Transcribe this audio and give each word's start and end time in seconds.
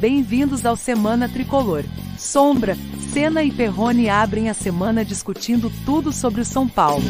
Bem-vindos 0.00 0.64
ao 0.64 0.76
Semana 0.76 1.28
Tricolor. 1.28 1.82
Sombra, 2.18 2.74
Senna 3.12 3.42
e 3.42 3.52
Perrone 3.52 4.08
abrem 4.08 4.48
a 4.48 4.54
semana 4.54 5.04
discutindo 5.04 5.70
tudo 5.84 6.10
sobre 6.10 6.40
o 6.40 6.44
São 6.44 6.66
Paulo. 6.66 7.04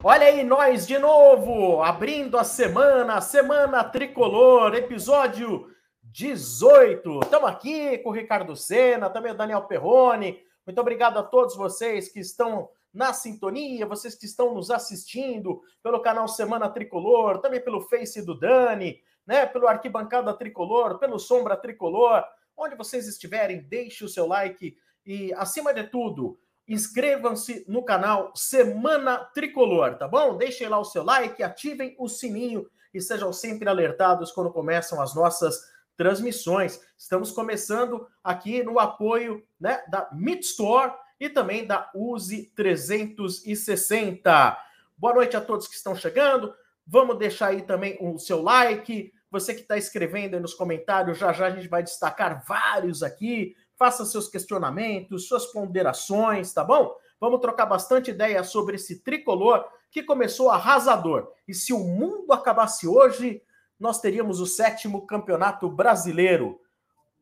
Olha 0.00 0.26
aí, 0.28 0.44
nós 0.44 0.86
de 0.86 0.96
novo, 0.96 1.82
abrindo 1.82 2.38
a 2.38 2.44
semana, 2.44 3.20
Semana 3.20 3.82
Tricolor, 3.82 4.72
episódio 4.72 5.66
18. 6.04 7.18
Estamos 7.24 7.50
aqui 7.50 7.98
com 7.98 8.10
o 8.10 8.12
Ricardo 8.12 8.54
Senna, 8.54 9.10
também 9.10 9.32
o 9.32 9.36
Daniel 9.36 9.62
Perrone. 9.62 10.38
Muito 10.64 10.80
obrigado 10.80 11.18
a 11.18 11.24
todos 11.24 11.56
vocês 11.56 12.08
que 12.08 12.20
estão 12.20 12.68
na 12.92 13.12
sintonia, 13.12 13.86
vocês 13.86 14.14
que 14.14 14.26
estão 14.26 14.54
nos 14.54 14.70
assistindo 14.70 15.62
pelo 15.82 16.00
canal 16.00 16.28
Semana 16.28 16.68
Tricolor, 16.68 17.38
também 17.38 17.62
pelo 17.62 17.80
Face 17.80 18.24
do 18.24 18.38
Dani, 18.38 19.00
né, 19.26 19.46
pelo 19.46 19.66
Arquibancada 19.66 20.32
Tricolor, 20.34 20.98
pelo 20.98 21.18
Sombra 21.18 21.56
Tricolor, 21.56 22.22
onde 22.56 22.76
vocês 22.76 23.08
estiverem, 23.08 23.62
deixe 23.62 24.04
o 24.04 24.08
seu 24.08 24.26
like 24.26 24.76
e, 25.06 25.32
acima 25.34 25.72
de 25.72 25.84
tudo, 25.84 26.38
inscrevam-se 26.68 27.64
no 27.66 27.84
canal 27.84 28.32
Semana 28.36 29.18
Tricolor, 29.34 29.96
tá 29.96 30.06
bom? 30.06 30.36
Deixem 30.36 30.68
lá 30.68 30.78
o 30.78 30.84
seu 30.84 31.02
like, 31.02 31.42
ativem 31.42 31.96
o 31.98 32.08
sininho 32.08 32.68
e 32.94 33.00
sejam 33.00 33.32
sempre 33.32 33.68
alertados 33.68 34.30
quando 34.30 34.52
começam 34.52 35.00
as 35.00 35.14
nossas 35.14 35.58
transmissões. 35.96 36.80
Estamos 36.96 37.32
começando 37.32 38.06
aqui 38.22 38.62
no 38.62 38.78
apoio 38.78 39.42
né, 39.58 39.82
da 39.88 40.08
Meat 40.12 40.42
Store 40.44 40.92
e 41.22 41.30
também 41.30 41.64
da 41.64 41.88
Use 41.94 42.50
360. 42.56 44.58
Boa 44.98 45.14
noite 45.14 45.36
a 45.36 45.40
todos 45.40 45.68
que 45.68 45.76
estão 45.76 45.94
chegando. 45.94 46.52
Vamos 46.84 47.16
deixar 47.16 47.50
aí 47.50 47.62
também 47.62 47.96
o 48.00 48.18
seu 48.18 48.42
like. 48.42 49.12
Você 49.30 49.54
que 49.54 49.60
está 49.60 49.78
escrevendo 49.78 50.34
aí 50.34 50.40
nos 50.40 50.52
comentários, 50.52 51.18
já 51.18 51.32
já 51.32 51.46
a 51.46 51.50
gente 51.50 51.68
vai 51.68 51.80
destacar 51.80 52.44
vários 52.44 53.04
aqui. 53.04 53.54
Faça 53.76 54.04
seus 54.04 54.28
questionamentos, 54.28 55.28
suas 55.28 55.46
ponderações, 55.46 56.52
tá 56.52 56.64
bom? 56.64 56.92
Vamos 57.20 57.40
trocar 57.40 57.66
bastante 57.66 58.10
ideia 58.10 58.42
sobre 58.42 58.74
esse 58.74 59.00
tricolor 59.04 59.64
que 59.92 60.02
começou 60.02 60.50
arrasador. 60.50 61.30
E 61.46 61.54
se 61.54 61.72
o 61.72 61.78
mundo 61.78 62.32
acabasse 62.32 62.88
hoje, 62.88 63.40
nós 63.78 64.00
teríamos 64.00 64.40
o 64.40 64.46
sétimo 64.46 65.06
campeonato 65.06 65.70
brasileiro. 65.70 66.60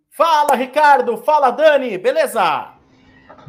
Fala, 0.08 0.54
Ricardo! 0.54 1.18
Fala, 1.18 1.50
Dani! 1.50 1.98
Beleza? 1.98 2.79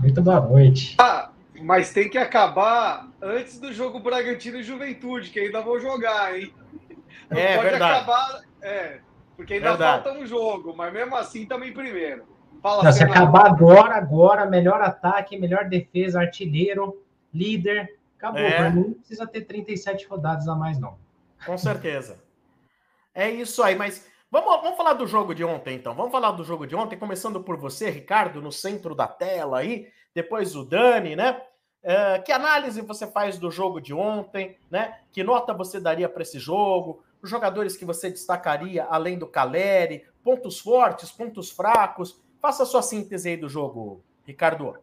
Muito 0.01 0.19
boa 0.19 0.41
noite. 0.41 0.95
Ah, 0.97 1.29
mas 1.61 1.93
tem 1.93 2.09
que 2.09 2.17
acabar 2.17 3.07
antes 3.21 3.59
do 3.59 3.71
jogo 3.71 3.99
Bragantino 3.99 4.57
e 4.57 4.63
Juventude, 4.63 5.29
que 5.29 5.39
ainda 5.39 5.61
vou 5.61 5.79
jogar, 5.79 6.35
hein? 6.35 6.51
Não 7.29 7.37
é 7.37 7.55
pode 7.55 7.69
verdade. 7.69 7.93
acabar, 7.93 8.41
é, 8.63 8.99
porque 9.37 9.53
ainda 9.53 9.69
verdade. 9.69 10.03
falta 10.03 10.19
um 10.19 10.25
jogo, 10.25 10.75
mas 10.75 10.91
mesmo 10.91 11.15
assim 11.15 11.45
também 11.45 11.71
primeiro. 11.71 12.25
Fala, 12.63 12.83
Não, 12.83 12.91
se 12.91 13.03
acabar 13.03 13.45
agora, 13.45 13.95
agora, 13.95 14.45
melhor 14.47 14.81
ataque, 14.81 15.37
melhor 15.37 15.65
defesa, 15.69 16.19
artilheiro, 16.19 16.99
líder, 17.31 17.95
acabou. 18.17 18.41
É. 18.41 18.71
não 18.71 18.93
precisa 18.93 19.27
ter 19.27 19.41
37 19.41 20.07
rodadas 20.07 20.47
a 20.47 20.55
mais, 20.55 20.79
não. 20.79 20.97
Com 21.45 21.57
certeza. 21.59 22.19
É 23.13 23.29
isso 23.29 23.61
aí, 23.61 23.75
mas 23.75 24.07
Vamos, 24.31 24.61
vamos 24.61 24.77
falar 24.77 24.93
do 24.93 25.05
jogo 25.05 25.35
de 25.35 25.43
ontem, 25.43 25.75
então. 25.75 25.93
Vamos 25.93 26.09
falar 26.09 26.31
do 26.31 26.45
jogo 26.45 26.65
de 26.65 26.73
ontem, 26.73 26.97
começando 26.97 27.43
por 27.43 27.57
você, 27.57 27.89
Ricardo, 27.89 28.41
no 28.41 28.49
centro 28.49 28.95
da 28.95 29.05
tela 29.05 29.59
aí, 29.59 29.89
depois 30.15 30.55
o 30.55 30.63
Dani, 30.63 31.17
né? 31.17 31.41
É, 31.83 32.17
que 32.19 32.31
análise 32.31 32.79
você 32.81 33.05
faz 33.05 33.37
do 33.37 33.51
jogo 33.51 33.81
de 33.81 33.93
ontem, 33.93 34.57
né? 34.69 34.99
Que 35.11 35.21
nota 35.21 35.53
você 35.53 35.81
daria 35.81 36.07
para 36.07 36.21
esse 36.21 36.39
jogo? 36.39 37.03
Os 37.21 37.29
jogadores 37.29 37.75
que 37.75 37.83
você 37.83 38.09
destacaria, 38.09 38.85
além 38.85 39.19
do 39.19 39.27
Caleri, 39.27 40.05
pontos 40.23 40.59
fortes, 40.59 41.11
pontos 41.11 41.51
fracos. 41.51 42.21
Faça 42.41 42.63
a 42.63 42.65
sua 42.65 42.81
síntese 42.81 43.27
aí 43.27 43.37
do 43.37 43.49
jogo, 43.49 44.01
Ricardo. 44.25 44.77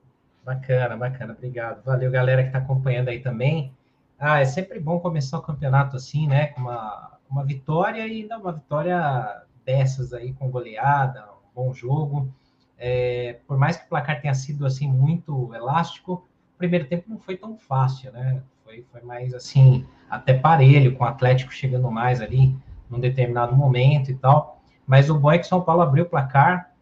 Bacana, 0.45 0.95
bacana, 0.95 1.33
obrigado. 1.33 1.83
Valeu, 1.85 2.11
galera 2.11 2.43
que 2.43 2.49
está 2.49 2.59
acompanhando 2.59 3.09
aí 3.09 3.21
também. 3.21 3.75
Ah, 4.19 4.41
é 4.41 4.45
sempre 4.45 4.81
bom 4.81 4.99
começar 5.01 5.39
o 5.39 5.43
campeonato 5.43 5.97
assim, 5.97 6.27
né? 6.27 6.49
Com 6.49 6.63
uma 6.63 7.19
uma 7.31 7.45
vitória 7.45 8.07
e 8.07 8.23
ainda 8.23 8.39
uma 8.39 8.53
vitória 8.53 9.43
dessas 9.65 10.13
aí 10.13 10.33
com 10.33 10.51
goleada, 10.51 11.25
um 11.55 11.55
bom 11.55 11.75
jogo. 11.75 12.33
É, 12.79 13.39
por 13.47 13.59
mais 13.59 13.77
que 13.77 13.85
o 13.85 13.89
placar 13.89 14.21
tenha 14.21 14.35
sido 14.35 14.65
assim 14.65 14.89
muito 14.89 15.53
elástico, 15.55 16.27
o 16.55 16.59
primeiro 16.59 16.87
tempo 16.87 17.05
não 17.09 17.19
foi 17.19 17.37
tão 17.37 17.57
fácil, 17.57 18.13
né? 18.13 18.43
Foi, 18.65 18.85
foi 18.91 19.03
mais 19.03 19.35
assim, 19.35 19.87
até 20.09 20.35
parelho, 20.35 20.97
com 20.97 21.05
o 21.05 21.07
Atlético 21.07 21.53
chegando 21.53 21.91
mais 21.91 22.21
ali 22.21 22.57
num 22.89 23.01
determinado 23.01 23.55
momento 23.55 24.11
e 24.11 24.15
tal. 24.15 24.61
Mas 24.87 25.11
o 25.11 25.19
bom 25.19 25.31
é 25.31 25.39
que 25.39 25.47
São 25.47 25.61
Paulo 25.61 25.83
abriu 25.83 26.05
o 26.05 26.09
placar 26.09 26.73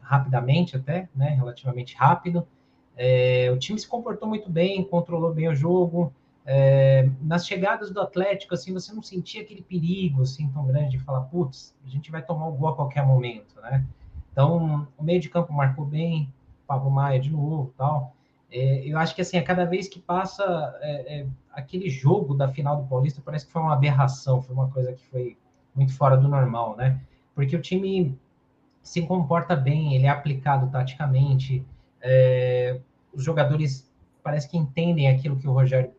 rapidamente 0.00 0.76
até, 0.76 1.08
né? 1.14 1.30
Relativamente 1.30 1.96
rápido. 1.96 2.46
É, 2.96 3.50
o 3.52 3.58
time 3.58 3.78
se 3.78 3.88
comportou 3.88 4.28
muito 4.28 4.48
bem, 4.48 4.84
controlou 4.84 5.34
bem 5.34 5.48
o 5.48 5.54
jogo, 5.54 6.12
é, 6.46 7.10
nas 7.20 7.44
chegadas 7.44 7.90
do 7.90 8.00
Atlético, 8.00 8.54
assim, 8.54 8.72
você 8.72 8.92
não 8.94 9.02
sentia 9.02 9.42
aquele 9.42 9.62
perigo, 9.62 10.22
assim, 10.22 10.48
tão 10.50 10.64
grande 10.64 10.90
de 10.90 10.98
falar, 11.00 11.22
putz, 11.22 11.74
a 11.84 11.88
gente 11.88 12.08
vai 12.08 12.22
tomar 12.22 12.46
um 12.46 12.56
gol 12.56 12.68
a 12.68 12.76
qualquer 12.76 13.04
momento, 13.04 13.60
né? 13.60 13.84
Então, 14.30 14.86
o 14.96 15.02
meio 15.02 15.20
de 15.20 15.28
campo 15.28 15.52
marcou 15.52 15.84
bem, 15.84 16.32
Pablo 16.64 16.88
Maia 16.88 17.18
de 17.18 17.30
novo, 17.30 17.74
tal. 17.76 18.14
É, 18.48 18.86
eu 18.86 18.96
acho 18.96 19.12
que, 19.14 19.22
assim, 19.22 19.36
a 19.36 19.42
cada 19.42 19.64
vez 19.64 19.88
que 19.88 19.98
passa 19.98 20.44
é, 20.80 21.20
é, 21.20 21.26
aquele 21.50 21.90
jogo 21.90 22.32
da 22.32 22.46
final 22.46 22.76
do 22.76 22.88
Paulista, 22.88 23.20
parece 23.24 23.44
que 23.44 23.52
foi 23.52 23.62
uma 23.62 23.72
aberração, 23.72 24.40
foi 24.40 24.54
uma 24.54 24.70
coisa 24.70 24.92
que 24.92 25.04
foi 25.06 25.36
muito 25.74 25.96
fora 25.96 26.16
do 26.16 26.28
normal, 26.28 26.76
né? 26.76 27.00
Porque 27.34 27.56
o 27.56 27.60
time 27.60 28.16
se 28.82 29.02
comporta 29.02 29.56
bem, 29.56 29.96
ele 29.96 30.06
é 30.06 30.10
aplicado 30.10 30.70
taticamente, 30.70 31.66
é, 32.00 32.80
os 33.12 33.24
jogadores 33.24 33.90
parece 34.22 34.48
que 34.48 34.56
entendem 34.56 35.08
aquilo 35.08 35.36
que 35.36 35.48
o 35.48 35.52
Rogério 35.52 35.90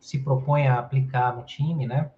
se 0.00 0.18
propõe 0.18 0.66
a 0.66 0.78
aplicar 0.78 1.34
no 1.36 1.42
time, 1.42 1.86
né? 1.86 2.10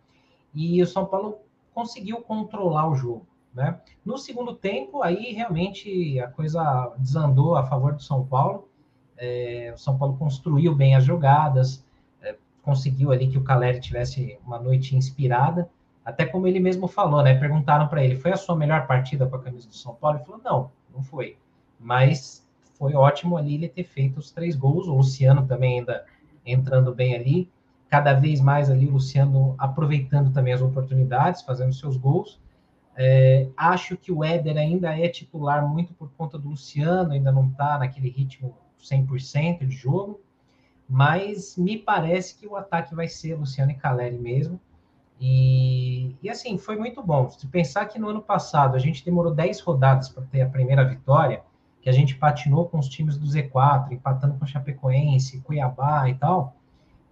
E 0.54 0.82
o 0.82 0.86
São 0.86 1.06
Paulo 1.06 1.38
conseguiu 1.72 2.20
controlar 2.20 2.88
o 2.88 2.94
jogo, 2.94 3.26
né? 3.54 3.80
No 4.04 4.18
segundo 4.18 4.54
tempo, 4.54 5.02
aí 5.02 5.32
realmente 5.32 6.20
a 6.20 6.28
coisa 6.28 6.92
desandou 6.98 7.56
a 7.56 7.64
favor 7.64 7.94
do 7.94 8.02
São 8.02 8.26
Paulo. 8.26 8.68
É, 9.16 9.72
o 9.74 9.78
São 9.78 9.96
Paulo 9.96 10.16
construiu 10.16 10.74
bem 10.74 10.94
as 10.94 11.04
jogadas, 11.04 11.84
é, 12.22 12.36
conseguiu 12.62 13.12
ali 13.12 13.28
que 13.28 13.38
o 13.38 13.44
Caleri 13.44 13.80
tivesse 13.80 14.38
uma 14.44 14.58
noite 14.58 14.96
inspirada. 14.96 15.70
Até 16.04 16.24
como 16.24 16.46
ele 16.46 16.58
mesmo 16.58 16.88
falou, 16.88 17.22
né? 17.22 17.34
Perguntaram 17.38 17.86
para 17.88 18.04
ele: 18.04 18.16
foi 18.16 18.32
a 18.32 18.36
sua 18.36 18.56
melhor 18.56 18.86
partida 18.86 19.26
com 19.26 19.36
a 19.36 19.42
camisa 19.42 19.68
do 19.68 19.74
São 19.74 19.94
Paulo? 19.94 20.18
Ele 20.18 20.24
falou: 20.24 20.40
não, 20.42 20.70
não 20.94 21.02
foi. 21.02 21.36
Mas 21.78 22.46
foi 22.74 22.94
ótimo 22.94 23.36
ali 23.36 23.54
ele 23.54 23.68
ter 23.68 23.84
feito 23.84 24.18
os 24.18 24.30
três 24.30 24.56
gols. 24.56 24.88
O 24.88 24.96
Luciano 24.96 25.46
também 25.46 25.78
ainda 25.78 26.04
entrando 26.44 26.94
bem 26.94 27.14
ali 27.14 27.48
cada 27.90 28.14
vez 28.14 28.40
mais 28.40 28.70
ali 28.70 28.86
o 28.86 28.92
Luciano 28.92 29.56
aproveitando 29.58 30.32
também 30.32 30.52
as 30.52 30.62
oportunidades, 30.62 31.42
fazendo 31.42 31.74
seus 31.74 31.96
gols. 31.96 32.40
É, 32.96 33.48
acho 33.56 33.96
que 33.96 34.12
o 34.12 34.22
Éder 34.22 34.56
ainda 34.56 34.96
é 34.96 35.08
titular 35.08 35.66
muito 35.66 35.92
por 35.94 36.10
conta 36.12 36.38
do 36.38 36.50
Luciano, 36.50 37.12
ainda 37.12 37.32
não 37.32 37.48
está 37.48 37.78
naquele 37.78 38.08
ritmo 38.08 38.54
100% 38.80 39.66
de 39.66 39.74
jogo, 39.74 40.20
mas 40.88 41.56
me 41.56 41.76
parece 41.76 42.36
que 42.38 42.46
o 42.46 42.56
ataque 42.56 42.94
vai 42.94 43.08
ser 43.08 43.34
Luciano 43.34 43.72
e 43.72 43.74
Caleri 43.74 44.18
mesmo. 44.18 44.60
E, 45.20 46.16
e 46.22 46.30
assim, 46.30 46.56
foi 46.58 46.76
muito 46.76 47.02
bom. 47.02 47.28
Se 47.28 47.46
pensar 47.46 47.86
que 47.86 47.98
no 47.98 48.08
ano 48.08 48.22
passado 48.22 48.76
a 48.76 48.78
gente 48.78 49.04
demorou 49.04 49.34
10 49.34 49.60
rodadas 49.60 50.08
para 50.08 50.22
ter 50.24 50.42
a 50.42 50.48
primeira 50.48 50.84
vitória, 50.84 51.42
que 51.82 51.88
a 51.88 51.92
gente 51.92 52.14
patinou 52.14 52.68
com 52.68 52.78
os 52.78 52.88
times 52.88 53.18
do 53.18 53.26
Z4, 53.26 53.92
empatando 53.92 54.34
com 54.38 54.46
Chapecoense, 54.46 55.40
Cuiabá 55.40 56.08
e 56.08 56.14
tal, 56.14 56.56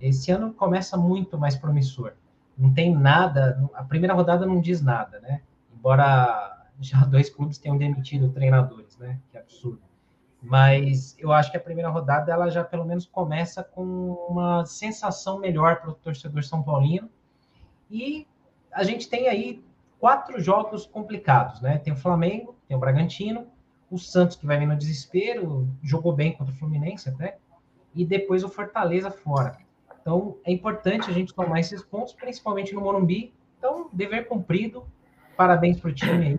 esse 0.00 0.30
ano 0.30 0.52
começa 0.52 0.96
muito 0.96 1.38
mais 1.38 1.56
promissor. 1.56 2.12
Não 2.56 2.72
tem 2.72 2.94
nada, 2.94 3.68
a 3.74 3.84
primeira 3.84 4.14
rodada 4.14 4.46
não 4.46 4.60
diz 4.60 4.82
nada, 4.82 5.20
né? 5.20 5.42
Embora 5.72 6.66
já 6.80 7.04
dois 7.06 7.30
clubes 7.30 7.58
tenham 7.58 7.76
demitido 7.76 8.30
treinadores, 8.30 8.96
né? 8.98 9.18
Que 9.30 9.38
absurdo. 9.38 9.80
Mas 10.40 11.16
eu 11.18 11.32
acho 11.32 11.50
que 11.50 11.56
a 11.56 11.60
primeira 11.60 11.90
rodada 11.90 12.32
ela 12.32 12.48
já 12.48 12.62
pelo 12.62 12.84
menos 12.84 13.06
começa 13.06 13.62
com 13.62 14.12
uma 14.28 14.64
sensação 14.64 15.40
melhor 15.40 15.80
para 15.80 15.90
o 15.90 15.94
torcedor 15.94 16.44
são 16.44 16.62
paulino. 16.62 17.10
E 17.90 18.26
a 18.72 18.84
gente 18.84 19.08
tem 19.08 19.28
aí 19.28 19.64
quatro 19.98 20.40
jogos 20.40 20.86
complicados, 20.86 21.60
né? 21.60 21.78
Tem 21.78 21.92
o 21.92 21.96
Flamengo, 21.96 22.56
tem 22.68 22.76
o 22.76 22.80
Bragantino, 22.80 23.48
o 23.90 23.98
Santos 23.98 24.36
que 24.36 24.46
vai 24.46 24.58
vir 24.58 24.66
no 24.66 24.76
desespero, 24.76 25.68
jogou 25.82 26.12
bem 26.12 26.32
contra 26.32 26.52
o 26.52 26.56
Fluminense 26.56 27.08
até, 27.08 27.38
e 27.94 28.04
depois 28.04 28.44
o 28.44 28.48
Fortaleza 28.48 29.10
fora. 29.10 29.58
Então, 30.00 30.38
é 30.44 30.52
importante 30.52 31.10
a 31.10 31.12
gente 31.12 31.34
tomar 31.34 31.60
esses 31.60 31.82
pontos, 31.82 32.12
principalmente 32.12 32.74
no 32.74 32.80
Morumbi. 32.80 33.32
Então, 33.58 33.88
dever 33.92 34.26
cumprido. 34.28 34.86
Parabéns 35.36 35.80
para 35.80 35.90
o 35.90 35.94
time. 35.94 36.38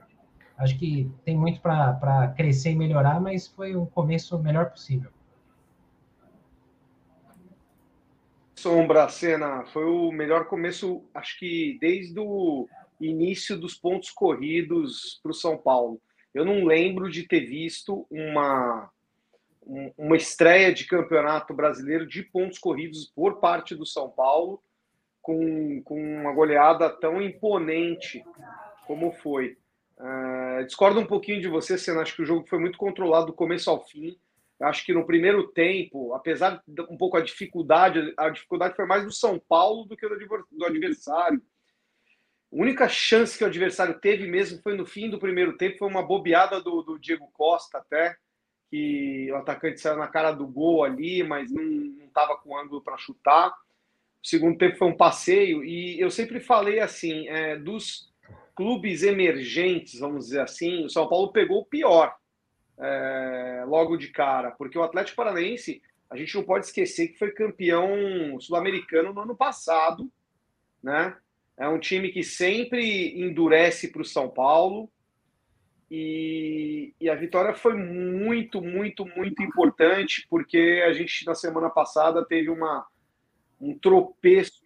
Acho 0.57 0.77
que 0.77 1.09
tem 1.23 1.37
muito 1.37 1.61
para 1.61 2.33
crescer 2.35 2.71
e 2.71 2.75
melhorar, 2.75 3.21
mas 3.21 3.47
foi 3.47 3.75
um 3.75 3.85
começo 3.85 4.37
melhor 4.39 4.69
possível. 4.69 5.11
Sombra, 8.55 9.07
cena, 9.07 9.63
foi 9.67 9.85
o 9.85 10.11
melhor 10.11 10.45
começo, 10.47 11.01
acho 11.13 11.39
que 11.39 11.77
desde 11.79 12.19
o 12.19 12.67
início 12.99 13.57
dos 13.57 13.73
pontos 13.73 14.09
corridos 14.09 15.17
para 15.23 15.31
o 15.31 15.33
São 15.33 15.57
Paulo. 15.57 16.01
Eu 16.33 16.43
não 16.43 16.65
lembro 16.65 17.09
de 17.09 17.25
ter 17.25 17.45
visto 17.45 18.05
uma, 18.11 18.91
uma 19.97 20.15
estreia 20.15 20.73
de 20.73 20.85
campeonato 20.85 21.53
brasileiro 21.53 22.07
de 22.07 22.23
pontos 22.23 22.57
corridos 22.57 23.11
por 23.15 23.39
parte 23.39 23.75
do 23.75 23.85
São 23.85 24.09
Paulo, 24.09 24.61
com, 25.21 25.81
com 25.83 26.01
uma 26.01 26.33
goleada 26.33 26.89
tão 26.89 27.21
imponente 27.21 28.23
como 28.87 29.11
foi. 29.11 29.57
Uh, 29.97 30.65
discordo 30.65 30.99
um 30.99 31.05
pouquinho 31.05 31.41
de 31.41 31.47
você, 31.47 31.77
Senna. 31.77 32.01
Acho 32.01 32.15
que 32.15 32.21
o 32.21 32.25
jogo 32.25 32.47
foi 32.47 32.57
muito 32.57 32.77
controlado 32.77 33.27
do 33.27 33.33
começo 33.33 33.69
ao 33.69 33.85
fim. 33.85 34.17
Acho 34.61 34.85
que 34.85 34.93
no 34.93 35.05
primeiro 35.05 35.47
tempo, 35.49 36.13
apesar 36.13 36.61
de 36.67 36.81
um 36.83 36.97
pouco 36.97 37.15
a 37.15 37.21
dificuldade, 37.21 38.13
a 38.17 38.29
dificuldade 38.29 38.75
foi 38.75 38.85
mais 38.85 39.05
do 39.05 39.11
São 39.11 39.39
Paulo 39.39 39.85
do 39.85 39.95
que 39.95 40.07
do 40.07 40.65
adversário. 40.65 41.41
A 42.51 42.55
única 42.55 42.89
chance 42.89 43.37
que 43.37 43.43
o 43.43 43.47
adversário 43.47 43.99
teve 43.99 44.27
mesmo 44.27 44.61
foi 44.61 44.75
no 44.75 44.85
fim 44.85 45.09
do 45.09 45.19
primeiro 45.19 45.55
tempo, 45.55 45.77
foi 45.77 45.87
uma 45.87 46.01
bobeada 46.01 46.59
do, 46.59 46.81
do 46.81 46.99
Diego 46.99 47.29
Costa 47.31 47.77
até, 47.77 48.17
que 48.69 49.31
o 49.31 49.35
atacante 49.35 49.79
saiu 49.79 49.97
na 49.97 50.07
cara 50.07 50.31
do 50.31 50.45
gol 50.45 50.83
ali, 50.83 51.23
mas 51.23 51.51
não 51.51 52.05
estava 52.05 52.37
com 52.37 52.57
ângulo 52.57 52.81
para 52.81 52.97
chutar. 52.97 53.49
O 54.21 54.27
segundo 54.27 54.57
tempo 54.57 54.77
foi 54.77 54.87
um 54.87 54.97
passeio, 54.97 55.63
e 55.63 55.99
eu 55.99 56.11
sempre 56.11 56.39
falei 56.39 56.79
assim, 56.79 57.27
é, 57.29 57.55
dos 57.55 58.09
clubes 58.53 59.03
emergentes, 59.03 59.99
vamos 59.99 60.25
dizer 60.25 60.41
assim, 60.41 60.83
o 60.83 60.89
São 60.89 61.07
Paulo 61.07 61.31
pegou 61.31 61.61
o 61.61 61.65
pior 61.65 62.13
é, 62.77 63.63
logo 63.65 63.97
de 63.97 64.09
cara, 64.09 64.51
porque 64.51 64.77
o 64.77 64.83
Atlético 64.83 65.15
Paranaense, 65.15 65.81
a 66.09 66.17
gente 66.17 66.35
não 66.35 66.43
pode 66.43 66.65
esquecer 66.65 67.09
que 67.09 67.17
foi 67.17 67.31
campeão 67.31 68.39
sul-americano 68.39 69.13
no 69.13 69.21
ano 69.21 69.35
passado, 69.35 70.11
né? 70.83 71.15
É 71.57 71.67
um 71.67 71.79
time 71.79 72.09
que 72.09 72.23
sempre 72.23 73.21
endurece 73.21 73.89
para 73.89 74.01
o 74.01 74.05
São 74.05 74.29
Paulo. 74.29 74.89
E, 75.89 76.93
e, 76.99 77.09
a 77.09 77.15
vitória 77.15 77.53
foi 77.53 77.73
muito, 77.73 78.61
muito, 78.61 79.05
muito 79.05 79.41
importante, 79.41 80.27
porque 80.29 80.83
a 80.85 80.93
gente, 80.93 81.25
na 81.25 81.33
semana 81.33 81.69
passada, 81.69 82.23
teve 82.23 82.49
uma, 82.49 82.85
um 83.59 83.77
tropeço. 83.77 84.61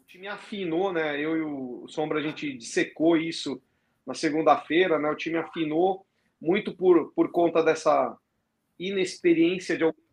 O 0.00 0.04
time 0.04 0.28
afinou, 0.28 0.92
né? 0.92 1.18
Eu 1.18 1.36
e 1.36 1.40
o 1.40 1.88
Sombra, 1.88 2.18
a 2.18 2.22
gente 2.22 2.52
dissecou 2.58 3.16
isso 3.16 3.62
na 4.06 4.12
segunda-feira, 4.12 4.98
né? 4.98 5.08
O 5.08 5.16
time 5.16 5.38
afinou 5.38 6.06
muito 6.38 6.76
por, 6.76 7.12
por 7.12 7.30
conta 7.30 7.62
dessa 7.62 8.16
inexperiência 8.78 9.78
de 9.78 9.84
alguns 9.84 10.06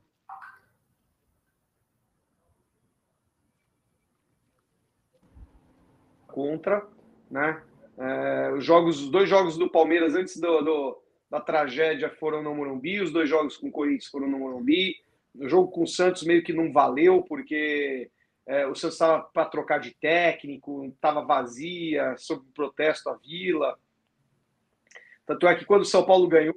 contra, 6.34 6.88
né? 7.30 7.62
É, 7.98 8.52
os 8.54 8.66
jogos, 8.66 9.02
os 9.02 9.10
dois 9.10 9.30
jogos 9.30 9.58
do 9.58 9.70
Palmeiras 9.70 10.16
antes 10.16 10.40
do, 10.40 10.62
do, 10.62 11.04
da 11.30 11.40
tragédia 11.40 12.10
foram 12.10 12.42
no 12.42 12.56
Morumbi, 12.56 13.02
os 13.02 13.12
dois 13.12 13.30
jogos 13.30 13.58
com 13.58 13.68
o 13.68 13.72
Corinthians 13.72 14.08
foram 14.08 14.28
no 14.28 14.40
Morumbi. 14.40 14.96
O 15.36 15.48
jogo 15.48 15.72
com 15.72 15.84
o 15.84 15.88
Santos 15.88 16.24
meio 16.24 16.44
que 16.44 16.54
não 16.54 16.72
valeu 16.72 17.24
porque 17.24 18.10
é, 18.46 18.68
o 18.68 18.76
Santos 18.76 18.96
estava 18.96 19.24
para 19.24 19.46
trocar 19.46 19.80
de 19.80 19.96
técnico, 19.96 20.86
estava 20.86 21.26
vazia, 21.26 22.16
sob 22.18 22.46
protesto 22.54 23.10
à 23.10 23.16
Vila. 23.16 23.78
Tanto 25.26 25.48
é 25.48 25.56
que 25.56 25.66
quando 25.66 25.82
o 25.82 25.86
São 25.86 26.06
Paulo 26.06 26.28
ganhou, 26.28 26.56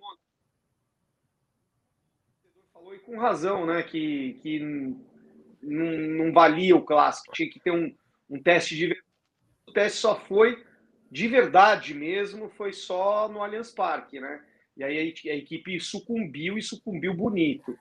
falou 2.73 2.94
e 2.94 2.99
com 2.99 3.17
razão, 3.17 3.65
né, 3.65 3.83
que, 3.83 4.35
que 4.43 4.59
não, 5.62 6.25
não 6.27 6.33
valia 6.33 6.75
o 6.77 6.85
clássico, 6.85 7.33
tinha 7.33 7.49
que 7.49 7.61
ter 7.61 7.71
um, 7.71 7.94
um 8.29 8.43
teste 8.43 8.77
de 8.77 9.03
o 9.67 9.73
teste 9.73 9.99
só 9.99 10.19
foi 10.21 10.65
de 11.11 11.29
verdade 11.29 11.94
mesmo, 11.94 12.49
foi 12.50 12.73
só 12.73 13.29
no 13.29 13.43
Allianz 13.43 13.70
Parque, 13.70 14.20
né? 14.20 14.43
E 14.76 14.85
aí 14.85 14.99
a 14.99 15.35
equipe 15.35 15.81
sucumbiu 15.81 16.58
e 16.58 16.62
sucumbiu 16.62 17.14
bonito. 17.14 17.79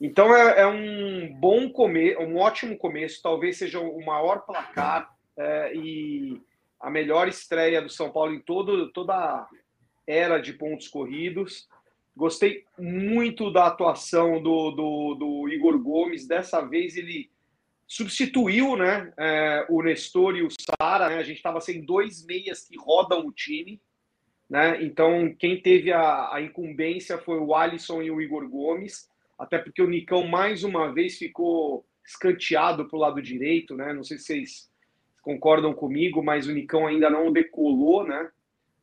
Então 0.00 0.34
é, 0.34 0.60
é 0.60 0.66
um 0.66 1.34
bom 1.34 1.70
começo, 1.70 2.20
um 2.20 2.36
ótimo 2.36 2.78
começo, 2.78 3.20
talvez 3.20 3.58
seja 3.58 3.80
o 3.80 4.04
maior 4.04 4.46
placar 4.46 5.12
é, 5.36 5.74
e 5.74 6.40
a 6.80 6.88
melhor 6.88 7.26
estreia 7.26 7.82
do 7.82 7.90
São 7.90 8.10
Paulo 8.12 8.32
em 8.32 8.40
todo, 8.40 8.92
toda 8.92 9.14
a 9.14 9.48
era 10.06 10.38
de 10.38 10.52
pontos 10.52 10.86
corridos. 10.88 11.68
Gostei 12.16 12.64
muito 12.78 13.52
da 13.52 13.66
atuação 13.66 14.42
do, 14.42 14.70
do, 14.70 15.14
do 15.14 15.48
Igor 15.48 15.78
Gomes. 15.78 16.26
Dessa 16.26 16.60
vez 16.60 16.96
ele 16.96 17.30
substituiu 17.88 18.76
né, 18.76 19.10
é, 19.16 19.66
o 19.70 19.82
Nestor 19.82 20.36
e 20.36 20.42
o 20.42 20.48
Sara. 20.50 21.08
Né? 21.08 21.16
A 21.16 21.22
gente 21.22 21.38
estava 21.38 21.58
sem 21.58 21.80
dois 21.80 22.24
meias 22.24 22.68
que 22.68 22.76
rodam 22.76 23.26
o 23.26 23.32
time. 23.32 23.80
Né? 24.48 24.84
Então, 24.84 25.34
quem 25.38 25.60
teve 25.60 25.90
a, 25.90 26.34
a, 26.34 26.42
incumbência 26.42 27.16
foi 27.16 27.38
o 27.38 27.54
Alisson 27.54 28.02
e 28.02 28.10
o 28.10 28.20
Igor 28.20 28.46
Gomes, 28.48 29.10
até 29.38 29.58
porque 29.58 29.80
o 29.80 29.88
Nicão 29.88 30.26
mais 30.26 30.64
uma 30.64 30.92
vez 30.92 31.16
ficou 31.16 31.86
escanteado 32.06 32.86
para 32.86 32.96
o 32.96 33.00
lado 33.00 33.22
direito. 33.22 33.74
Né? 33.74 33.94
Não 33.94 34.04
sei 34.04 34.18
se 34.18 34.24
vocês 34.24 34.70
concordam 35.22 35.72
comigo, 35.72 36.22
mas 36.22 36.46
o 36.46 36.52
Nicão 36.52 36.86
ainda 36.86 37.08
não 37.08 37.32
decolou 37.32 38.06
né, 38.06 38.30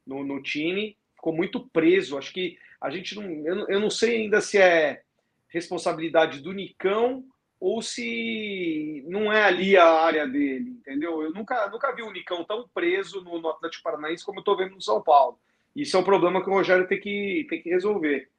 no, 0.06 0.24
no 0.24 0.42
time, 0.42 0.98
ficou 1.16 1.34
muito 1.34 1.60
preso. 1.70 2.18
Acho 2.18 2.34
que 2.34 2.58
a 2.82 2.90
gente 2.90 3.16
não. 3.16 3.24
Eu, 3.24 3.68
eu 3.68 3.80
não 3.80 3.90
sei 3.90 4.24
ainda 4.24 4.42
se 4.42 4.58
é 4.58 5.04
responsabilidade 5.48 6.42
do 6.42 6.52
Nicão 6.52 7.24
ou 7.68 7.82
se 7.82 9.04
não 9.08 9.34
é 9.34 9.44
ali 9.44 9.76
a 9.76 9.90
área 9.90 10.28
dele, 10.28 10.70
entendeu? 10.70 11.24
Eu 11.24 11.34
nunca, 11.34 11.68
nunca 11.68 11.92
vi 11.96 12.04
o 12.04 12.12
Nicão 12.12 12.44
tão 12.44 12.70
preso 12.72 13.24
no, 13.24 13.42
no 13.42 13.50
Atlético 13.50 13.82
Paranaense 13.82 14.24
como 14.24 14.38
eu 14.38 14.42
estou 14.42 14.56
vendo 14.56 14.76
no 14.76 14.82
São 14.84 15.02
Paulo. 15.02 15.40
Isso 15.76 15.98
é 15.98 16.00
um 16.00 16.04
problema 16.04 16.44
que 16.44 16.50
o 16.50 16.54
Rogério 16.54 16.88
tem 16.88 17.00
que, 17.00 17.48
tem 17.50 17.64
que 17.64 17.72
resolver. 17.72 18.30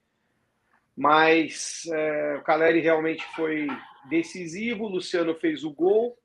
Mas 0.96 1.88
é, 1.92 2.36
o 2.36 2.44
Caleri 2.44 2.78
realmente 2.78 3.26
foi 3.34 3.66
decisivo, 4.08 4.84
o 4.84 4.90
Luciano 4.90 5.34
fez 5.34 5.64
o 5.64 5.72
gol. 5.72 6.16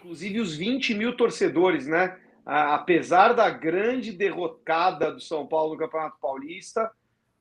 Inclusive 0.00 0.40
os 0.40 0.56
20 0.56 0.94
mil 0.94 1.16
torcedores, 1.16 1.86
né? 1.86 2.20
Apesar 2.44 3.34
da 3.34 3.48
grande 3.50 4.10
derrocada 4.10 5.12
do 5.12 5.20
São 5.20 5.46
Paulo 5.46 5.74
no 5.74 5.78
Campeonato 5.78 6.18
Paulista, 6.20 6.90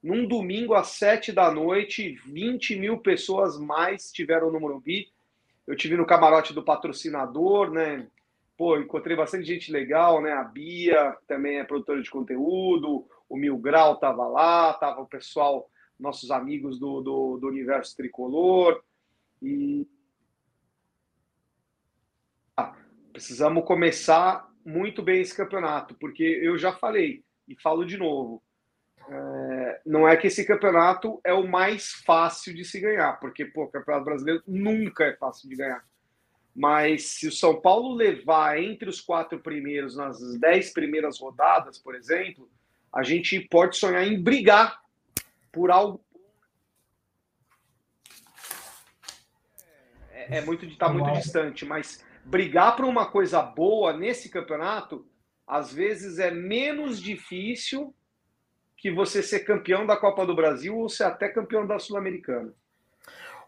num 0.04 0.28
domingo 0.28 0.74
às 0.74 0.88
sete 0.88 1.32
da 1.32 1.50
noite, 1.50 2.20
20 2.26 2.76
mil 2.76 2.98
pessoas 2.98 3.58
mais 3.58 4.08
estiveram 4.08 4.52
no 4.52 4.60
Morumbi. 4.60 5.10
Eu 5.66 5.78
tive 5.78 5.96
no 5.96 6.06
camarote 6.06 6.54
do 6.54 6.62
patrocinador, 6.62 7.72
né? 7.72 8.06
Pô, 8.58 8.78
encontrei 8.78 9.16
bastante 9.16 9.46
gente 9.46 9.72
legal, 9.72 10.22
né? 10.22 10.34
A 10.34 10.44
Bia 10.44 11.18
também 11.26 11.58
é 11.58 11.64
produtora 11.64 12.02
de 12.02 12.10
conteúdo, 12.10 13.08
o 13.30 13.38
Mil 13.38 13.58
Grau 13.58 13.96
tava 13.96 14.28
lá, 14.28 14.74
tava 14.74 15.02
o 15.02 15.08
pessoal, 15.08 15.70
nossos 15.98 16.30
amigos 16.32 16.78
do, 16.78 17.00
do, 17.00 17.38
do 17.38 17.48
Universo 17.48 17.96
Tricolor. 17.96 18.84
E 19.42 19.88
ah, 22.58 22.76
precisamos 23.14 23.64
começar 23.64 24.52
muito 24.66 25.02
bem 25.02 25.22
esse 25.22 25.36
campeonato, 25.36 25.96
porque 25.96 26.24
eu 26.24 26.58
já 26.58 26.74
falei 26.74 27.24
e 27.48 27.56
falo 27.56 27.86
de 27.86 27.98
novo 27.98 28.44
é, 29.10 29.82
não 29.86 30.08
é 30.08 30.16
que 30.16 30.28
esse 30.28 30.46
campeonato 30.46 31.20
é 31.24 31.34
o 31.34 31.48
mais 31.48 31.92
fácil 32.06 32.54
de 32.54 32.64
se 32.64 32.80
ganhar, 32.80 33.14
porque 33.20 33.46
pô, 33.46 33.64
o 33.64 33.72
Campeonato 33.72 34.06
Brasileiro 34.06 34.44
nunca 34.48 35.04
é 35.06 35.16
fácil 35.16 35.50
de 35.50 35.56
ganhar. 35.56 35.84
Mas 36.56 37.06
se 37.06 37.28
o 37.28 37.32
São 37.32 37.60
Paulo 37.60 37.96
levar 37.96 38.62
entre 38.62 38.88
os 38.88 39.02
quatro 39.02 39.40
primeiros 39.40 39.96
nas 39.96 40.20
dez 40.40 40.72
primeiras 40.72 41.20
rodadas, 41.20 41.78
por 41.78 41.96
exemplo, 41.96 42.50
a 42.94 43.02
gente 43.04 43.40
pode 43.40 43.76
sonhar 43.76 44.06
em 44.06 44.22
brigar 44.22 44.82
por 45.52 45.72
algo. 45.72 46.04
É, 50.12 50.38
é 50.38 50.42
muito 50.42 50.66
está 50.66 50.90
muito 50.90 51.12
distante, 51.12 51.66
mas 51.66 52.06
brigar 52.24 52.76
por 52.76 52.86
uma 52.86 53.10
coisa 53.10 53.42
boa 53.42 53.92
nesse 53.92 54.30
campeonato 54.30 55.06
às 55.46 55.74
vezes 55.74 56.20
é 56.20 56.32
menos 56.32 57.02
difícil 57.02 57.94
que 58.84 58.92
você 58.92 59.24
ser 59.24 59.46
campeão 59.46 59.86
da 59.86 59.96
Copa 59.96 60.26
do 60.26 60.36
Brasil 60.36 60.78
ou 60.78 60.90
ser 60.90 61.06
até 61.06 61.30
campeão 61.30 61.66
da 61.66 61.80
Sul-Americana. 61.80 62.54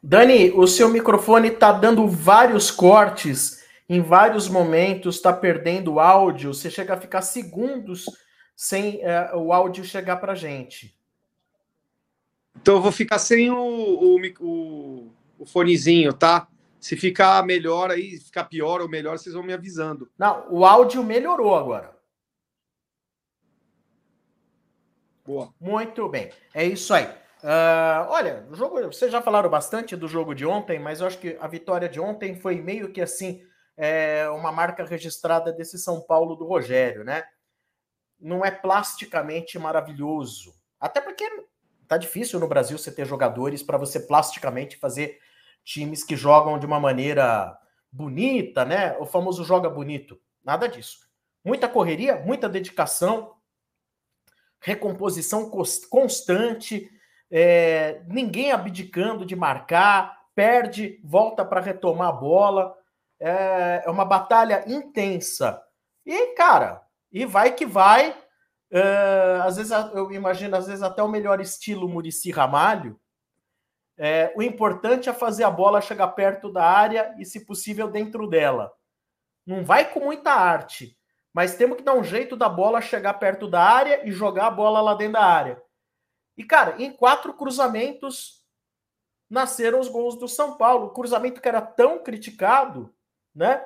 Dani, 0.01 0.51
o 0.51 0.65
seu 0.65 0.87
microfone 0.87 1.49
está 1.49 1.73
dando 1.73 2.07
vários 2.07 2.71
cortes 2.71 3.61
em 3.89 3.99
vários 3.99 4.47
momentos, 4.47 5.17
está 5.17 5.33
perdendo 5.33 5.99
áudio. 5.99 6.53
Você 6.53 6.71
chega 6.71 6.93
a 6.93 7.01
ficar 7.01 7.21
segundos 7.21 8.05
sem 8.55 9.01
é, 9.03 9.35
o 9.35 9.51
áudio 9.51 9.83
chegar 9.83 10.15
para 10.21 10.35
gente. 10.35 10.97
Então 12.55 12.75
eu 12.75 12.81
vou 12.81 12.93
ficar 12.93 13.19
sem 13.19 13.51
o, 13.51 13.57
o, 13.57 14.17
o, 14.39 15.11
o 15.39 15.45
fonezinho, 15.45 16.13
tá? 16.13 16.47
Se 16.79 16.95
ficar 16.95 17.45
melhor 17.45 17.91
aí, 17.91 18.17
ficar 18.19 18.45
pior 18.45 18.79
ou 18.79 18.87
melhor, 18.87 19.17
vocês 19.17 19.35
vão 19.35 19.43
me 19.43 19.51
avisando. 19.51 20.09
Não, 20.17 20.47
o 20.49 20.65
áudio 20.65 21.03
melhorou 21.03 21.57
agora. 21.57 21.94
Boa. 25.25 25.53
Muito 25.59 26.07
bem. 26.07 26.31
É 26.53 26.63
isso 26.63 26.93
aí. 26.93 27.05
Uh, 27.43 28.09
olha, 28.09 28.47
o 28.49 28.55
jogo, 28.55 28.81
vocês 28.83 29.11
já 29.11 29.21
falaram 29.21 29.49
bastante 29.49 29.95
do 29.95 30.07
jogo 30.07 30.33
de 30.33 30.45
ontem, 30.45 30.79
mas 30.79 31.01
eu 31.01 31.07
acho 31.07 31.19
que 31.19 31.37
a 31.39 31.47
vitória 31.47 31.89
de 31.89 31.99
ontem 31.99 32.35
foi 32.35 32.61
meio 32.61 32.91
que 32.91 33.01
assim 33.01 33.43
é, 33.77 34.27
uma 34.29 34.51
marca 34.51 34.83
registrada 34.83 35.51
desse 35.51 35.77
São 35.77 36.01
Paulo 36.01 36.35
do 36.35 36.45
Rogério, 36.45 37.03
né? 37.03 37.23
Não 38.19 38.45
é 38.45 38.49
plasticamente 38.49 39.59
maravilhoso, 39.59 40.53
até 40.79 41.01
porque 41.01 41.23
tá 41.87 41.97
difícil 41.97 42.39
no 42.39 42.47
Brasil 42.47 42.77
você 42.77 42.91
ter 42.91 43.05
jogadores 43.05 43.61
para 43.61 43.77
você 43.77 43.99
plasticamente 43.99 44.77
fazer 44.77 45.19
times 45.63 46.03
que 46.03 46.15
jogam 46.15 46.57
de 46.57 46.65
uma 46.65 46.79
maneira 46.79 47.55
bonita, 47.91 48.65
né? 48.65 48.97
O 48.99 49.05
famoso 49.05 49.43
joga 49.43 49.69
bonito. 49.69 50.19
Nada 50.43 50.67
disso. 50.67 50.99
Muita 51.43 51.67
correria, 51.67 52.15
muita 52.15 52.49
dedicação, 52.49 53.34
recomposição 54.65 55.51
constante, 55.91 56.89
é, 57.29 58.01
ninguém 58.07 58.51
abdicando 58.51 59.23
de 59.23 59.35
marcar, 59.35 60.25
perde, 60.33 60.99
volta 61.03 61.45
para 61.45 61.61
retomar 61.61 62.09
a 62.09 62.11
bola. 62.11 62.75
É, 63.19 63.83
é, 63.85 63.89
uma 63.89 64.03
batalha 64.03 64.63
intensa. 64.67 65.61
E, 66.03 66.33
cara, 66.33 66.81
e 67.11 67.25
vai 67.25 67.53
que 67.53 67.65
vai. 67.65 68.17
É, 68.71 69.39
às 69.43 69.57
vezes 69.57 69.71
eu 69.93 70.11
imagino, 70.11 70.57
às 70.57 70.65
vezes, 70.65 70.81
até 70.81 71.03
o 71.03 71.07
melhor 71.07 71.39
estilo 71.39 71.87
Murici 71.87 72.31
Ramalho. 72.31 72.99
É, 73.97 74.33
o 74.35 74.41
importante 74.41 75.07
é 75.07 75.13
fazer 75.13 75.43
a 75.43 75.51
bola 75.51 75.79
chegar 75.79 76.07
perto 76.09 76.51
da 76.51 76.65
área 76.65 77.15
e, 77.19 77.25
se 77.25 77.45
possível, 77.45 77.87
dentro 77.87 78.27
dela. 78.27 78.73
Não 79.45 79.63
vai 79.63 79.93
com 79.93 79.99
muita 79.99 80.31
arte, 80.31 80.97
mas 81.35 81.57
temos 81.57 81.75
que 81.75 81.83
dar 81.83 81.93
um 81.93 82.03
jeito 82.03 82.37
da 82.37 82.47
bola 82.47 82.79
chegar 82.79 83.13
perto 83.15 83.45
da 83.45 83.61
área 83.61 84.07
e 84.07 84.11
jogar 84.13 84.47
a 84.47 84.51
bola 84.51 84.79
lá 84.79 84.93
dentro 84.93 85.15
da 85.15 85.25
área. 85.25 85.61
E, 86.37 86.45
cara, 86.45 86.81
em 86.81 86.93
quatro 86.93 87.33
cruzamentos 87.33 88.41
nasceram 89.29 89.81
os 89.81 89.89
gols 89.89 90.17
do 90.17 90.29
São 90.29 90.55
Paulo. 90.55 90.85
O 90.85 90.93
cruzamento 90.93 91.41
que 91.41 91.47
era 91.49 91.59
tão 91.59 92.01
criticado, 92.01 92.89
né? 93.35 93.61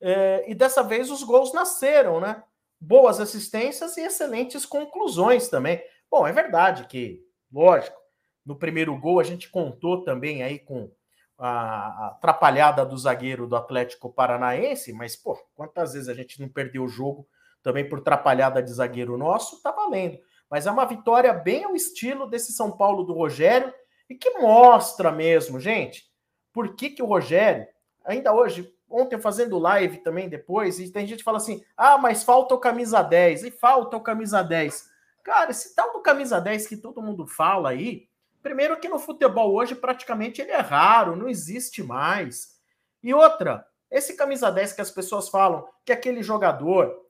É, 0.00 0.50
e 0.50 0.54
dessa 0.54 0.82
vez 0.82 1.10
os 1.10 1.22
gols 1.22 1.52
nasceram, 1.52 2.18
né? 2.18 2.42
Boas 2.80 3.20
assistências 3.20 3.98
e 3.98 4.00
excelentes 4.00 4.64
conclusões 4.64 5.48
também. 5.48 5.84
Bom, 6.10 6.26
é 6.26 6.32
verdade 6.32 6.86
que, 6.86 7.22
lógico, 7.52 8.00
no 8.42 8.58
primeiro 8.58 8.98
gol 8.98 9.20
a 9.20 9.24
gente 9.24 9.50
contou 9.50 10.02
também 10.02 10.42
aí 10.42 10.58
com 10.58 10.90
a 11.38 12.08
atrapalhada 12.08 12.84
do 12.84 12.96
zagueiro 12.96 13.46
do 13.46 13.56
Atlético 13.56 14.12
Paranaense, 14.12 14.92
mas, 14.92 15.16
pô, 15.16 15.36
quantas 15.54 15.94
vezes 15.94 16.08
a 16.08 16.14
gente 16.14 16.40
não 16.40 16.48
perdeu 16.48 16.84
o 16.84 16.88
jogo 16.88 17.26
também 17.62 17.88
por 17.88 17.98
atrapalhada 17.98 18.62
de 18.62 18.72
zagueiro 18.72 19.16
nosso? 19.16 19.62
Tá 19.62 19.70
valendo. 19.70 20.18
Mas 20.50 20.66
é 20.66 20.70
uma 20.70 20.84
vitória 20.84 21.32
bem 21.32 21.64
ao 21.64 21.74
estilo 21.74 22.26
desse 22.26 22.52
São 22.52 22.76
Paulo 22.76 23.04
do 23.04 23.14
Rogério 23.14 23.72
e 24.08 24.14
que 24.14 24.38
mostra 24.38 25.10
mesmo, 25.10 25.58
gente, 25.58 26.04
por 26.52 26.74
que, 26.76 26.90
que 26.90 27.02
o 27.02 27.06
Rogério, 27.06 27.66
ainda 28.04 28.32
hoje, 28.34 28.70
ontem 28.88 29.18
fazendo 29.18 29.58
live 29.58 29.98
também 29.98 30.28
depois, 30.28 30.78
e 30.78 30.92
tem 30.92 31.06
gente 31.06 31.18
que 31.18 31.24
fala 31.24 31.38
assim: 31.38 31.64
ah, 31.76 31.96
mas 31.96 32.22
falta 32.22 32.54
o 32.54 32.58
camisa 32.58 33.02
10, 33.02 33.44
e 33.44 33.50
falta 33.50 33.96
o 33.96 34.02
camisa 34.02 34.42
10. 34.42 34.90
Cara, 35.24 35.50
esse 35.50 35.74
tal 35.74 35.92
do 35.92 36.00
camisa 36.00 36.40
10 36.40 36.66
que 36.66 36.76
todo 36.76 37.02
mundo 37.02 37.26
fala 37.26 37.70
aí, 37.70 38.08
primeiro 38.42 38.78
que 38.78 38.88
no 38.88 38.98
futebol 38.98 39.54
hoje 39.54 39.74
praticamente 39.74 40.42
ele 40.42 40.50
é 40.50 40.58
raro, 40.58 41.16
não 41.16 41.28
existe 41.28 41.82
mais. 41.82 42.60
E 43.02 43.14
outra, 43.14 43.66
esse 43.90 44.16
camisa 44.16 44.50
10 44.50 44.72
que 44.72 44.80
as 44.80 44.90
pessoas 44.90 45.28
falam, 45.28 45.66
que 45.84 45.92
é 45.92 45.94
aquele 45.94 46.22
jogador 46.22 47.06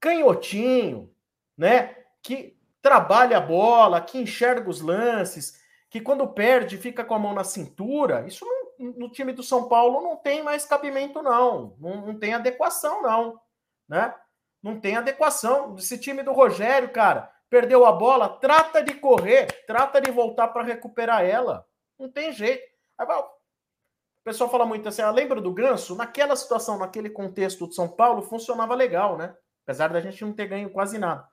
canhotinho, 0.00 1.12
né? 1.56 1.96
que 2.22 2.58
trabalha 2.82 3.38
a 3.38 3.40
bola, 3.40 4.00
que 4.00 4.18
enxerga 4.18 4.68
os 4.68 4.80
lances, 4.80 5.60
que 5.90 6.00
quando 6.00 6.28
perde 6.28 6.76
fica 6.76 7.04
com 7.04 7.14
a 7.14 7.18
mão 7.18 7.34
na 7.34 7.44
cintura, 7.44 8.26
isso 8.26 8.44
não, 8.44 8.92
no 8.92 9.10
time 9.10 9.32
do 9.32 9.42
São 9.42 9.68
Paulo 9.68 10.02
não 10.02 10.16
tem 10.16 10.42
mais 10.42 10.64
cabimento, 10.64 11.22
não. 11.22 11.76
Não, 11.78 12.06
não 12.06 12.18
tem 12.18 12.34
adequação, 12.34 13.02
não. 13.02 13.40
Né? 13.88 14.14
Não 14.62 14.78
tem 14.78 14.96
adequação. 14.96 15.76
Esse 15.76 15.98
time 15.98 16.22
do 16.22 16.32
Rogério, 16.32 16.90
cara, 16.90 17.32
perdeu 17.50 17.84
a 17.86 17.92
bola, 17.92 18.28
trata 18.28 18.82
de 18.82 18.94
correr, 18.94 19.46
trata 19.66 20.00
de 20.00 20.10
voltar 20.10 20.48
para 20.48 20.62
recuperar 20.62 21.24
ela. 21.24 21.66
Não 21.98 22.10
tem 22.10 22.32
jeito. 22.32 22.62
o 23.00 24.24
pessoal 24.24 24.50
fala 24.50 24.66
muito 24.66 24.88
assim, 24.88 25.02
ah, 25.02 25.10
lembra 25.10 25.40
do 25.40 25.52
Ganso? 25.52 25.96
Naquela 25.96 26.36
situação, 26.36 26.78
naquele 26.78 27.10
contexto 27.10 27.68
de 27.68 27.74
São 27.74 27.88
Paulo, 27.88 28.22
funcionava 28.22 28.74
legal, 28.74 29.16
né? 29.16 29.34
Apesar 29.64 29.88
da 29.88 30.00
gente 30.00 30.24
não 30.24 30.32
ter 30.32 30.46
ganho 30.46 30.70
quase 30.70 30.98
nada 30.98 31.28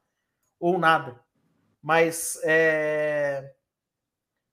ou 0.60 0.77
nada. 0.77 1.19
Mas 1.81 2.39
é... 2.43 3.53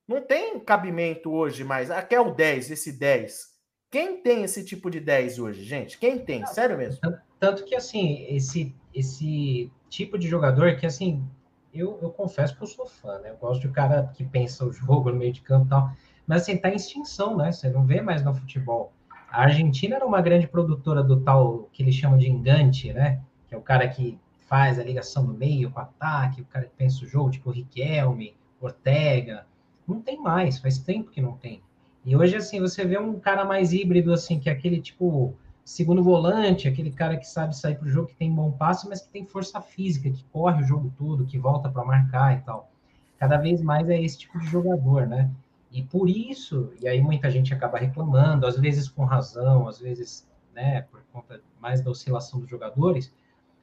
não 0.06 0.20
tem 0.20 0.60
cabimento 0.60 1.32
hoje 1.32 1.64
mais. 1.64 1.90
Aqui 1.90 2.14
é 2.14 2.20
o 2.20 2.34
10, 2.34 2.70
esse 2.70 2.92
10. 2.92 3.52
Quem 3.90 4.22
tem 4.22 4.44
esse 4.44 4.64
tipo 4.64 4.90
de 4.90 5.00
10 5.00 5.38
hoje, 5.38 5.64
gente? 5.64 5.98
Quem 5.98 6.18
tem? 6.18 6.46
Sério 6.46 6.76
mesmo? 6.76 7.00
Tanto 7.38 7.64
que, 7.64 7.74
assim, 7.74 8.24
esse, 8.28 8.74
esse 8.94 9.70
tipo 9.88 10.18
de 10.18 10.28
jogador 10.28 10.76
que, 10.76 10.86
assim, 10.86 11.26
eu, 11.72 11.98
eu 12.02 12.10
confesso 12.10 12.56
que 12.56 12.62
eu 12.62 12.66
sou 12.66 12.86
fã, 12.86 13.18
né? 13.18 13.30
Eu 13.30 13.36
gosto 13.36 13.60
de 13.62 13.68
um 13.68 13.72
cara 13.72 14.10
que 14.14 14.24
pensa 14.24 14.64
o 14.64 14.72
jogo 14.72 15.10
no 15.10 15.16
meio 15.16 15.32
de 15.32 15.40
campo 15.40 15.66
e 15.66 15.68
tal. 15.70 15.92
Mas, 16.26 16.42
assim, 16.42 16.56
tá 16.56 16.70
em 16.70 16.76
extinção, 16.76 17.36
né? 17.36 17.50
Você 17.50 17.70
não 17.70 17.84
vê 17.84 18.00
mais 18.00 18.22
no 18.22 18.34
futebol. 18.34 18.92
A 19.30 19.42
Argentina 19.42 19.96
era 19.96 20.06
uma 20.06 20.20
grande 20.20 20.46
produtora 20.46 21.02
do 21.02 21.20
tal 21.20 21.68
que 21.72 21.82
eles 21.82 21.94
chamam 21.94 22.18
de 22.18 22.28
engante, 22.28 22.92
né? 22.92 23.20
Que 23.48 23.54
é 23.54 23.58
o 23.58 23.62
cara 23.62 23.88
que 23.88 24.18
faz 24.40 24.78
a 24.78 24.84
ligação 24.84 25.24
do 25.24 25.32
meio 25.32 25.70
com 25.70 25.80
o 25.80 25.82
ataque, 25.82 26.42
o 26.42 26.44
cara 26.44 26.66
que 26.66 26.76
pensa 26.76 27.04
o 27.04 27.08
jogo, 27.08 27.30
tipo 27.30 27.48
o 27.48 27.52
Riquelme, 27.52 28.36
Ortega. 28.60 29.46
Não 29.88 30.00
tem 30.00 30.20
mais, 30.20 30.58
faz 30.58 30.78
tempo 30.78 31.10
que 31.10 31.22
não 31.22 31.32
tem. 31.32 31.62
E 32.04 32.14
hoje, 32.14 32.36
assim, 32.36 32.60
você 32.60 32.84
vê 32.84 32.98
um 32.98 33.18
cara 33.18 33.44
mais 33.44 33.72
híbrido, 33.72 34.12
assim, 34.12 34.38
que 34.38 34.50
é 34.50 34.52
aquele 34.52 34.80
tipo 34.80 35.34
segundo 35.64 36.02
volante, 36.02 36.68
aquele 36.68 36.90
cara 36.90 37.16
que 37.16 37.26
sabe 37.26 37.56
sair 37.56 37.76
para 37.76 37.86
o 37.86 37.90
jogo, 37.90 38.08
que 38.08 38.16
tem 38.16 38.32
bom 38.32 38.50
passe, 38.52 38.88
mas 38.88 39.02
que 39.02 39.10
tem 39.10 39.24
força 39.24 39.60
física, 39.60 40.10
que 40.10 40.24
corre 40.32 40.62
o 40.62 40.66
jogo 40.66 40.92
todo, 40.96 41.26
que 41.26 41.38
volta 41.38 41.68
para 41.68 41.84
marcar 41.84 42.38
e 42.38 42.40
tal. 42.42 42.70
Cada 43.18 43.36
vez 43.36 43.62
mais 43.62 43.88
é 43.88 44.00
esse 44.00 44.18
tipo 44.18 44.38
de 44.38 44.46
jogador, 44.46 45.06
né? 45.06 45.30
E 45.70 45.82
por 45.82 46.08
isso, 46.08 46.72
e 46.80 46.88
aí 46.88 47.00
muita 47.00 47.30
gente 47.30 47.54
acaba 47.54 47.78
reclamando, 47.78 48.46
às 48.46 48.58
vezes 48.58 48.88
com 48.88 49.04
razão, 49.04 49.68
às 49.68 49.78
vezes, 49.78 50.28
né, 50.54 50.82
por 50.82 51.00
conta 51.12 51.40
mais 51.60 51.80
da 51.80 51.90
oscilação 51.90 52.40
dos 52.40 52.50
jogadores, 52.50 53.12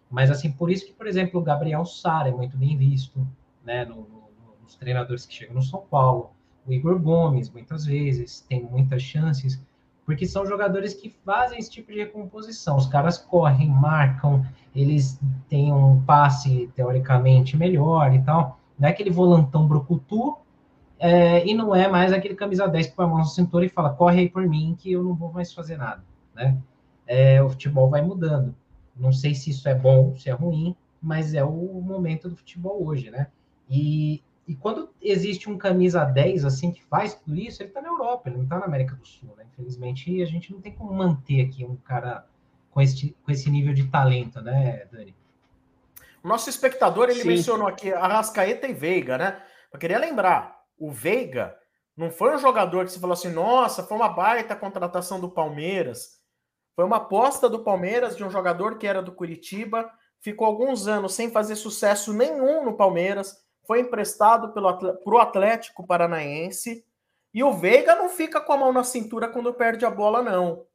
mas, 0.10 0.32
assim, 0.32 0.52
por 0.52 0.72
isso 0.72 0.86
que, 0.88 0.94
por 0.94 1.06
exemplo, 1.06 1.40
o 1.40 1.44
Gabriel 1.44 1.86
Sara 1.86 2.30
é 2.30 2.32
muito 2.32 2.58
bem 2.58 2.76
visto, 2.76 3.28
né, 3.64 3.86
no, 3.86 3.96
no, 3.96 4.24
nos 4.64 4.76
treinadores 4.76 5.26
que 5.26 5.34
chegam 5.34 5.56
no 5.56 5.62
São 5.62 5.82
Paulo. 5.82 6.32
O 6.66 6.74
Igor 6.74 7.00
Gomes, 7.00 7.50
muitas 7.50 7.86
vezes, 7.86 8.42
tem 8.42 8.64
muitas 8.64 9.04
chances, 9.04 9.62
porque 10.10 10.26
são 10.26 10.44
jogadores 10.44 10.96
que 10.96 11.16
fazem 11.24 11.60
esse 11.60 11.70
tipo 11.70 11.92
de 11.92 12.00
recomposição. 12.00 12.78
Os 12.78 12.88
caras 12.88 13.20
correm, 13.20 13.70
marcam, 13.70 14.44
eles 14.76 15.20
têm 15.48 15.72
um 15.72 16.02
passe, 16.02 16.68
teoricamente, 16.76 17.56
melhor 17.56 18.12
e 18.16 18.20
tal. 18.24 18.60
Não 18.80 18.90
é 18.90 18.92
aquele 18.92 19.12
volantão 19.12 19.68
brucutu, 19.68 20.36
é, 20.98 21.46
e 21.48 21.54
não 21.54 21.76
é 21.76 21.88
mais 21.88 22.12
aquele 22.12 22.34
camisa 22.34 22.68
10 22.68 22.88
que 22.88 22.96
põe 22.96 23.06
a 23.06 23.08
mão 23.08 23.20
na 23.20 23.26
cintura 23.26 23.68
e 23.68 23.70
fala, 23.70 23.92
corre 23.92 24.22
aí 24.22 24.30
por 24.30 24.42
mim 24.48 24.76
que 24.80 24.92
eu 24.92 25.04
não 25.04 25.14
vou 25.14 25.32
mais 25.32 25.54
fazer 25.54 25.78
nada, 25.78 26.04
né? 26.34 26.58
É, 27.06 27.40
o 27.44 27.50
futebol 27.52 27.88
vai 27.88 28.02
mudando. 28.02 28.56
Não 28.98 29.12
sei 29.12 29.36
se 29.36 29.52
isso 29.52 29.70
é 29.70 29.76
bom, 29.76 30.16
se 30.16 30.28
é 30.28 30.34
ruim, 30.34 30.76
mas 31.00 31.36
é 31.36 31.44
o 31.44 31.80
momento 31.84 32.28
do 32.28 32.36
futebol 32.36 32.84
hoje, 32.84 33.12
né? 33.12 33.28
E, 33.70 34.24
e 34.50 34.56
quando 34.56 34.90
existe 35.00 35.48
um 35.48 35.60
camisa 35.60 36.04
10 36.04 36.44
assim 36.44 36.72
que 36.72 36.84
faz 36.84 37.14
tudo 37.14 37.36
isso, 37.36 37.62
ele 37.62 37.70
está 37.70 37.84
na 37.84 37.90
Europa, 37.90 38.28
ele 38.28 38.38
não 38.38 38.46
está 38.46 38.58
na 38.58 38.66
América 38.66 38.96
do 38.96 39.06
Sul, 39.06 39.36
né? 39.38 39.46
Infelizmente, 39.54 40.24
a 40.24 40.26
gente 40.26 40.52
não 40.52 40.60
tem 40.60 40.74
como 40.74 40.92
manter 40.92 41.46
aqui 41.46 41.64
um 41.64 41.76
cara 41.76 42.26
com 42.72 42.82
esse, 42.82 43.16
com 43.24 43.32
esse 43.32 43.48
nível 43.48 43.76
de 43.76 43.86
talento, 43.92 44.42
né, 44.42 44.88
Dani? 44.92 45.16
O 46.24 46.28
nosso 46.28 46.50
espectador, 46.50 47.12
ele 47.12 47.22
Sim. 47.22 47.28
mencionou 47.28 47.68
aqui 47.68 47.94
Arrascaeta 47.94 48.68
e 48.68 48.74
Veiga, 48.74 49.20
né? 49.20 49.40
Eu 49.72 49.78
queria 49.78 50.00
lembrar, 50.00 50.64
o 50.80 50.90
Veiga 50.90 51.56
não 51.96 52.10
foi 52.10 52.36
um 52.36 52.40
jogador 52.40 52.86
que 52.86 52.92
você 52.92 53.00
falou 53.00 53.14
assim, 53.14 53.30
nossa, 53.32 53.84
foi 53.84 53.98
uma 53.98 54.10
baita 54.10 54.56
contratação 54.56 55.20
do 55.20 55.30
Palmeiras. 55.30 56.20
Foi 56.76 56.84
uma 56.84 56.98
aposta 56.98 57.48
do 57.48 57.60
Palmeiras 57.60 58.18
de 58.18 58.24
um 58.24 58.32
jogador 58.32 58.80
que 58.80 58.88
era 58.88 59.04
do 59.04 59.12
Curitiba, 59.12 59.92
ficou 60.20 60.48
alguns 60.48 60.88
anos 60.88 61.14
sem 61.14 61.30
fazer 61.30 61.56
sucesso 61.56 62.12
nenhum 62.12 62.66
no 62.66 62.76
Palmeiras, 62.76 63.48
foi 63.70 63.82
emprestado 63.82 64.52
para 64.52 65.14
o 65.14 65.20
Atlético 65.20 65.86
Paranaense. 65.86 66.84
E 67.32 67.44
o 67.44 67.54
Veiga 67.54 67.94
não 67.94 68.10
fica 68.10 68.42
com 68.42 68.52
a 68.52 68.58
mão 68.58 68.74
na 68.74 68.84
cintura 68.84 69.28
quando 69.28 69.54
perde 69.54 69.86
a 69.86 69.92
bola, 69.92 70.24
não. 70.24 70.66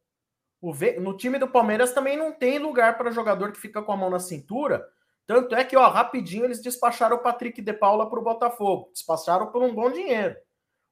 O 0.61 0.73
Ve... 0.73 1.01
No 1.01 1.17
time 1.17 1.37
do 1.37 1.49
Palmeiras 1.49 1.93
também 1.93 2.17
não 2.17 2.31
tem 2.31 2.61
lugar 2.61 2.97
para 2.97 3.11
jogador 3.11 3.51
que 3.51 3.61
fica 3.61 3.83
com 3.83 3.91
a 3.91 3.97
mão 3.97 4.11
na 4.11 4.21
cintura. 4.21 4.87
Tanto 5.27 5.57
é 5.57 5.65
que, 5.65 5.77
ó, 5.77 5.89
rapidinho 5.89 6.45
eles 6.45 6.63
despacharam 6.63 7.17
o 7.17 7.19
Patrick 7.19 7.61
de 7.61 7.73
Paula 7.73 8.09
para 8.09 8.21
o 8.21 8.23
Botafogo. 8.23 8.91
Despacharam 8.93 9.49
por 9.49 9.61
um 9.61 9.75
bom 9.75 9.91
dinheiro. 9.91 10.37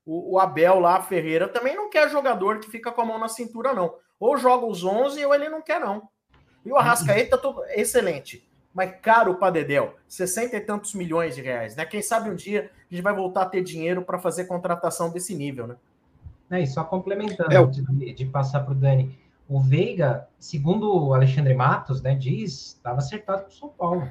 O, 0.04 0.34
o 0.34 0.38
Abel 0.40 0.80
lá, 0.80 1.00
Ferreira, 1.02 1.46
também 1.46 1.76
não 1.76 1.88
quer 1.88 2.10
jogador 2.10 2.58
que 2.58 2.68
fica 2.68 2.90
com 2.90 3.02
a 3.02 3.06
mão 3.06 3.18
na 3.20 3.28
cintura, 3.28 3.72
não. 3.72 3.94
Ou 4.18 4.36
joga 4.36 4.66
os 4.66 4.82
11 4.82 5.24
ou 5.24 5.32
ele 5.32 5.48
não 5.48 5.62
quer, 5.62 5.78
não. 5.78 6.08
E 6.64 6.72
o 6.72 6.76
Arrascaeta, 6.76 7.38
tô, 7.38 7.64
excelente. 7.66 8.50
Mas 8.74 8.94
caro 9.00 9.34
para 9.36 9.50
Dedel, 9.50 9.96
60 10.08 10.56
e 10.56 10.60
tantos 10.60 10.94
milhões 10.94 11.34
de 11.34 11.42
reais, 11.42 11.76
né? 11.76 11.84
Quem 11.84 12.00
sabe 12.00 12.30
um 12.30 12.34
dia 12.34 12.70
a 12.90 12.94
gente 12.94 13.02
vai 13.02 13.14
voltar 13.14 13.42
a 13.42 13.46
ter 13.46 13.62
dinheiro 13.62 14.02
para 14.02 14.18
fazer 14.18 14.44
contratação 14.44 15.10
desse 15.10 15.34
nível, 15.34 15.66
né? 15.66 15.76
É, 16.50 16.60
e 16.60 16.66
só 16.66 16.84
complementando, 16.84 17.54
é. 17.54 17.66
de, 17.66 18.12
de 18.12 18.26
passar 18.26 18.60
para 18.60 18.72
o 18.72 18.74
Dani, 18.74 19.18
o 19.48 19.60
Veiga, 19.60 20.28
segundo 20.38 21.06
o 21.06 21.14
Alexandre 21.14 21.54
Matos, 21.54 22.02
né, 22.02 22.14
diz, 22.14 22.74
estava 22.74 22.98
acertado 22.98 23.42
para 23.42 23.50
o 23.50 23.54
São 23.54 23.68
Paulo. 23.68 24.08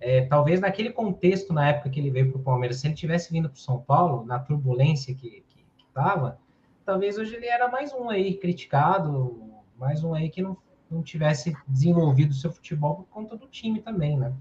É, 0.00 0.22
talvez 0.26 0.60
naquele 0.60 0.90
contexto, 0.90 1.52
na 1.52 1.68
época 1.68 1.90
que 1.90 1.98
ele 1.98 2.10
veio 2.10 2.30
para 2.30 2.40
o 2.40 2.42
Palmeiras, 2.42 2.78
se 2.78 2.86
ele 2.86 2.94
tivesse 2.94 3.32
vindo 3.32 3.48
para 3.48 3.56
o 3.56 3.60
São 3.60 3.78
Paulo, 3.78 4.24
na 4.24 4.38
turbulência 4.38 5.14
que 5.14 5.44
estava, 5.78 6.38
talvez 6.84 7.18
hoje 7.18 7.34
ele 7.34 7.46
era 7.46 7.68
mais 7.68 7.92
um 7.92 8.08
aí 8.08 8.34
criticado, 8.34 9.36
mais 9.76 10.04
um 10.04 10.14
aí 10.14 10.30
que 10.30 10.42
não, 10.42 10.56
não 10.90 11.02
tivesse 11.02 11.56
desenvolvido 11.66 12.34
seu 12.34 12.50
futebol 12.50 12.96
por 12.96 13.06
conta 13.06 13.36
do 13.36 13.46
time 13.46 13.80
também, 13.80 14.18
né? 14.18 14.34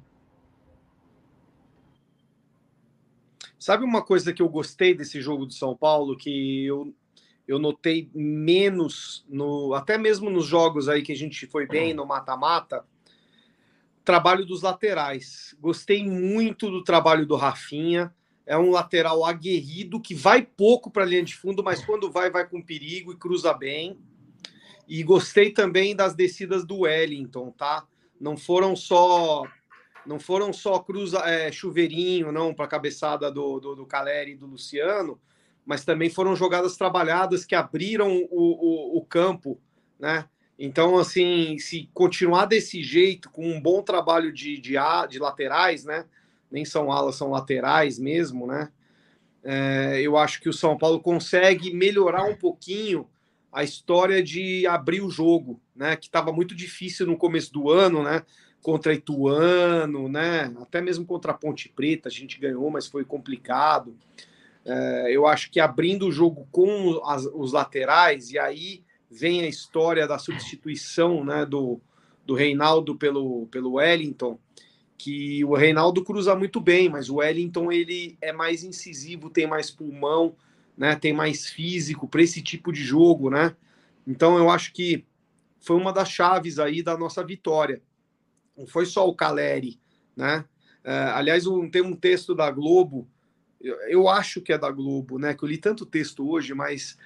Sabe 3.59 3.83
uma 3.83 4.01
coisa 4.01 4.31
que 4.31 4.41
eu 4.41 4.47
gostei 4.47 4.93
desse 4.93 5.21
jogo 5.21 5.45
do 5.45 5.53
São 5.53 5.75
Paulo, 5.75 6.15
que 6.15 6.65
eu 6.65 6.93
eu 7.47 7.57
notei 7.57 8.09
menos 8.13 9.25
no 9.29 9.73
até 9.73 9.97
mesmo 9.97 10.29
nos 10.29 10.45
jogos 10.45 10.89
aí 10.89 11.01
que 11.01 11.13
a 11.13 11.15
gente 11.15 11.47
foi 11.47 11.65
bem 11.65 11.93
no 11.93 12.05
mata-mata, 12.05 12.85
trabalho 14.03 14.45
dos 14.45 14.61
laterais. 14.61 15.55
Gostei 15.59 16.05
muito 16.05 16.69
do 16.69 16.83
trabalho 16.83 17.25
do 17.25 17.35
Rafinha. 17.35 18.13
É 18.45 18.57
um 18.57 18.71
lateral 18.71 19.25
aguerrido 19.25 19.99
que 19.99 20.15
vai 20.15 20.41
pouco 20.41 20.89
para 20.89 21.03
a 21.03 21.05
linha 21.05 21.23
de 21.23 21.35
fundo, 21.35 21.63
mas 21.63 21.83
quando 21.83 22.09
vai, 22.09 22.29
vai 22.29 22.47
com 22.47 22.61
perigo 22.61 23.11
e 23.11 23.17
cruza 23.17 23.53
bem. 23.53 23.97
E 24.87 25.03
gostei 25.03 25.51
também 25.51 25.95
das 25.95 26.15
descidas 26.15 26.65
do 26.65 26.79
Wellington, 26.81 27.51
tá? 27.51 27.85
Não 28.19 28.37
foram 28.37 28.75
só 28.75 29.43
não 30.05 30.19
foram 30.19 30.53
só 30.53 30.85
é, 31.25 31.51
chuveirinho, 31.51 32.31
não, 32.31 32.53
para 32.53 32.63
a 32.63 32.69
cabeçada 32.69 33.29
do, 33.29 33.59
do, 33.59 33.75
do 33.75 33.85
Caleri 33.85 34.31
e 34.31 34.37
do 34.37 34.45
Luciano, 34.45 35.19
mas 35.65 35.83
também 35.83 36.09
foram 36.09 36.33
jogadas 36.33 36.77
trabalhadas 36.77 37.43
que 37.43 37.53
abriram 37.53 38.15
o, 38.15 38.27
o, 38.31 38.97
o 38.99 39.05
campo, 39.05 39.59
né? 39.99 40.29
Então, 40.57 40.97
assim, 40.97 41.59
se 41.59 41.89
continuar 41.93 42.45
desse 42.45 42.81
jeito, 42.81 43.29
com 43.29 43.45
um 43.47 43.61
bom 43.61 43.83
trabalho 43.83 44.31
de, 44.31 44.57
de, 44.59 44.75
de 45.09 45.19
laterais, 45.19 45.83
né? 45.83 46.05
Nem 46.49 46.63
são 46.63 46.89
alas, 46.89 47.15
são 47.15 47.29
laterais 47.29 47.99
mesmo, 47.99 48.47
né? 48.47 48.71
É, 49.43 49.99
eu 50.01 50.17
acho 50.17 50.41
que 50.41 50.49
o 50.49 50.53
São 50.53 50.77
Paulo 50.77 51.01
consegue 51.01 51.73
melhorar 51.73 52.23
um 52.23 52.35
pouquinho 52.35 53.07
a 53.57 53.63
história 53.63 54.21
de 54.21 54.67
abrir 54.67 55.01
o 55.01 55.09
jogo, 55.09 55.59
né? 55.75 55.95
Que 55.95 56.05
estava 56.05 56.31
muito 56.31 56.53
difícil 56.53 57.07
no 57.07 57.17
começo 57.17 57.51
do 57.51 57.71
ano, 57.71 58.03
né? 58.03 58.21
Contra 58.61 58.93
Ituano, 58.93 60.07
né? 60.07 60.53
Até 60.61 60.79
mesmo 60.79 61.07
contra 61.07 61.31
a 61.31 61.35
Ponte 61.35 61.67
Preta, 61.67 62.07
a 62.07 62.11
gente 62.11 62.39
ganhou, 62.39 62.69
mas 62.69 62.85
foi 62.85 63.03
complicado. 63.03 63.97
É, 64.63 65.07
eu 65.09 65.25
acho 65.25 65.49
que 65.49 65.59
abrindo 65.59 66.05
o 66.05 66.11
jogo 66.11 66.47
com 66.51 67.01
as, 67.03 67.25
os 67.25 67.51
laterais, 67.51 68.29
e 68.29 68.37
aí 68.37 68.83
vem 69.09 69.41
a 69.41 69.47
história 69.47 70.07
da 70.07 70.19
substituição 70.19 71.25
né, 71.25 71.43
do, 71.43 71.81
do 72.27 72.35
Reinaldo 72.35 72.95
pelo, 72.95 73.47
pelo 73.47 73.73
Wellington, 73.73 74.37
que 74.99 75.43
o 75.43 75.55
Reinaldo 75.55 76.03
cruza 76.03 76.35
muito 76.35 76.61
bem, 76.61 76.89
mas 76.89 77.09
o 77.09 77.15
Wellington 77.15 77.71
ele 77.71 78.19
é 78.21 78.31
mais 78.31 78.63
incisivo, 78.63 79.31
tem 79.31 79.47
mais 79.47 79.71
pulmão, 79.71 80.35
né, 80.77 80.95
tem 80.95 81.11
mais 81.11 81.47
físico 81.47 82.07
para 82.07 82.21
esse 82.21 82.41
tipo 82.41 82.71
de 82.71 82.83
jogo, 82.83 83.29
né? 83.29 83.55
Então 84.05 84.37
eu 84.37 84.49
acho 84.49 84.71
que 84.71 85.05
foi 85.59 85.75
uma 85.75 85.91
das 85.91 86.09
chaves 86.09 86.59
aí 86.59 86.83
da 86.83 86.97
nossa 86.97 87.23
vitória. 87.23 87.81
Não 88.55 88.67
foi 88.67 88.85
só 88.85 89.07
o 89.07 89.15
Caleri, 89.15 89.79
né? 90.15 90.45
É, 90.83 90.93
aliás, 90.93 91.45
um, 91.47 91.69
tem 91.69 91.81
um 91.81 91.95
texto 91.95 92.33
da 92.33 92.49
Globo 92.49 93.07
eu, 93.61 93.75
eu 93.87 94.07
acho 94.07 94.41
que 94.41 94.53
é 94.53 94.57
da 94.57 94.71
Globo, 94.71 95.17
né? 95.17 95.33
Que 95.33 95.43
eu 95.43 95.49
li 95.49 95.57
tanto 95.57 95.85
texto 95.85 96.29
hoje, 96.29 96.53
mas 96.53 96.97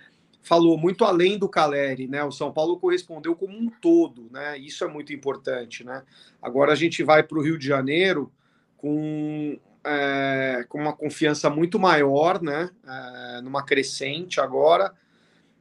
falou 0.42 0.78
muito 0.78 1.06
além 1.06 1.38
do 1.38 1.50
Caleri, 1.50 2.08
né? 2.08 2.24
O 2.24 2.32
São 2.32 2.52
Paulo 2.52 2.80
correspondeu 2.80 3.36
como 3.36 3.58
um 3.58 3.70
todo, 3.70 4.30
né? 4.32 4.58
Isso 4.58 4.84
é 4.84 4.88
muito 4.88 5.14
importante, 5.14 5.84
né? 5.84 6.04
Agora 6.42 6.74
a 6.74 6.76
gente 6.76 7.04
vai 7.04 7.24
para 7.24 7.38
o 7.38 7.42
Rio 7.42 7.58
de 7.58 7.66
Janeiro 7.66 8.32
com, 8.78 9.60
é, 9.84 10.66
com 10.70 10.80
uma 10.80 10.94
confiança 10.94 11.50
muito 11.50 11.80
maior, 11.80 12.42
né? 12.42 12.70
É, 12.86 13.42
numa 13.42 13.64
crescente 13.64 14.40
agora 14.40 14.94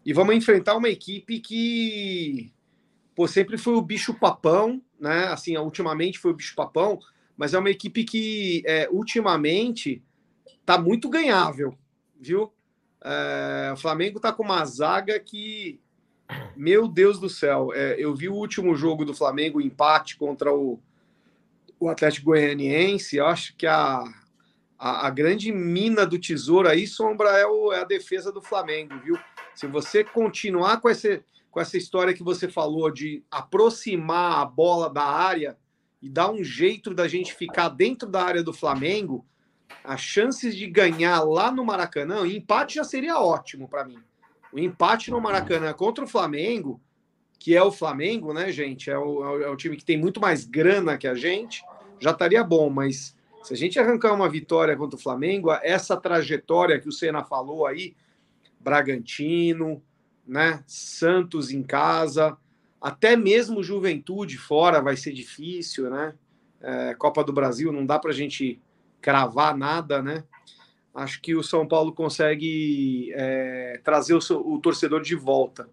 e 0.04 0.12
vamos 0.12 0.34
enfrentar 0.34 0.76
uma 0.76 0.88
equipe 0.88 1.40
que 1.40 2.52
pô, 3.14 3.28
sempre 3.28 3.58
foi 3.58 3.74
o 3.74 3.82
bicho 3.82 4.14
papão, 4.14 4.82
né? 4.98 5.24
Assim, 5.26 5.56
ultimamente 5.56 6.18
foi 6.18 6.30
o 6.30 6.34
bicho 6.34 6.54
papão, 6.54 6.98
mas 7.36 7.54
é 7.54 7.58
uma 7.58 7.70
equipe 7.70 8.04
que 8.04 8.62
é, 8.66 8.88
ultimamente 8.90 10.02
tá 10.64 10.78
muito 10.78 11.08
ganhável, 11.08 11.76
viu? 12.18 12.52
É, 13.02 13.70
o 13.72 13.76
Flamengo 13.76 14.20
tá 14.20 14.32
com 14.32 14.42
uma 14.42 14.64
zaga 14.64 15.18
que, 15.20 15.80
meu 16.56 16.86
Deus 16.88 17.18
do 17.18 17.28
céu, 17.28 17.72
é, 17.74 17.96
eu 17.98 18.14
vi 18.14 18.28
o 18.28 18.34
último 18.34 18.74
jogo 18.74 19.04
do 19.04 19.14
Flamengo, 19.14 19.60
empate 19.60 20.16
contra 20.16 20.52
o, 20.54 20.80
o 21.80 21.88
Atlético 21.88 22.26
Goianiense. 22.26 23.16
Eu 23.16 23.26
acho 23.26 23.56
que 23.56 23.66
a, 23.66 24.04
a, 24.78 25.06
a, 25.06 25.10
grande 25.10 25.50
mina 25.50 26.04
do 26.06 26.18
tesouro 26.18 26.68
aí, 26.68 26.86
Sombra, 26.86 27.30
é, 27.30 27.46
o, 27.46 27.72
é 27.72 27.80
a 27.80 27.84
defesa 27.84 28.30
do 28.30 28.42
Flamengo, 28.42 28.98
viu? 29.02 29.18
Se 29.54 29.66
você 29.66 30.04
continuar 30.04 30.80
com 30.80 30.88
essa, 30.88 31.24
com 31.50 31.60
essa 31.60 31.78
história 31.78 32.14
que 32.14 32.22
você 32.22 32.46
falou 32.46 32.90
de 32.90 33.24
aproximar 33.30 34.40
a 34.40 34.44
bola 34.44 34.90
da 34.90 35.04
área 35.04 35.56
e 36.00 36.08
dar 36.08 36.30
um 36.30 36.44
jeito 36.44 36.94
da 36.94 37.08
gente 37.08 37.34
ficar 37.34 37.70
dentro 37.70 38.08
da 38.08 38.22
área 38.22 38.42
do 38.42 38.52
Flamengo, 38.52 39.26
as 39.82 40.00
chances 40.00 40.54
de 40.54 40.66
ganhar 40.66 41.22
lá 41.22 41.50
no 41.50 41.64
Maracanã, 41.64 42.26
empate 42.26 42.76
já 42.76 42.84
seria 42.84 43.18
ótimo 43.18 43.68
para 43.68 43.84
mim. 43.84 43.98
O 44.52 44.58
empate 44.58 45.10
no 45.10 45.20
Maracanã 45.20 45.72
contra 45.72 46.04
o 46.04 46.08
Flamengo, 46.08 46.80
que 47.38 47.56
é 47.56 47.62
o 47.62 47.72
Flamengo, 47.72 48.34
né, 48.34 48.52
gente? 48.52 48.90
É 48.90 48.98
o, 48.98 49.42
é 49.42 49.48
o 49.48 49.56
time 49.56 49.76
que 49.76 49.84
tem 49.84 49.96
muito 49.96 50.20
mais 50.20 50.44
grana 50.44 50.98
que 50.98 51.08
a 51.08 51.14
gente, 51.14 51.62
já 52.00 52.10
estaria 52.10 52.42
bom, 52.42 52.70
mas 52.70 53.14
se 53.42 53.54
a 53.54 53.56
gente 53.56 53.78
arrancar 53.78 54.12
uma 54.12 54.28
vitória 54.28 54.76
contra 54.76 54.96
o 54.98 55.02
Flamengo, 55.02 55.50
essa 55.62 55.96
trajetória 55.96 56.80
que 56.80 56.88
o 56.88 56.92
Senna 56.92 57.22
falou 57.22 57.66
aí, 57.66 57.94
Bragantino, 58.58 59.82
né, 60.26 60.62
Santos 60.66 61.50
em 61.50 61.62
casa, 61.62 62.36
até 62.80 63.16
mesmo 63.16 63.62
Juventude 63.62 64.38
fora 64.38 64.80
vai 64.80 64.96
ser 64.96 65.12
difícil, 65.12 65.90
né? 65.90 66.14
É, 66.62 66.94
Copa 66.94 67.24
do 67.24 67.32
Brasil 67.32 67.72
não 67.72 67.86
dá 67.86 67.98
para 67.98 68.10
a 68.10 68.14
gente 68.14 68.60
cravar 69.00 69.56
nada, 69.56 70.02
né? 70.02 70.24
Acho 70.94 71.20
que 71.22 71.34
o 71.34 71.42
São 71.42 71.66
Paulo 71.66 71.92
consegue 71.92 73.12
é, 73.14 73.80
trazer 73.84 74.14
o, 74.14 74.20
seu, 74.20 74.46
o, 74.46 74.58
torcedor 74.58 75.02
de 75.02 75.14
volta. 75.14 75.68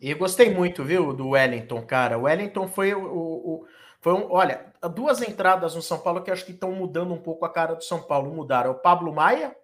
E 0.00 0.12
gostei 0.14 0.52
muito, 0.52 0.84
viu, 0.84 1.12
do 1.14 1.30
Wellington, 1.30 1.80
cara. 1.82 2.18
O 2.18 2.22
Wellington 2.22 2.68
foi 2.68 2.92
o, 2.94 3.04
o 3.04 3.66
foi 4.04 4.12
um, 4.12 4.30
olha, 4.30 4.66
duas 4.88 5.22
entradas 5.22 5.74
no 5.74 5.82
São 5.82 5.98
Paulo 5.98 6.22
que 6.22 6.30
acho 6.30 6.44
que 6.44 6.52
estão 6.52 6.72
mudando 6.72 7.12
um 7.12 7.20
pouco 7.20 7.44
a 7.44 7.52
cara 7.52 7.74
do 7.74 7.84
São 7.84 8.02
Paulo. 8.02 8.34
Mudaram 8.34 8.72
o 8.72 8.78
Pablo 8.78 9.12
Maia, 9.12 9.56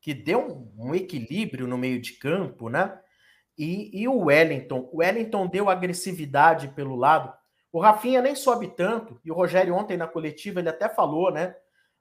que 0.00 0.14
deu 0.14 0.68
um, 0.76 0.94
equilíbrio 0.94 1.66
no 1.66 1.76
meio 1.76 2.00
de 2.00 2.14
campo, 2.14 2.68
né? 2.68 2.98
E, 3.56 3.90
e, 4.00 4.08
o 4.08 4.24
Wellington. 4.24 4.88
O 4.92 4.98
Wellington 4.98 5.46
deu 5.46 5.68
agressividade 5.68 6.68
pelo 6.68 6.96
lado. 6.96 7.32
O 7.72 7.78
Rafinha 7.78 8.22
nem 8.22 8.34
sobe 8.34 8.68
tanto, 8.68 9.20
e 9.24 9.30
o 9.30 9.34
Rogério 9.34 9.74
ontem 9.74 9.96
na 9.96 10.06
coletiva 10.06 10.60
ele 10.60 10.68
até 10.68 10.88
falou, 10.88 11.30
né? 11.30 11.54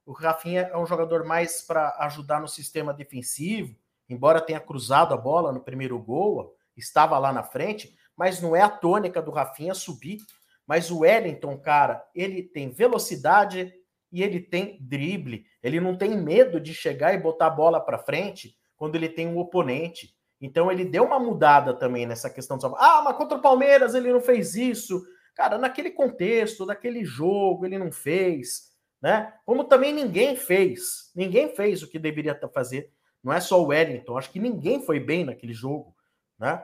O 0.06 0.13
Rafinha 0.13 0.62
é 0.62 0.78
um 0.78 0.86
jogador 0.86 1.24
mais 1.26 1.62
para 1.62 1.96
ajudar 2.00 2.42
no 2.42 2.48
sistema 2.48 2.94
defensivo, 2.94 3.76
embora 4.10 4.42
tenha 4.42 4.60
cruzado 4.60 5.13
a 5.13 5.18
bola 5.18 5.52
no 5.52 5.60
primeiro 5.60 6.00
gol, 6.00 6.56
estava 6.76 7.20
lá 7.20 7.32
na 7.32 7.44
frente, 7.44 7.96
mas 8.15 8.42
não 8.42 8.56
é 8.56 8.62
a 8.62 8.70
tônica 8.70 9.22
do 9.22 9.30
Rafinha 9.30 9.74
subir. 9.74 10.20
Mas 10.69 10.91
o 10.91 10.99
Wellington, 10.99 11.58
cara, 11.58 12.05
ele 12.13 12.43
tem 12.43 12.69
velocidade 12.69 13.73
e 14.12 14.21
ele 14.21 14.39
tem 14.39 14.77
drible. 14.79 15.43
Ele 15.63 15.79
não 15.79 15.97
tem 15.97 16.15
medo 16.15 16.60
de 16.60 16.75
chegar 16.75 17.12
e 17.12 17.17
botar 17.17 17.47
a 17.47 17.49
bola 17.49 17.82
para 17.82 17.97
frente 17.97 18.55
quando 18.77 18.93
ele 18.93 19.10
tem 19.10 19.25
um 19.25 19.39
oponente. 19.39 20.15
Então 20.39 20.71
ele 20.71 20.86
deu 20.86 21.05
uma 21.05 21.19
mudada 21.19 21.73
também 21.73 22.05
nessa 22.05 22.29
questão 22.29 22.55
do 22.55 22.75
Ah, 22.75 23.01
mas 23.03 23.17
contra 23.17 23.39
o 23.39 23.41
Palmeiras 23.41 23.95
ele 23.95 24.13
não 24.13 24.21
fez 24.21 24.53
isso. 24.53 25.03
Cara, 25.34 25.58
naquele 25.58 25.89
contexto, 25.89 26.67
naquele 26.67 27.03
jogo, 27.03 27.65
ele 27.65 27.79
não 27.79 27.91
fez, 27.91 28.69
né? 29.01 29.34
Como 29.47 29.63
também 29.63 29.91
ninguém 29.91 30.36
fez. 30.36 31.10
Ninguém 31.15 31.49
fez 31.55 31.82
o 31.82 31.89
que 31.89 31.97
deveria 31.97 32.39
fazer. 32.53 32.91
Não 33.23 33.34
é 33.34 33.41
só 33.41 33.60
o 33.60 33.69
Wellington. 33.69 34.15
Acho 34.15 34.29
que 34.29 34.39
ninguém 34.39 34.86
foi 34.86 34.99
bem 34.99 35.25
naquele 35.25 35.53
jogo, 35.53 35.95
né? 36.38 36.63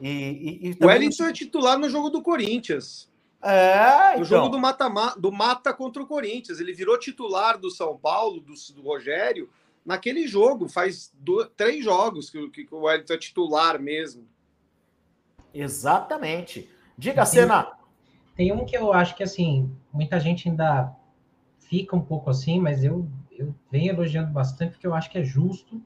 E, 0.00 0.08
e, 0.08 0.68
e 0.68 0.76
o 0.80 0.86
Wellington 0.86 1.24
é 1.24 1.32
titular 1.32 1.76
no 1.76 1.90
jogo 1.90 2.08
do 2.08 2.22
Corinthians. 2.22 3.10
É, 3.42 4.10
no 4.10 4.12
então. 4.12 4.24
jogo 4.24 4.48
do 4.50 4.58
mata, 4.58 4.88
do 5.18 5.32
mata 5.32 5.74
contra 5.74 6.00
o 6.00 6.06
Corinthians. 6.06 6.60
Ele 6.60 6.72
virou 6.72 6.98
titular 6.98 7.58
do 7.58 7.70
São 7.70 7.98
Paulo, 7.98 8.40
do, 8.40 8.54
do 8.74 8.82
Rogério, 8.82 9.50
naquele 9.84 10.28
jogo. 10.28 10.68
Faz 10.68 11.12
dois, 11.14 11.48
três 11.56 11.84
jogos 11.84 12.30
que, 12.30 12.48
que, 12.50 12.68
o 12.70 12.82
Wellington 12.82 13.14
é 13.14 13.18
titular 13.18 13.80
mesmo. 13.80 14.28
Exatamente. 15.52 16.68
Diga, 16.96 17.26
Senna. 17.26 17.72
Tem 18.36 18.52
um 18.52 18.64
que 18.64 18.76
eu 18.76 18.92
acho 18.92 19.14
que, 19.16 19.22
assim, 19.22 19.70
muita 19.92 20.18
gente 20.18 20.48
ainda 20.48 20.94
fica 21.58 21.96
um 21.96 22.00
pouco 22.00 22.30
assim, 22.30 22.60
mas 22.60 22.84
eu, 22.84 23.06
eu 23.30 23.54
venho 23.70 23.92
elogiando 23.92 24.30
bastante 24.30 24.72
porque 24.72 24.86
eu 24.86 24.94
acho 24.94 25.10
que 25.10 25.18
é 25.18 25.24
justo. 25.24 25.82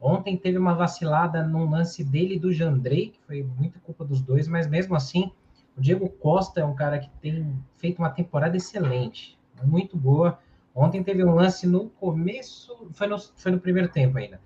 Ontem 0.00 0.36
teve 0.36 0.58
uma 0.58 0.74
vacilada 0.74 1.42
num 1.42 1.68
lance 1.68 2.04
dele 2.04 2.36
e 2.36 2.38
do 2.38 2.52
Jandrei, 2.52 3.08
que 3.10 3.20
foi 3.26 3.42
muita 3.42 3.80
culpa 3.80 4.04
dos 4.04 4.20
dois, 4.20 4.46
mas 4.46 4.68
mesmo 4.68 4.94
assim, 4.94 5.32
o 5.78 5.80
Diego 5.80 6.08
Costa 6.08 6.60
é 6.60 6.64
um 6.64 6.74
cara 6.74 6.98
que 6.98 7.08
tem 7.20 7.56
feito 7.76 8.00
uma 8.00 8.10
temporada 8.10 8.56
excelente, 8.56 9.38
muito 9.62 9.96
boa. 9.96 10.38
Ontem 10.74 11.02
teve 11.02 11.24
um 11.24 11.34
lance 11.34 11.66
no 11.66 11.88
começo, 11.90 12.88
foi 12.92 13.06
no, 13.06 13.18
foi 13.18 13.52
no 13.52 13.60
primeiro 13.60 13.88
tempo 13.88 14.18
ainda, 14.18 14.40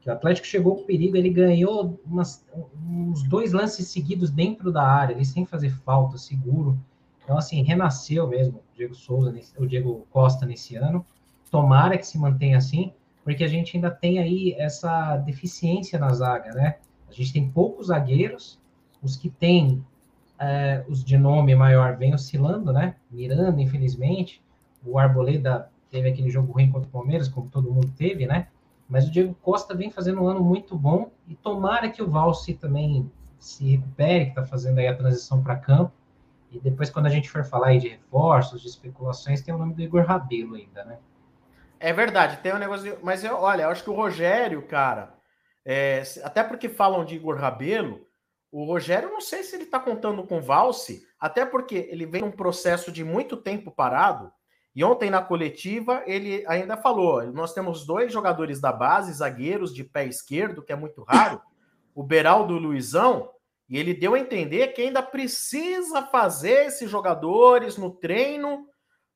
que 0.00 0.08
o 0.08 0.12
Atlético 0.12 0.46
chegou 0.46 0.76
com 0.76 0.84
perigo, 0.84 1.16
ele 1.16 1.30
ganhou 1.30 2.00
umas, 2.06 2.46
uns 2.88 3.24
dois 3.24 3.52
lances 3.52 3.88
seguidos 3.88 4.30
dentro 4.30 4.70
da 4.70 4.82
área, 4.82 5.14
ele 5.14 5.24
sem 5.24 5.44
fazer 5.44 5.70
falta, 5.70 6.16
seguro. 6.16 6.78
Então, 7.24 7.36
assim, 7.36 7.62
renasceu 7.62 8.28
mesmo 8.28 8.58
o 8.58 8.76
Diego 8.76 8.94
Souza, 8.94 9.34
o 9.58 9.66
Diego 9.66 10.06
Costa 10.10 10.46
nesse 10.46 10.76
ano. 10.76 11.04
Tomara 11.50 11.98
que 11.98 12.06
se 12.06 12.16
mantenha 12.16 12.58
assim, 12.58 12.92
porque 13.24 13.42
a 13.42 13.48
gente 13.48 13.76
ainda 13.76 13.90
tem 13.90 14.20
aí 14.20 14.54
essa 14.56 15.16
deficiência 15.16 15.98
na 15.98 16.12
zaga, 16.12 16.52
né? 16.52 16.76
A 17.08 17.12
gente 17.12 17.32
tem 17.32 17.50
poucos 17.50 17.88
zagueiros, 17.88 18.60
os 19.02 19.16
que 19.16 19.28
tem 19.28 19.84
é, 20.38 20.84
os 20.88 21.04
de 21.04 21.16
nome 21.16 21.54
maior 21.54 21.96
vêm 21.96 22.14
oscilando, 22.14 22.72
né? 22.72 22.96
Miranda, 23.10 23.60
infelizmente, 23.60 24.42
o 24.84 24.98
Arboleda 24.98 25.70
teve 25.90 26.08
aquele 26.08 26.30
jogo 26.30 26.52
ruim 26.52 26.70
contra 26.70 26.88
o 26.88 26.92
Palmeiras, 26.92 27.28
como 27.28 27.48
todo 27.48 27.72
mundo 27.72 27.90
teve, 27.96 28.26
né? 28.26 28.48
Mas 28.88 29.08
o 29.08 29.10
Diego 29.10 29.34
Costa 29.42 29.74
vem 29.74 29.90
fazendo 29.90 30.22
um 30.22 30.28
ano 30.28 30.42
muito 30.42 30.76
bom 30.76 31.10
e 31.26 31.34
tomara 31.34 31.90
que 31.90 32.02
o 32.02 32.08
Valse 32.08 32.54
também 32.54 33.10
se 33.38 33.76
recupere, 33.76 34.26
que 34.26 34.30
está 34.30 34.44
fazendo 34.44 34.78
aí 34.78 34.86
a 34.86 34.96
transição 34.96 35.42
para 35.42 35.56
campo 35.56 35.92
e 36.50 36.60
depois, 36.60 36.90
quando 36.90 37.06
a 37.06 37.10
gente 37.10 37.28
for 37.28 37.44
falar 37.44 37.68
aí 37.68 37.78
de 37.78 37.88
reforços, 37.88 38.62
de 38.62 38.68
especulações, 38.68 39.42
tem 39.42 39.54
o 39.54 39.58
nome 39.58 39.74
do 39.74 39.82
Igor 39.82 40.04
Rabelo 40.04 40.54
ainda, 40.54 40.84
né? 40.84 40.98
É 41.78 41.92
verdade, 41.92 42.38
tem 42.38 42.54
um 42.54 42.58
negócio. 42.58 42.96
De... 42.96 43.04
Mas 43.04 43.22
eu, 43.24 43.36
olha, 43.36 43.64
eu 43.64 43.68
acho 43.68 43.84
que 43.84 43.90
o 43.90 43.94
Rogério, 43.94 44.62
cara, 44.62 45.14
é... 45.64 46.02
até 46.22 46.42
porque 46.42 46.68
falam 46.68 47.04
de 47.04 47.16
Igor 47.16 47.36
Rabelo, 47.36 48.05
o 48.58 48.64
Rogério, 48.64 49.10
não 49.10 49.20
sei 49.20 49.42
se 49.42 49.54
ele 49.54 49.66
tá 49.66 49.78
contando 49.78 50.26
com 50.26 50.40
Valse, 50.40 51.06
até 51.20 51.44
porque 51.44 51.88
ele 51.90 52.06
vem 52.06 52.22
num 52.22 52.30
processo 52.30 52.90
de 52.90 53.04
muito 53.04 53.36
tempo 53.36 53.70
parado. 53.70 54.32
E 54.74 54.82
ontem 54.82 55.10
na 55.10 55.20
coletiva 55.20 56.02
ele 56.06 56.42
ainda 56.48 56.74
falou: 56.74 57.22
nós 57.34 57.52
temos 57.52 57.86
dois 57.86 58.10
jogadores 58.10 58.58
da 58.58 58.72
base, 58.72 59.12
zagueiros 59.12 59.74
de 59.74 59.84
pé 59.84 60.06
esquerdo, 60.06 60.62
que 60.62 60.72
é 60.72 60.76
muito 60.76 61.02
raro, 61.02 61.42
o 61.94 62.02
Beraldo 62.02 62.54
e 62.54 62.56
o 62.56 62.60
Luizão, 62.60 63.30
e 63.68 63.76
ele 63.78 63.92
deu 63.92 64.14
a 64.14 64.18
entender 64.18 64.68
que 64.68 64.80
ainda 64.80 65.02
precisa 65.02 66.06
fazer 66.06 66.64
esses 66.66 66.88
jogadores 66.88 67.76
no 67.76 67.90
treino 67.90 68.66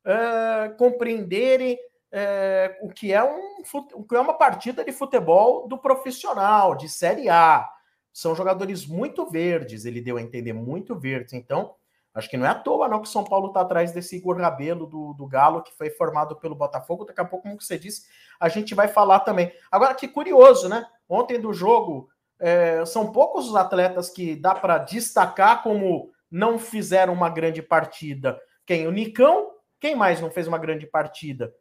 uh, 0.05 0.77
compreenderem 0.77 1.79
uh, 2.13 2.85
o, 2.85 2.89
que 2.89 3.11
é 3.11 3.23
um, 3.23 3.63
o 3.95 4.03
que 4.03 4.15
é 4.15 4.19
uma 4.19 4.37
partida 4.37 4.85
de 4.85 4.91
futebol 4.91 5.67
do 5.67 5.79
profissional, 5.79 6.75
de 6.75 6.87
Série 6.87 7.27
A. 7.27 7.67
São 8.13 8.35
jogadores 8.35 8.85
muito 8.85 9.29
verdes, 9.29 9.85
ele 9.85 10.01
deu 10.01 10.17
a 10.17 10.21
entender, 10.21 10.53
muito 10.53 10.97
verdes. 10.97 11.33
Então, 11.33 11.75
acho 12.13 12.29
que 12.29 12.37
não 12.37 12.45
é 12.45 12.49
à 12.49 12.55
toa 12.55 12.87
não 12.87 13.01
que 13.01 13.07
o 13.07 13.11
São 13.11 13.23
Paulo 13.23 13.47
está 13.47 13.61
atrás 13.61 13.91
desse 13.91 14.17
Igor 14.17 14.37
Rabelo 14.37 14.85
do, 14.85 15.13
do 15.13 15.25
Galo, 15.27 15.63
que 15.63 15.75
foi 15.77 15.89
formado 15.89 16.35
pelo 16.35 16.55
Botafogo. 16.55 17.05
Daqui 17.05 17.21
a 17.21 17.25
pouco, 17.25 17.43
como 17.43 17.61
você 17.61 17.79
disse, 17.79 18.07
a 18.39 18.49
gente 18.49 18.75
vai 18.75 18.87
falar 18.87 19.21
também. 19.21 19.51
Agora, 19.71 19.95
que 19.95 20.07
curioso, 20.07 20.67
né? 20.67 20.85
Ontem 21.07 21.39
do 21.39 21.53
jogo 21.53 22.09
é, 22.39 22.83
são 22.85 23.11
poucos 23.11 23.47
os 23.47 23.55
atletas 23.55 24.09
que 24.09 24.35
dá 24.35 24.55
para 24.55 24.79
destacar 24.79 25.61
como 25.63 26.11
não 26.29 26.57
fizeram 26.57 27.13
uma 27.13 27.29
grande 27.29 27.61
partida. 27.61 28.39
Quem? 28.65 28.87
O 28.87 28.91
Nicão? 28.91 29.51
Quem 29.79 29.95
mais 29.95 30.21
não 30.21 30.31
fez 30.31 30.47
uma 30.47 30.57
grande 30.57 30.87
partida? 30.87 31.53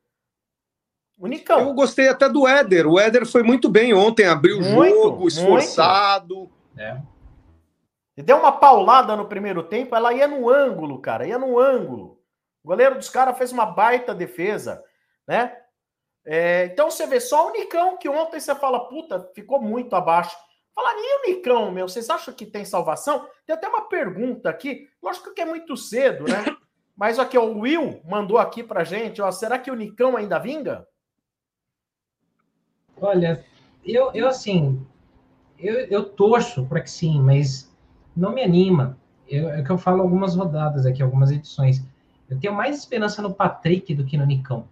O 1.20 1.26
Nicão. 1.26 1.60
Eu 1.60 1.74
gostei 1.74 2.08
até 2.08 2.30
do 2.30 2.48
Éder. 2.48 2.86
O 2.86 2.98
Éder 2.98 3.26
foi 3.26 3.42
muito 3.42 3.68
bem 3.68 3.92
ontem, 3.92 4.26
abriu 4.26 4.58
o 4.58 4.62
jogo, 4.62 5.28
esforçado. 5.28 6.50
É. 6.78 6.96
deu 8.16 8.38
uma 8.38 8.52
paulada 8.52 9.14
no 9.14 9.28
primeiro 9.28 9.62
tempo, 9.62 9.94
ela 9.94 10.14
ia 10.14 10.26
no 10.26 10.48
ângulo, 10.48 10.98
cara, 10.98 11.26
ia 11.26 11.38
no 11.38 11.58
ângulo. 11.58 12.18
O 12.64 12.68
goleiro 12.68 12.94
dos 12.94 13.10
caras 13.10 13.36
fez 13.36 13.52
uma 13.52 13.66
baita 13.66 14.14
defesa, 14.14 14.82
né? 15.28 15.54
É, 16.24 16.70
então 16.72 16.90
você 16.90 17.06
vê 17.06 17.20
só 17.20 17.48
o 17.48 17.52
Nicão, 17.52 17.98
que 17.98 18.08
ontem 18.08 18.40
você 18.40 18.54
fala, 18.54 18.88
puta, 18.88 19.30
ficou 19.34 19.60
muito 19.60 19.94
abaixo. 19.94 20.34
Falar 20.74 20.94
e 20.96 21.18
o 21.18 21.34
Nicão, 21.34 21.70
meu, 21.70 21.86
vocês 21.86 22.08
acham 22.08 22.32
que 22.32 22.46
tem 22.46 22.64
salvação? 22.64 23.26
Tem 23.44 23.54
até 23.54 23.68
uma 23.68 23.88
pergunta 23.88 24.48
aqui, 24.48 24.88
lógico 25.02 25.34
que 25.34 25.42
é 25.42 25.46
muito 25.46 25.76
cedo, 25.76 26.24
né? 26.24 26.44
Mas 26.96 27.18
aqui, 27.18 27.36
ó, 27.36 27.44
o 27.44 27.60
Will 27.60 28.00
mandou 28.06 28.38
aqui 28.38 28.62
pra 28.62 28.84
gente, 28.84 29.20
ó, 29.20 29.30
será 29.30 29.58
que 29.58 29.70
o 29.70 29.74
Nicão 29.74 30.16
ainda 30.16 30.38
vinga? 30.38 30.86
Olha, 33.00 33.44
eu, 33.84 34.10
eu 34.12 34.28
assim, 34.28 34.84
eu, 35.58 35.74
eu 35.86 36.04
torço 36.04 36.64
para 36.66 36.80
que 36.80 36.90
sim, 36.90 37.20
mas 37.20 37.74
não 38.16 38.34
me 38.34 38.42
anima. 38.42 38.98
Eu, 39.28 39.48
é 39.50 39.62
que 39.62 39.70
eu 39.70 39.78
falo 39.78 40.02
algumas 40.02 40.34
rodadas 40.34 40.84
aqui, 40.84 41.02
algumas 41.02 41.30
edições. 41.30 41.84
Eu 42.28 42.38
tenho 42.38 42.54
mais 42.54 42.78
esperança 42.78 43.22
no 43.22 43.32
Patrick 43.32 43.94
do 43.94 44.04
que 44.04 44.16
no 44.16 44.26
Nicão. 44.26 44.66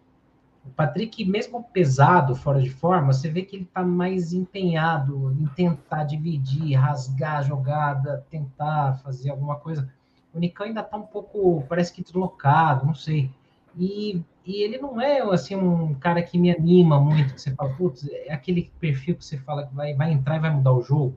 O 0.64 0.70
Patrick, 0.70 1.24
mesmo 1.24 1.64
pesado, 1.72 2.36
fora 2.36 2.60
de 2.60 2.68
forma, 2.68 3.12
você 3.12 3.30
vê 3.30 3.42
que 3.42 3.56
ele 3.56 3.64
está 3.64 3.82
mais 3.82 4.32
empenhado 4.32 5.34
em 5.40 5.46
tentar 5.46 6.04
dividir, 6.04 6.74
rasgar 6.76 7.38
a 7.38 7.42
jogada, 7.42 8.26
tentar 8.28 8.98
fazer 8.98 9.30
alguma 9.30 9.56
coisa. 9.56 9.90
O 10.34 10.38
Nicão 10.38 10.66
ainda 10.66 10.82
está 10.82 10.96
um 10.96 11.02
pouco, 11.02 11.64
parece 11.68 11.92
que 11.92 12.02
deslocado, 12.02 12.84
não 12.84 12.94
sei. 12.94 13.30
E, 13.78 14.20
e 14.44 14.62
ele 14.62 14.76
não 14.78 15.00
é 15.00 15.20
assim 15.20 15.54
um 15.54 15.94
cara 15.94 16.20
que 16.20 16.36
me 16.36 16.50
anima 16.50 16.98
muito, 16.98 17.34
que 17.34 17.40
você 17.40 17.54
fala, 17.54 17.72
putz, 17.74 18.08
é 18.10 18.32
aquele 18.32 18.72
perfil 18.80 19.14
que 19.14 19.24
você 19.24 19.38
fala 19.38 19.66
que 19.66 19.74
vai, 19.74 19.94
vai 19.94 20.12
entrar 20.12 20.36
e 20.36 20.40
vai 20.40 20.50
mudar 20.50 20.72
o 20.72 20.82
jogo, 20.82 21.14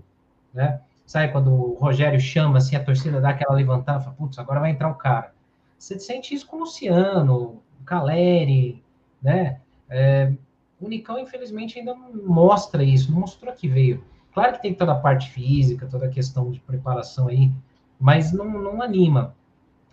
né? 0.53 0.79
Sabe 1.05 1.31
quando 1.31 1.51
o 1.51 1.73
Rogério 1.73 2.19
chama 2.19 2.59
assim, 2.59 2.75
a 2.75 2.83
torcida 2.83 3.19
dá 3.19 3.29
aquela 3.29 3.55
levantada, 3.55 3.99
fala, 4.01 4.15
putz, 4.15 4.37
agora 4.37 4.59
vai 4.59 4.71
entrar 4.71 4.89
o 4.89 4.95
cara. 4.95 5.33
Você 5.77 5.99
sente 5.99 6.35
isso 6.35 6.45
com 6.45 6.57
o 6.57 6.59
Luciano, 6.59 7.61
o 7.81 7.83
Caleri, 7.83 8.83
né? 9.21 9.59
É, 9.89 10.31
o 10.79 10.87
Nicão, 10.87 11.17
infelizmente, 11.17 11.79
ainda 11.79 11.95
não 11.95 12.13
mostra 12.25 12.83
isso, 12.83 13.11
não 13.11 13.21
mostrou 13.21 13.53
que 13.53 13.67
veio. 13.67 14.03
Claro 14.33 14.53
que 14.53 14.61
tem 14.61 14.73
toda 14.73 14.91
a 14.93 14.99
parte 14.99 15.31
física, 15.31 15.87
toda 15.87 16.05
a 16.05 16.09
questão 16.09 16.51
de 16.51 16.59
preparação 16.59 17.27
aí, 17.27 17.51
mas 17.99 18.31
não, 18.31 18.45
não 18.49 18.81
anima. 18.81 19.35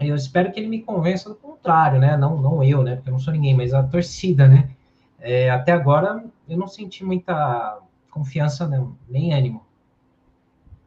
Eu 0.00 0.14
espero 0.14 0.52
que 0.52 0.60
ele 0.60 0.68
me 0.68 0.82
convença 0.82 1.28
do 1.28 1.34
contrário, 1.34 1.98
né? 1.98 2.16
Não, 2.16 2.40
não 2.40 2.62
eu, 2.62 2.82
né? 2.82 2.96
Porque 2.96 3.08
eu 3.08 3.12
não 3.12 3.18
sou 3.18 3.32
ninguém, 3.32 3.54
mas 3.54 3.74
a 3.74 3.82
torcida, 3.82 4.46
né? 4.46 4.70
É, 5.18 5.50
até 5.50 5.72
agora 5.72 6.24
eu 6.48 6.56
não 6.56 6.68
senti 6.68 7.04
muita 7.04 7.80
confiança, 8.10 8.66
não, 8.66 8.96
nem 9.08 9.34
ânimo. 9.34 9.66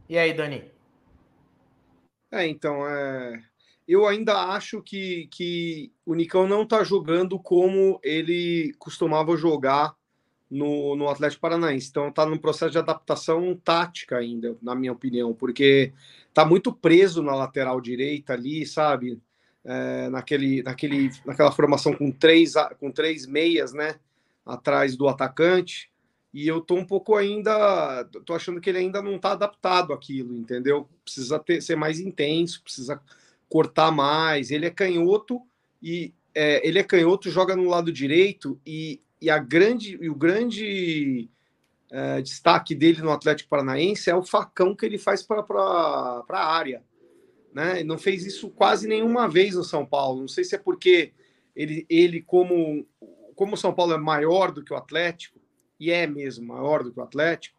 E 0.07 0.17
aí, 0.17 0.33
Dani? 0.33 0.63
É, 2.31 2.47
então, 2.47 2.87
é, 2.87 3.41
eu 3.87 4.07
ainda 4.07 4.37
acho 4.53 4.81
que, 4.81 5.27
que 5.29 5.91
o 6.05 6.15
Nicão 6.15 6.47
não 6.47 6.63
está 6.63 6.83
jogando 6.83 7.37
como 7.37 7.99
ele 8.01 8.73
costumava 8.79 9.35
jogar 9.35 9.93
no, 10.49 10.95
no 10.95 11.09
Atlético 11.09 11.41
Paranaense. 11.41 11.89
Então 11.89 12.09
está 12.09 12.25
num 12.25 12.37
processo 12.37 12.71
de 12.71 12.77
adaptação 12.77 13.55
tática 13.63 14.17
ainda, 14.17 14.57
na 14.61 14.75
minha 14.75 14.91
opinião, 14.91 15.33
porque 15.33 15.93
está 16.31 16.45
muito 16.45 16.73
preso 16.73 17.21
na 17.21 17.35
lateral 17.35 17.79
direita 17.79 18.33
ali, 18.33 18.65
sabe? 18.65 19.21
É, 19.63 20.09
naquele, 20.09 20.63
naquele, 20.63 21.11
naquela 21.25 21.51
formação 21.51 21.93
com 21.93 22.11
três, 22.11 22.53
com 22.79 22.89
três 22.91 23.27
meias, 23.27 23.73
né? 23.73 23.95
Atrás 24.45 24.95
do 24.95 25.07
atacante. 25.07 25.91
E 26.33 26.47
eu 26.47 26.61
tô 26.61 26.75
um 26.75 26.85
pouco 26.85 27.15
ainda. 27.15 28.05
tô 28.25 28.33
achando 28.33 28.61
que 28.61 28.69
ele 28.69 28.79
ainda 28.79 29.01
não 29.01 29.17
está 29.17 29.33
adaptado 29.33 29.93
àquilo, 29.93 30.35
entendeu? 30.35 30.87
Precisa 31.03 31.37
ter, 31.37 31.61
ser 31.61 31.75
mais 31.75 31.99
intenso, 31.99 32.63
precisa 32.63 32.99
cortar 33.49 33.91
mais. 33.91 34.49
Ele 34.49 34.65
é 34.65 34.71
canhoto 34.71 35.41
e 35.83 36.13
é, 36.33 36.65
ele 36.65 36.79
é 36.79 36.83
canhoto, 36.83 37.29
joga 37.29 37.55
no 37.55 37.67
lado 37.67 37.91
direito 37.91 38.59
e, 38.65 39.01
e 39.21 39.29
a 39.29 39.37
grande 39.37 39.97
e 40.01 40.09
o 40.09 40.15
grande 40.15 41.29
é, 41.91 42.21
destaque 42.21 42.73
dele 42.73 43.01
no 43.01 43.11
Atlético 43.11 43.49
Paranaense 43.49 44.09
é 44.09 44.15
o 44.15 44.23
facão 44.23 44.73
que 44.73 44.85
ele 44.85 44.97
faz 44.97 45.21
para 45.21 45.43
a 46.29 46.53
área. 46.53 46.83
Né? 47.53 47.79
Ele 47.79 47.87
não 47.87 47.97
fez 47.97 48.25
isso 48.25 48.49
quase 48.49 48.87
nenhuma 48.87 49.27
vez 49.27 49.55
no 49.55 49.63
São 49.63 49.85
Paulo. 49.85 50.21
Não 50.21 50.27
sei 50.27 50.45
se 50.45 50.55
é 50.55 50.57
porque 50.57 51.11
ele, 51.55 51.85
ele 51.89 52.21
como, 52.21 52.87
como 53.35 53.55
o 53.55 53.57
São 53.57 53.73
Paulo 53.73 53.93
é 53.93 53.97
maior 53.97 54.51
do 54.51 54.63
que 54.63 54.73
o 54.73 54.77
Atlético, 54.77 55.39
e 55.77 55.91
é 55.91 56.07
mesmo 56.07 56.47
maior 56.47 56.83
do 56.83 56.93
que 56.93 56.99
o 56.99 57.03
Atlético, 57.03 57.57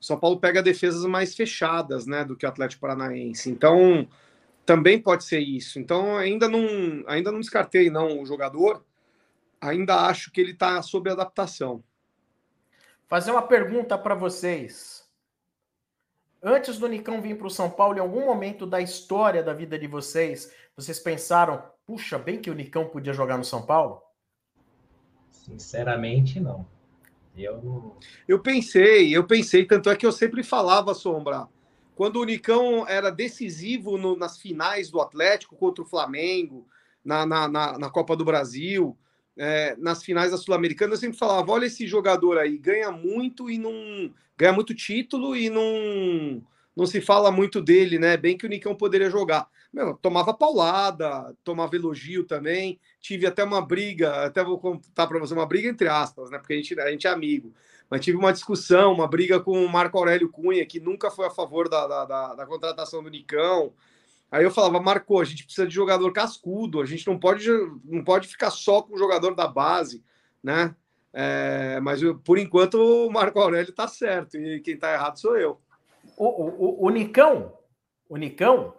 o 0.00 0.04
São 0.04 0.18
Paulo 0.18 0.38
pega 0.38 0.62
defesas 0.62 1.04
mais 1.04 1.34
fechadas 1.34 2.06
né, 2.06 2.24
do 2.24 2.36
que 2.36 2.46
o 2.46 2.48
Atlético 2.48 2.80
Paranaense. 2.80 3.50
Então, 3.50 4.08
também 4.64 5.00
pode 5.00 5.24
ser 5.24 5.40
isso. 5.40 5.78
Então, 5.78 6.16
ainda 6.16 6.48
não, 6.48 6.62
ainda 7.06 7.32
não 7.32 7.40
descartei 7.40 7.90
não 7.90 8.22
o 8.22 8.24
jogador. 8.24 8.84
Ainda 9.60 10.06
acho 10.06 10.30
que 10.30 10.40
ele 10.40 10.52
está 10.52 10.80
sob 10.82 11.10
adaptação. 11.10 11.82
Fazer 13.08 13.30
uma 13.30 13.42
pergunta 13.42 13.96
para 13.96 14.14
vocês. 14.14 15.08
Antes 16.42 16.78
do 16.78 16.86
Nicão 16.86 17.22
vir 17.22 17.38
para 17.38 17.46
o 17.46 17.50
São 17.50 17.70
Paulo, 17.70 17.96
em 17.96 18.00
algum 18.00 18.26
momento 18.26 18.66
da 18.66 18.82
história 18.82 19.42
da 19.42 19.54
vida 19.54 19.78
de 19.78 19.86
vocês, 19.86 20.52
vocês 20.76 21.00
pensaram, 21.00 21.64
puxa, 21.86 22.18
bem 22.18 22.38
que 22.38 22.50
o 22.50 22.54
Nicão 22.54 22.86
podia 22.86 23.14
jogar 23.14 23.38
no 23.38 23.44
São 23.44 23.64
Paulo? 23.64 24.02
Sinceramente, 25.32 26.38
não. 26.38 26.66
Eu, 27.34 27.96
eu 28.26 28.40
pensei, 28.40 29.16
eu 29.16 29.26
pensei, 29.26 29.64
tanto 29.64 29.88
é 29.88 29.96
que 29.96 30.04
eu 30.04 30.12
sempre 30.12 30.42
falava, 30.42 30.92
Sombra, 30.92 31.48
quando 31.96 32.16
o 32.16 32.24
Nicão 32.24 32.86
era 32.86 33.10
decisivo 33.10 33.96
no, 33.96 34.16
nas 34.16 34.38
finais 34.38 34.90
do 34.90 35.00
Atlético 35.00 35.56
contra 35.56 35.82
o 35.82 35.86
Flamengo, 35.86 36.68
na, 37.02 37.24
na, 37.24 37.48
na, 37.48 37.78
na 37.78 37.90
Copa 37.90 38.14
do 38.14 38.24
Brasil, 38.24 38.96
é, 39.38 39.76
nas 39.78 40.02
finais 40.02 40.32
da 40.32 40.36
Sul-Americana, 40.36 40.94
eu 40.94 40.98
sempre 40.98 41.16
falava: 41.16 41.52
olha 41.52 41.66
esse 41.66 41.86
jogador 41.86 42.38
aí, 42.38 42.58
ganha 42.58 42.90
muito 42.90 43.48
e 43.48 43.56
não. 43.56 43.72
ganha 44.36 44.52
muito 44.52 44.74
título 44.74 45.36
e 45.36 45.48
não, 45.48 46.42
não 46.76 46.84
se 46.84 47.00
fala 47.00 47.30
muito 47.30 47.62
dele, 47.62 47.98
né? 47.98 48.16
Bem 48.16 48.36
que 48.36 48.44
o 48.44 48.48
Nicão 48.48 48.74
poderia 48.74 49.08
jogar. 49.08 49.48
Meu, 49.72 49.94
tomava 49.94 50.34
paulada, 50.34 51.36
tomava 51.44 51.76
elogio 51.76 52.24
também. 52.24 52.80
Tive 53.00 53.26
até 53.26 53.44
uma 53.44 53.64
briga, 53.64 54.24
até 54.24 54.42
vou 54.42 54.58
contar 54.58 55.06
para 55.06 55.18
você, 55.20 55.34
uma 55.34 55.46
briga 55.46 55.68
entre 55.68 55.88
aspas, 55.88 56.30
né? 56.30 56.38
Porque 56.38 56.54
a 56.54 56.56
gente, 56.56 56.80
a 56.80 56.90
gente 56.90 57.06
é 57.06 57.10
amigo. 57.10 57.54
Mas 57.88 58.00
tive 58.00 58.18
uma 58.18 58.32
discussão, 58.32 58.92
uma 58.92 59.06
briga 59.06 59.40
com 59.40 59.64
o 59.64 59.68
Marco 59.68 59.96
Aurélio 59.96 60.28
Cunha, 60.28 60.66
que 60.66 60.80
nunca 60.80 61.10
foi 61.10 61.26
a 61.26 61.30
favor 61.30 61.68
da, 61.68 61.86
da, 61.86 62.04
da, 62.04 62.34
da 62.34 62.46
contratação 62.46 63.02
do 63.02 63.08
Nicão. 63.08 63.72
Aí 64.30 64.44
eu 64.44 64.50
falava, 64.50 64.80
Marco, 64.80 65.20
a 65.20 65.24
gente 65.24 65.44
precisa 65.44 65.66
de 65.66 65.74
jogador 65.74 66.12
cascudo, 66.12 66.80
a 66.80 66.86
gente 66.86 67.06
não 67.06 67.18
pode, 67.18 67.48
não 67.84 68.04
pode 68.04 68.28
ficar 68.28 68.50
só 68.50 68.82
com 68.82 68.94
o 68.94 68.98
jogador 68.98 69.34
da 69.34 69.46
base, 69.46 70.04
né? 70.42 70.74
É, 71.12 71.80
mas 71.80 72.02
eu, 72.02 72.18
por 72.18 72.38
enquanto 72.38 72.74
o 72.74 73.10
Marco 73.10 73.40
Aurélio 73.40 73.72
tá 73.72 73.88
certo 73.88 74.36
e 74.36 74.60
quem 74.60 74.76
tá 74.76 74.92
errado 74.92 75.18
sou 75.18 75.36
eu. 75.36 75.60
O, 76.16 76.26
o, 76.26 76.86
o 76.86 76.90
Nicão, 76.90 77.56
o 78.08 78.16
Nicão, 78.16 78.74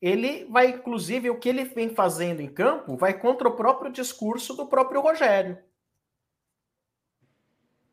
ele 0.00 0.44
vai, 0.44 0.68
inclusive, 0.68 1.28
o 1.28 1.38
que 1.38 1.48
ele 1.48 1.64
vem 1.64 1.90
fazendo 1.90 2.40
em 2.40 2.48
campo 2.48 2.96
vai 2.96 3.18
contra 3.18 3.48
o 3.48 3.56
próprio 3.56 3.90
discurso 3.90 4.54
do 4.54 4.66
próprio 4.66 5.00
Rogério. 5.00 5.58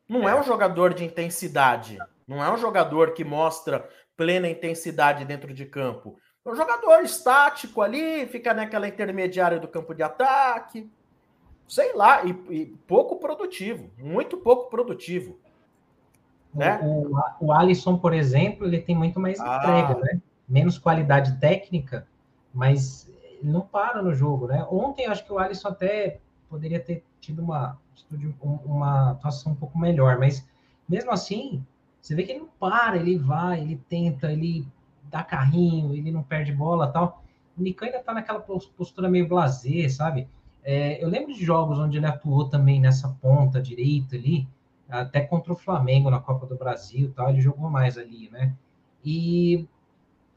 Não 0.08 0.28
é 0.28 0.38
um 0.38 0.44
jogador 0.44 0.94
de 0.94 1.04
intensidade, 1.04 1.98
não 2.28 2.42
é 2.42 2.52
um 2.52 2.56
jogador 2.56 3.12
que 3.12 3.24
mostra 3.24 3.88
plena 4.16 4.48
intensidade 4.48 5.24
dentro 5.24 5.52
de 5.52 5.66
campo. 5.66 6.16
É 6.46 6.50
um 6.50 6.54
jogador 6.54 7.02
estático 7.02 7.82
ali, 7.82 8.24
fica 8.28 8.54
naquela 8.54 8.86
intermediária 8.86 9.58
do 9.58 9.66
campo 9.66 9.92
de 9.92 10.04
ataque, 10.04 10.88
sei 11.66 11.92
lá, 11.92 12.24
e, 12.24 12.30
e 12.50 12.66
pouco 12.86 13.16
produtivo, 13.16 13.90
muito 13.98 14.36
pouco 14.36 14.70
produtivo. 14.70 15.36
Né? 16.54 16.78
O, 16.80 17.16
o, 17.16 17.22
o 17.40 17.52
Alisson, 17.52 17.98
por 17.98 18.14
exemplo, 18.14 18.64
ele 18.64 18.80
tem 18.80 18.94
muito 18.94 19.18
mais 19.18 19.40
ah. 19.40 19.58
entrega, 19.58 20.00
né? 20.00 20.22
Menos 20.48 20.78
qualidade 20.78 21.36
técnica, 21.40 22.06
mas 22.54 23.10
não 23.42 23.62
para 23.62 24.00
no 24.00 24.14
jogo, 24.14 24.46
né? 24.46 24.64
Ontem 24.70 25.06
acho 25.06 25.24
que 25.24 25.32
o 25.32 25.40
Alisson 25.40 25.68
até 25.68 26.20
poderia 26.48 26.78
ter 26.78 27.02
tido 27.20 27.42
uma, 27.42 27.76
uma 28.64 29.10
atuação 29.10 29.50
um 29.50 29.56
pouco 29.56 29.76
melhor, 29.76 30.16
mas 30.16 30.46
mesmo 30.88 31.10
assim, 31.10 31.66
você 32.00 32.14
vê 32.14 32.22
que 32.22 32.30
ele 32.30 32.40
não 32.40 32.48
para, 32.60 32.96
ele 32.96 33.18
vai, 33.18 33.60
ele 33.60 33.82
tenta, 33.88 34.30
ele 34.30 34.64
dá 35.16 35.24
carrinho, 35.24 35.94
ele 35.94 36.10
não 36.10 36.22
perde 36.22 36.52
bola 36.52 36.88
tal. 36.88 37.22
O 37.56 37.62
Nico 37.62 37.84
ainda 37.84 38.00
tá 38.00 38.12
naquela 38.12 38.40
postura 38.40 39.08
meio 39.08 39.26
blazer, 39.26 39.92
sabe? 39.92 40.28
É, 40.62 41.02
eu 41.02 41.08
lembro 41.08 41.32
de 41.32 41.44
jogos 41.44 41.78
onde 41.78 41.96
ele 41.96 42.06
atuou 42.06 42.48
também 42.48 42.80
nessa 42.80 43.08
ponta 43.20 43.62
direita 43.62 44.16
ali, 44.16 44.46
até 44.88 45.20
contra 45.20 45.52
o 45.52 45.56
Flamengo 45.56 46.10
na 46.10 46.20
Copa 46.20 46.46
do 46.46 46.56
Brasil 46.56 47.12
tal, 47.14 47.30
ele 47.30 47.40
jogou 47.40 47.70
mais 47.70 47.96
ali, 47.96 48.28
né? 48.30 48.54
E 49.04 49.66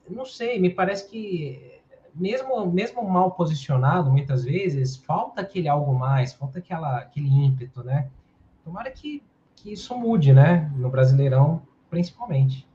não 0.09 0.25
sei, 0.25 0.59
me 0.59 0.69
parece 0.69 1.09
que 1.09 1.79
mesmo, 2.13 2.65
mesmo 2.71 3.07
mal 3.07 3.31
posicionado, 3.31 4.11
muitas 4.11 4.43
vezes, 4.43 4.95
falta 4.95 5.41
aquele 5.41 5.67
algo 5.67 5.93
mais, 5.97 6.33
falta 6.33 6.59
aquela, 6.59 6.99
aquele 6.99 7.29
ímpeto, 7.29 7.83
né? 7.83 8.09
Tomara 8.63 8.91
que, 8.91 9.23
que 9.55 9.73
isso 9.73 9.97
mude, 9.97 10.33
né? 10.33 10.71
No 10.75 10.89
Brasileirão, 10.89 11.61
principalmente. 11.89 12.68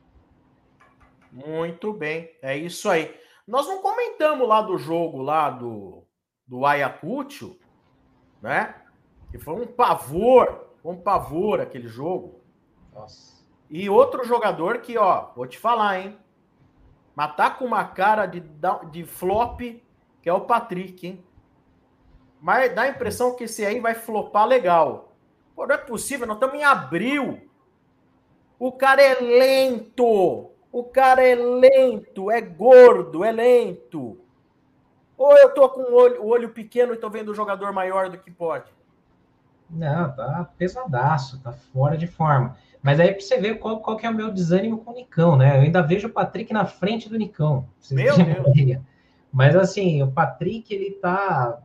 Muito 1.35 1.93
bem, 1.93 2.31
é 2.41 2.57
isso 2.57 2.89
aí. 2.89 3.13
Nós 3.45 3.67
não 3.67 3.83
comentamos 3.83 4.49
lá 4.49 4.63
do 4.63 4.79
jogo 4.79 5.21
lá 5.21 5.51
do, 5.51 6.05
do 6.47 6.65
Ayacucho, 6.65 7.59
né? 8.41 8.77
Que 9.33 9.39
foi 9.39 9.55
um 9.55 9.67
pavor, 9.67 10.69
um 10.85 10.95
pavor 10.95 11.61
aquele 11.61 11.89
jogo. 11.89 12.41
Nossa. 12.95 13.43
E 13.69 13.91
outro 13.91 14.23
jogador 14.23 14.79
que, 14.79 14.97
ó, 14.97 15.33
vou 15.35 15.45
te 15.45 15.59
falar, 15.59 15.99
hein? 15.99 16.17
Matar 17.17 17.51
tá 17.51 17.57
com 17.57 17.65
uma 17.65 17.85
cara 17.85 18.27
de, 18.27 18.41
de 18.93 19.05
flop, 19.05 19.61
que 20.23 20.29
é 20.29 20.33
o 20.33 20.43
Patrick, 20.43 21.05
hein? 21.05 21.25
Mas 22.41 22.73
dá 22.73 22.83
a 22.83 22.89
impressão 22.89 23.35
que 23.35 23.43
esse 23.43 23.67
aí 23.67 23.81
vai 23.81 23.97
flopar 23.97 24.47
legal. 24.47 25.17
Pô, 25.57 25.67
não 25.67 25.75
é 25.75 25.79
possível, 25.79 26.29
nós 26.29 26.37
estamos 26.37 26.55
em 26.55 26.63
abril. 26.63 27.51
O 28.57 28.71
cara 28.71 29.03
é 29.03 29.15
lento. 29.21 30.54
O 30.75 30.83
cara 30.83 31.23
é 31.23 31.37
lento, 31.37 32.33
é 32.33 32.41
gordo, 32.41 33.23
é 33.23 33.31
lento. 33.31 34.19
Ou 35.17 35.39
eu 35.39 35.55
tô 35.55 35.69
com 35.69 35.83
o 35.83 35.95
olho, 35.95 36.21
o 36.21 36.27
olho 36.27 36.49
pequeno 36.49 36.93
e 36.93 36.97
tô 36.97 37.09
vendo 37.09 37.29
o 37.29 37.35
jogador 37.35 37.73
maior 37.73 38.11
do 38.11 38.19
que 38.19 38.29
pode? 38.29 38.73
Não, 39.71 40.11
tá 40.11 40.51
pesadaço, 40.59 41.41
tá 41.45 41.53
fora 41.53 41.97
de 41.97 42.09
forma. 42.09 42.57
Mas 42.83 42.99
aí 42.99 43.13
pra 43.13 43.21
você 43.21 43.39
ver 43.39 43.61
qual, 43.61 43.79
qual 43.79 43.97
que 43.97 44.05
é 44.05 44.11
o 44.11 44.15
meu 44.15 44.33
desânimo 44.33 44.79
com 44.79 44.91
o 44.91 44.95
Nicão, 44.95 45.37
né? 45.37 45.59
Eu 45.59 45.61
ainda 45.61 45.81
vejo 45.81 46.09
o 46.09 46.13
Patrick 46.13 46.53
na 46.53 46.65
frente 46.65 47.09
do 47.09 47.17
Nicão. 47.17 47.69
Meu 47.93 48.17
Deus! 48.17 48.83
Mas 49.33 49.55
assim, 49.55 50.03
o 50.03 50.11
Patrick, 50.11 50.75
ele 50.75 50.91
tá 50.91 51.63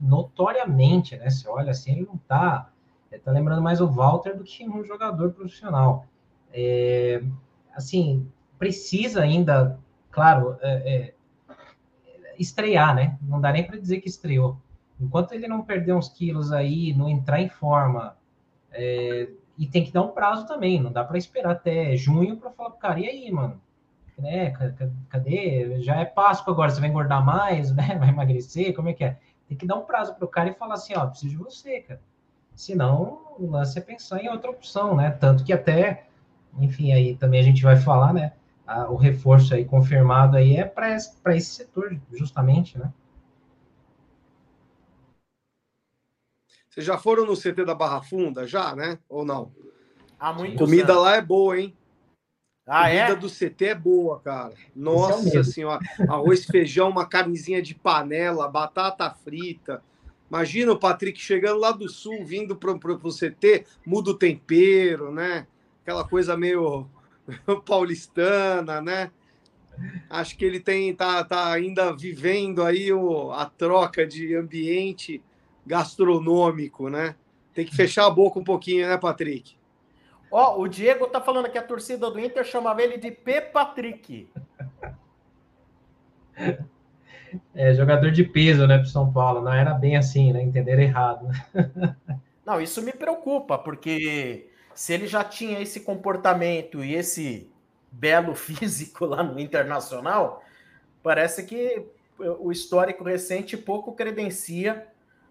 notoriamente, 0.00 1.18
né? 1.18 1.28
Você 1.28 1.46
olha 1.46 1.72
assim, 1.72 1.92
ele 1.92 2.06
não 2.06 2.16
tá. 2.16 2.70
Ele 3.10 3.20
tá 3.20 3.30
lembrando 3.30 3.60
mais 3.60 3.78
o 3.82 3.86
Walter 3.86 4.34
do 4.34 4.42
que 4.42 4.66
um 4.66 4.82
jogador 4.82 5.32
profissional. 5.32 6.06
É, 6.50 7.22
assim, 7.74 8.30
precisa 8.58 9.22
ainda, 9.22 9.78
claro, 10.10 10.56
é, 10.60 10.94
é, 10.94 11.14
estrear, 12.38 12.94
né? 12.94 13.18
Não 13.22 13.40
dá 13.40 13.52
nem 13.52 13.66
para 13.66 13.78
dizer 13.78 14.00
que 14.00 14.08
estreou. 14.08 14.56
Enquanto 15.00 15.32
ele 15.32 15.48
não 15.48 15.62
perder 15.62 15.94
uns 15.94 16.08
quilos 16.08 16.52
aí, 16.52 16.94
não 16.94 17.08
entrar 17.08 17.40
em 17.40 17.48
forma, 17.48 18.16
é, 18.70 19.28
e 19.58 19.66
tem 19.66 19.84
que 19.84 19.92
dar 19.92 20.02
um 20.02 20.12
prazo 20.12 20.46
também, 20.46 20.80
não 20.80 20.92
dá 20.92 21.04
para 21.04 21.18
esperar 21.18 21.52
até 21.52 21.96
junho 21.96 22.36
para 22.36 22.50
falar 22.50 22.70
pro 22.70 22.78
cara, 22.78 23.00
e 23.00 23.08
aí, 23.08 23.30
mano? 23.30 23.60
Né, 24.18 24.50
cadê? 25.08 25.80
Já 25.80 25.96
é 25.96 26.04
Páscoa 26.04 26.52
agora, 26.52 26.70
você 26.70 26.80
vai 26.80 26.90
engordar 26.90 27.24
mais, 27.24 27.74
né? 27.74 27.96
Vai 27.98 28.10
emagrecer, 28.10 28.74
como 28.74 28.88
é 28.88 28.92
que 28.92 29.04
é? 29.04 29.18
Tem 29.48 29.56
que 29.56 29.66
dar 29.66 29.76
um 29.76 29.84
prazo 29.84 30.14
pro 30.14 30.28
cara 30.28 30.50
e 30.50 30.54
falar 30.54 30.74
assim, 30.74 30.94
ó, 30.96 31.06
preciso 31.06 31.30
de 31.30 31.36
você, 31.36 31.80
cara. 31.80 32.00
Senão, 32.54 33.34
o 33.38 33.50
lance 33.50 33.78
é 33.78 33.82
pensar 33.82 34.22
em 34.22 34.28
outra 34.28 34.50
opção, 34.50 34.94
né? 34.94 35.10
Tanto 35.10 35.42
que 35.42 35.52
até 35.52 36.06
enfim, 36.58 36.92
aí 36.92 37.16
também 37.16 37.40
a 37.40 37.44
gente 37.44 37.62
vai 37.62 37.76
falar, 37.76 38.12
né? 38.12 38.32
A, 38.66 38.90
o 38.90 38.96
reforço 38.96 39.54
aí 39.54 39.64
confirmado 39.64 40.36
aí 40.36 40.56
é 40.56 40.64
para 40.64 40.94
esse, 40.94 41.12
esse 41.28 41.54
setor, 41.54 41.98
justamente, 42.12 42.78
né? 42.78 42.92
Vocês 46.68 46.86
já 46.86 46.96
foram 46.96 47.26
no 47.26 47.36
CT 47.36 47.66
da 47.66 47.74
Barra 47.74 48.00
Funda, 48.00 48.46
já, 48.46 48.74
né? 48.74 48.98
Ou 49.08 49.26
não? 49.26 49.52
Há 50.18 50.32
muito 50.32 50.56
Comida 50.56 50.98
lá 50.98 51.16
é 51.16 51.20
boa, 51.20 51.60
hein? 51.60 51.76
Ah, 52.66 52.84
Comida 52.84 53.12
é? 53.12 53.16
do 53.16 53.28
CT 53.28 53.64
é 53.66 53.74
boa, 53.74 54.20
cara. 54.20 54.54
Nossa 54.74 55.38
é 55.38 55.42
senhora. 55.42 55.80
Arroz, 56.08 56.46
feijão, 56.46 56.88
uma 56.88 57.04
carnezinha 57.04 57.60
de 57.60 57.74
panela, 57.74 58.48
batata 58.48 59.10
frita. 59.10 59.82
Imagina 60.30 60.72
o 60.72 60.78
Patrick 60.78 61.20
chegando 61.20 61.60
lá 61.60 61.72
do 61.72 61.90
sul, 61.90 62.24
vindo 62.24 62.56
para 62.56 62.72
o 62.72 63.12
CT, 63.12 63.66
muda 63.84 64.12
o 64.12 64.18
tempero, 64.18 65.12
né? 65.12 65.46
Aquela 65.82 66.04
coisa 66.04 66.36
meio 66.36 66.88
paulistana, 67.66 68.80
né? 68.80 69.10
Acho 70.08 70.36
que 70.36 70.44
ele 70.44 70.60
tem 70.60 70.94
tá, 70.94 71.24
tá 71.24 71.52
ainda 71.52 71.94
vivendo 71.94 72.62
aí 72.62 72.92
o, 72.92 73.32
a 73.32 73.46
troca 73.46 74.06
de 74.06 74.34
ambiente 74.34 75.22
gastronômico, 75.66 76.88
né? 76.88 77.16
Tem 77.54 77.64
que 77.64 77.74
fechar 77.74 78.06
a 78.06 78.10
boca 78.10 78.38
um 78.38 78.44
pouquinho, 78.44 78.88
né, 78.88 78.96
Patrick? 78.96 79.56
Ó, 80.30 80.56
oh, 80.56 80.62
o 80.62 80.68
Diego 80.68 81.06
tá 81.06 81.20
falando 81.20 81.50
que 81.50 81.58
a 81.58 81.62
torcida 81.62 82.10
do 82.10 82.18
Inter 82.18 82.44
chamava 82.44 82.82
ele 82.82 82.96
de 82.96 83.10
P. 83.10 83.40
Patrick. 83.40 84.28
É, 87.54 87.74
jogador 87.74 88.10
de 88.10 88.24
peso, 88.24 88.66
né, 88.66 88.78
pro 88.78 88.86
São 88.86 89.12
Paulo. 89.12 89.42
Não 89.42 89.52
era 89.52 89.74
bem 89.74 89.96
assim, 89.96 90.32
né? 90.32 90.42
Entenderam 90.42 90.82
errado. 90.82 91.28
Não, 92.44 92.60
isso 92.60 92.82
me 92.82 92.92
preocupa, 92.92 93.58
porque 93.58 94.50
se 94.74 94.92
ele 94.92 95.06
já 95.06 95.22
tinha 95.24 95.60
esse 95.60 95.80
comportamento 95.80 96.82
e 96.84 96.94
esse 96.94 97.50
belo 97.90 98.34
físico 98.36 99.04
lá 99.04 99.22
no 99.22 99.38
Internacional, 99.38 100.42
parece 101.02 101.44
que 101.44 101.86
o 102.18 102.52
histórico 102.52 103.04
recente 103.04 103.56
pouco 103.56 103.92
credencia. 103.92 104.86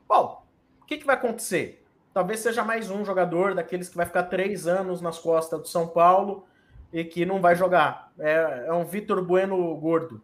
Bom, 0.08 0.44
o 0.82 0.86
que, 0.86 0.98
que 0.98 1.06
vai 1.06 1.16
acontecer? 1.16 1.84
Talvez 2.14 2.42
seja 2.42 2.64
mais 2.64 2.90
um 2.92 3.06
jogador 3.06 3.56
daqueles 3.56 3.88
que 3.88 3.96
vai 3.96 4.06
ficar 4.06 4.24
três 4.24 4.68
anos 4.68 5.02
nas 5.02 5.18
costas 5.18 5.62
do 5.62 5.68
São 5.68 5.88
Paulo 5.88 6.46
e 6.92 7.06
que 7.06 7.26
não 7.26 7.40
vai 7.40 7.56
jogar. 7.56 8.12
É, 8.20 8.66
é 8.68 8.74
um 8.74 8.84
Vitor 8.84 9.24
Bueno 9.24 9.74
gordo. 9.78 10.22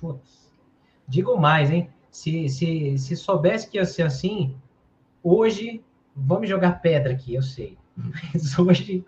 Putz. 0.00 0.50
Digo 1.06 1.36
mais, 1.36 1.70
hein? 1.70 1.90
Se, 2.10 2.48
se, 2.48 2.96
se 2.98 3.16
soubesse 3.16 3.68
que 3.68 3.76
ia 3.76 3.84
ser 3.84 4.02
assim, 4.02 4.56
hoje, 5.22 5.84
vamos 6.16 6.48
jogar 6.48 6.80
pedra 6.80 7.12
aqui, 7.12 7.34
eu 7.34 7.42
sei. 7.42 7.76
Mas 7.96 8.58
hoje 8.58 9.04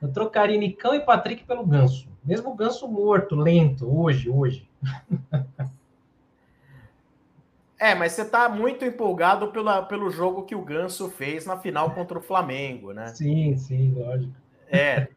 eu 0.00 0.12
trocaria 0.12 0.58
Nicão 0.58 0.94
e 0.94 1.00
Patrick 1.00 1.44
pelo 1.44 1.66
Ganso. 1.66 2.08
Mesmo 2.24 2.50
o 2.50 2.54
Ganso 2.54 2.86
morto, 2.88 3.34
lento, 3.34 3.86
hoje, 3.88 4.28
hoje. 4.28 4.68
É, 7.78 7.94
mas 7.94 8.12
você 8.12 8.22
está 8.22 8.48
muito 8.48 8.84
empolgado 8.84 9.48
pela, 9.48 9.82
pelo 9.82 10.10
jogo 10.10 10.44
que 10.44 10.54
o 10.54 10.64
Ganso 10.64 11.10
fez 11.10 11.44
na 11.44 11.58
final 11.58 11.90
contra 11.90 12.18
o 12.18 12.22
Flamengo, 12.22 12.92
né? 12.92 13.08
Sim, 13.08 13.56
sim, 13.56 13.92
lógico. 13.94 14.32
É, 14.70 15.08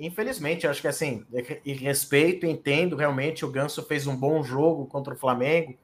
infelizmente, 0.00 0.66
acho 0.66 0.80
que 0.80 0.88
assim, 0.88 1.24
e 1.64 1.72
respeito, 1.72 2.46
entendo 2.46 2.96
realmente 2.96 3.44
o 3.44 3.50
Ganso 3.50 3.82
fez 3.84 4.06
um 4.06 4.16
bom 4.16 4.42
jogo 4.42 4.86
contra 4.86 5.14
o 5.14 5.16
Flamengo, 5.16 5.74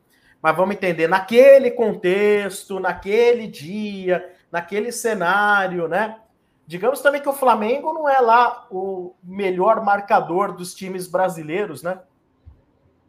mas 0.43 0.57
vamos 0.57 0.75
entender, 0.75 1.09
naquele 1.09 1.71
contexto, 1.71 2.79
naquele 2.79 3.47
dia, 3.47 4.35
naquele 4.51 4.93
cenário, 4.93 5.89
né? 5.89 6.19
Digamos 6.67 7.01
também 7.01 7.21
que 7.21 7.29
o 7.29 7.35
Flamengo 7.35 7.93
não 7.93 8.09
é 8.09 8.21
lá 8.21 8.67
o 8.71 9.15
melhor 9.23 9.85
marcador 9.85 10.53
dos 10.53 10.75
times 10.75 11.07
brasileiros, 11.07 11.83
né? 11.83 12.01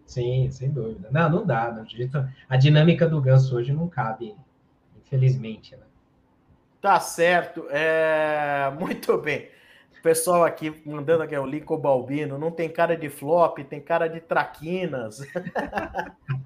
Sim, 0.05 0.49
sem 0.51 0.69
dúvida. 0.69 1.09
Não, 1.11 1.29
não 1.29 1.45
dá. 1.45 1.71
Não. 1.71 1.85
A 2.49 2.57
dinâmica 2.57 3.07
do 3.07 3.21
Ganso 3.21 3.55
hoje 3.55 3.73
não 3.73 3.87
cabe, 3.87 4.35
infelizmente, 4.97 5.75
né? 5.75 5.83
Tá 6.81 6.99
certo. 6.99 7.65
É... 7.69 8.71
Muito 8.79 9.17
bem. 9.17 9.49
O 9.97 10.01
pessoal 10.03 10.43
aqui 10.43 10.83
mandando 10.85 11.23
aqui 11.23 11.35
o 11.35 11.45
Lico 11.45 11.75
Balbino, 11.77 12.37
não 12.37 12.51
tem 12.51 12.69
cara 12.69 12.95
de 12.95 13.09
flop, 13.09 13.57
tem 13.59 13.81
cara 13.81 14.07
de 14.07 14.19
traquinas. 14.19 15.21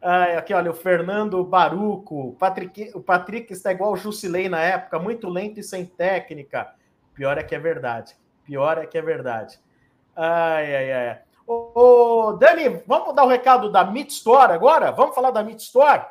Ah, 0.00 0.38
aqui, 0.38 0.52
olha, 0.52 0.70
o 0.70 0.74
Fernando 0.74 1.42
Baruco. 1.44 2.36
Patrick, 2.38 2.92
o 2.94 3.00
Patrick 3.00 3.52
está 3.52 3.72
igual 3.72 3.92
o 3.92 3.96
Jusilei 3.96 4.48
na 4.48 4.60
época, 4.60 4.98
muito 4.98 5.28
lento 5.28 5.58
e 5.58 5.62
sem 5.62 5.84
técnica. 5.84 6.74
Pior 7.14 7.38
é 7.38 7.42
que 7.42 7.54
é 7.54 7.58
verdade. 7.58 8.14
Pior 8.44 8.78
é 8.78 8.86
que 8.86 8.98
é 8.98 9.02
verdade. 9.02 9.58
Ai, 10.14 10.76
ai, 10.76 10.92
ai. 10.92 11.20
Ô, 11.46 11.72
ô 11.74 12.32
Dani, 12.34 12.82
vamos 12.86 13.14
dar 13.14 13.24
o 13.24 13.28
recado 13.28 13.70
da 13.70 13.84
Meet 13.84 14.10
Store 14.10 14.52
agora? 14.52 14.90
Vamos 14.90 15.14
falar 15.14 15.30
da 15.30 15.42
Meet 15.42 15.60
Store? 15.60 16.06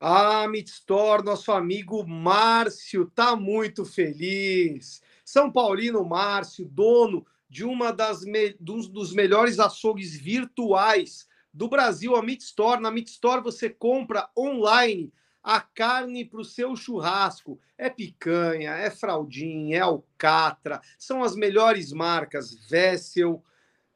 Ah, 0.00 0.46
Meet 0.48 0.68
Store, 0.68 1.24
nosso 1.24 1.52
amigo 1.52 2.04
Márcio, 2.06 3.10
tá 3.10 3.36
muito 3.36 3.84
feliz. 3.84 5.00
São 5.24 5.50
Paulino 5.50 6.04
Márcio, 6.04 6.66
dono 6.66 7.24
de 7.48 7.64
uma 7.64 7.92
das 7.92 8.24
me... 8.24 8.54
dos, 8.58 8.88
dos 8.88 9.12
melhores 9.14 9.60
açougues 9.60 10.16
virtuais 10.16 11.28
do 11.52 11.68
Brasil, 11.68 12.16
a 12.16 12.22
Meat 12.22 12.42
Store. 12.42 12.80
Na 12.80 12.90
Meat 12.90 13.08
Store 13.08 13.42
você 13.42 13.68
compra 13.68 14.28
online 14.36 15.12
a 15.42 15.60
carne 15.60 16.24
para 16.24 16.40
o 16.40 16.44
seu 16.44 16.76
churrasco. 16.76 17.60
É 17.76 17.90
picanha, 17.90 18.72
é 18.72 18.90
fraldinha, 18.90 19.76
é 19.76 19.80
alcatra, 19.80 20.80
são 20.98 21.22
as 21.22 21.34
melhores 21.34 21.92
marcas 21.92 22.54
Vessel, 22.68 23.42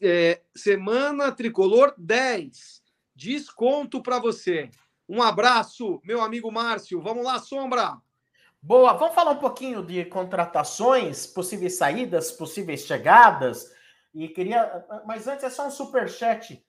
é, 0.00 0.40
Semana 0.54 1.32
Tricolor 1.32 1.92
10. 1.98 2.82
Desconto 3.14 4.02
para 4.02 4.18
você. 4.18 4.70
Um 5.08 5.22
abraço, 5.22 6.00
meu 6.04 6.22
amigo 6.22 6.50
Márcio. 6.50 7.00
Vamos 7.00 7.24
lá, 7.24 7.38
Sombra. 7.38 8.00
Boa, 8.66 8.94
vamos 8.94 9.14
falar 9.14 9.30
um 9.30 9.38
pouquinho 9.38 9.80
de 9.80 10.04
contratações, 10.06 11.24
possíveis 11.24 11.78
saídas, 11.78 12.32
possíveis 12.32 12.80
chegadas. 12.80 13.72
E 14.12 14.26
queria, 14.26 14.84
mas 15.06 15.28
antes 15.28 15.44
é 15.44 15.50
só 15.50 15.68
um 15.68 15.70
super 15.70 16.08
chat. 16.08 16.60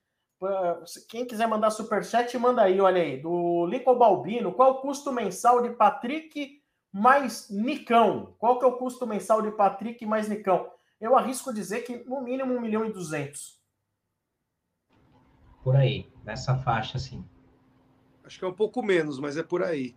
Quem 1.10 1.26
quiser 1.26 1.48
mandar 1.48 1.72
super 1.72 2.06
chat, 2.06 2.38
manda 2.38 2.62
aí, 2.62 2.80
olha 2.80 3.02
aí, 3.02 3.20
do 3.20 3.66
Lincoln 3.66 3.98
Balbino. 3.98 4.54
Qual 4.54 4.74
o 4.74 4.82
custo 4.82 5.12
mensal 5.12 5.60
de 5.64 5.72
Patrick 5.72 6.62
mais 6.94 7.50
Nicão? 7.50 8.36
Qual 8.38 8.60
que 8.60 8.66
é 8.66 8.68
o 8.68 8.78
custo 8.78 9.08
mensal 9.08 9.42
de 9.42 9.50
Patrick 9.50 10.06
mais 10.06 10.30
Nicão? 10.30 10.70
Eu 11.02 11.18
arrisco 11.18 11.52
dizer 11.52 11.82
que 11.82 12.04
no 12.08 12.22
mínimo 12.22 12.54
1 12.54 12.62
milhão 12.62 12.86
e 12.86 12.94
200. 12.94 13.60
Por 15.64 15.76
aí, 15.76 16.08
nessa 16.24 16.56
faixa, 16.58 17.00
sim. 17.00 17.26
Acho 18.24 18.38
que 18.38 18.46
é 18.46 18.48
um 18.48 18.54
pouco 18.54 18.84
menos, 18.84 19.18
mas 19.18 19.36
é 19.36 19.42
por 19.42 19.64
aí. 19.64 19.96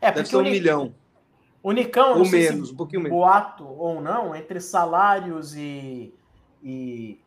É, 0.00 0.12
Deve 0.12 0.28
ser 0.28 0.36
um 0.36 0.42
milhão. 0.42 0.94
O 1.62 1.72
Nicão, 1.72 2.18
ou 2.18 2.28
menos, 2.28 2.72
um 2.72 2.76
pouquinho 2.76 3.02
menos. 3.02 3.16
Boato 3.16 3.66
ou 3.66 4.00
não, 4.00 4.34
entre 4.34 4.60
salários 4.60 5.54
e, 5.54 6.14
e 6.62 7.20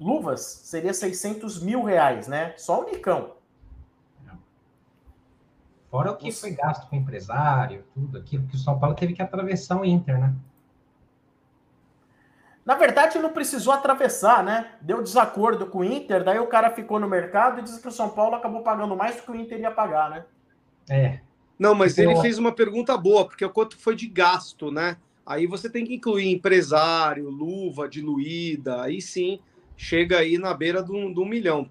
luvas, 0.00 0.40
seria 0.40 0.94
600 0.94 1.62
mil 1.62 1.82
reais, 1.82 2.26
né? 2.26 2.54
Só 2.56 2.80
o 2.82 2.84
Nicão. 2.86 3.34
Fora 5.90 6.10
o 6.10 6.16
que 6.16 6.32
foi 6.32 6.52
gasto 6.52 6.88
com 6.88 6.96
empresário, 6.96 7.84
tudo 7.92 8.16
aquilo 8.16 8.46
que 8.46 8.54
o 8.54 8.58
São 8.58 8.78
Paulo 8.78 8.96
teve 8.96 9.12
que 9.12 9.20
atravessar 9.20 9.78
o 9.78 9.84
Inter, 9.84 10.18
né? 10.18 10.34
Na 12.64 12.76
verdade, 12.76 13.18
não 13.18 13.30
precisou 13.30 13.74
atravessar, 13.74 14.42
né? 14.42 14.70
Deu 14.80 15.02
desacordo 15.02 15.66
com 15.66 15.80
o 15.80 15.84
Inter, 15.84 16.24
daí 16.24 16.38
o 16.38 16.46
cara 16.46 16.70
ficou 16.70 16.98
no 16.98 17.06
mercado 17.06 17.58
e 17.58 17.62
disse 17.62 17.82
que 17.82 17.88
o 17.88 17.92
São 17.92 18.08
Paulo 18.08 18.36
acabou 18.36 18.62
pagando 18.62 18.96
mais 18.96 19.16
do 19.16 19.22
que 19.22 19.30
o 19.32 19.36
Inter 19.36 19.60
ia 19.60 19.70
pagar, 19.70 20.08
né? 20.08 20.24
É, 20.88 21.20
não, 21.62 21.74
mas 21.76 21.96
ele 21.96 22.16
fez 22.16 22.38
uma 22.38 22.50
pergunta 22.50 22.98
boa, 22.98 23.24
porque 23.24 23.44
o 23.44 23.50
quanto 23.50 23.78
foi 23.78 23.94
de 23.94 24.08
gasto, 24.08 24.72
né? 24.72 24.96
Aí 25.24 25.46
você 25.46 25.70
tem 25.70 25.84
que 25.84 25.94
incluir 25.94 26.28
empresário, 26.28 27.30
luva 27.30 27.88
diluída, 27.88 28.82
aí 28.82 29.00
sim 29.00 29.38
chega 29.76 30.18
aí 30.18 30.38
na 30.38 30.52
beira 30.52 30.82
do, 30.82 31.14
do 31.14 31.24
milhão, 31.24 31.64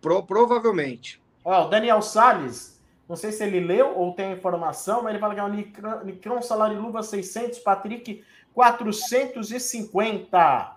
pro, 0.00 0.22
provavelmente. 0.22 1.20
Ó, 1.44 1.66
o 1.66 1.68
Daniel 1.68 2.00
Salles, 2.02 2.80
não 3.08 3.16
sei 3.16 3.32
se 3.32 3.42
ele 3.42 3.58
leu 3.58 3.98
ou 3.98 4.12
tem 4.12 4.32
informação, 4.32 5.02
mas 5.02 5.10
ele 5.10 5.18
fala 5.18 5.34
que 5.34 5.40
é 5.40 5.44
o 5.44 6.04
Nicrão, 6.04 6.40
salário 6.40 6.80
luva 6.80 7.02
600, 7.02 7.58
Patrick 7.58 8.22
450. 8.54 10.76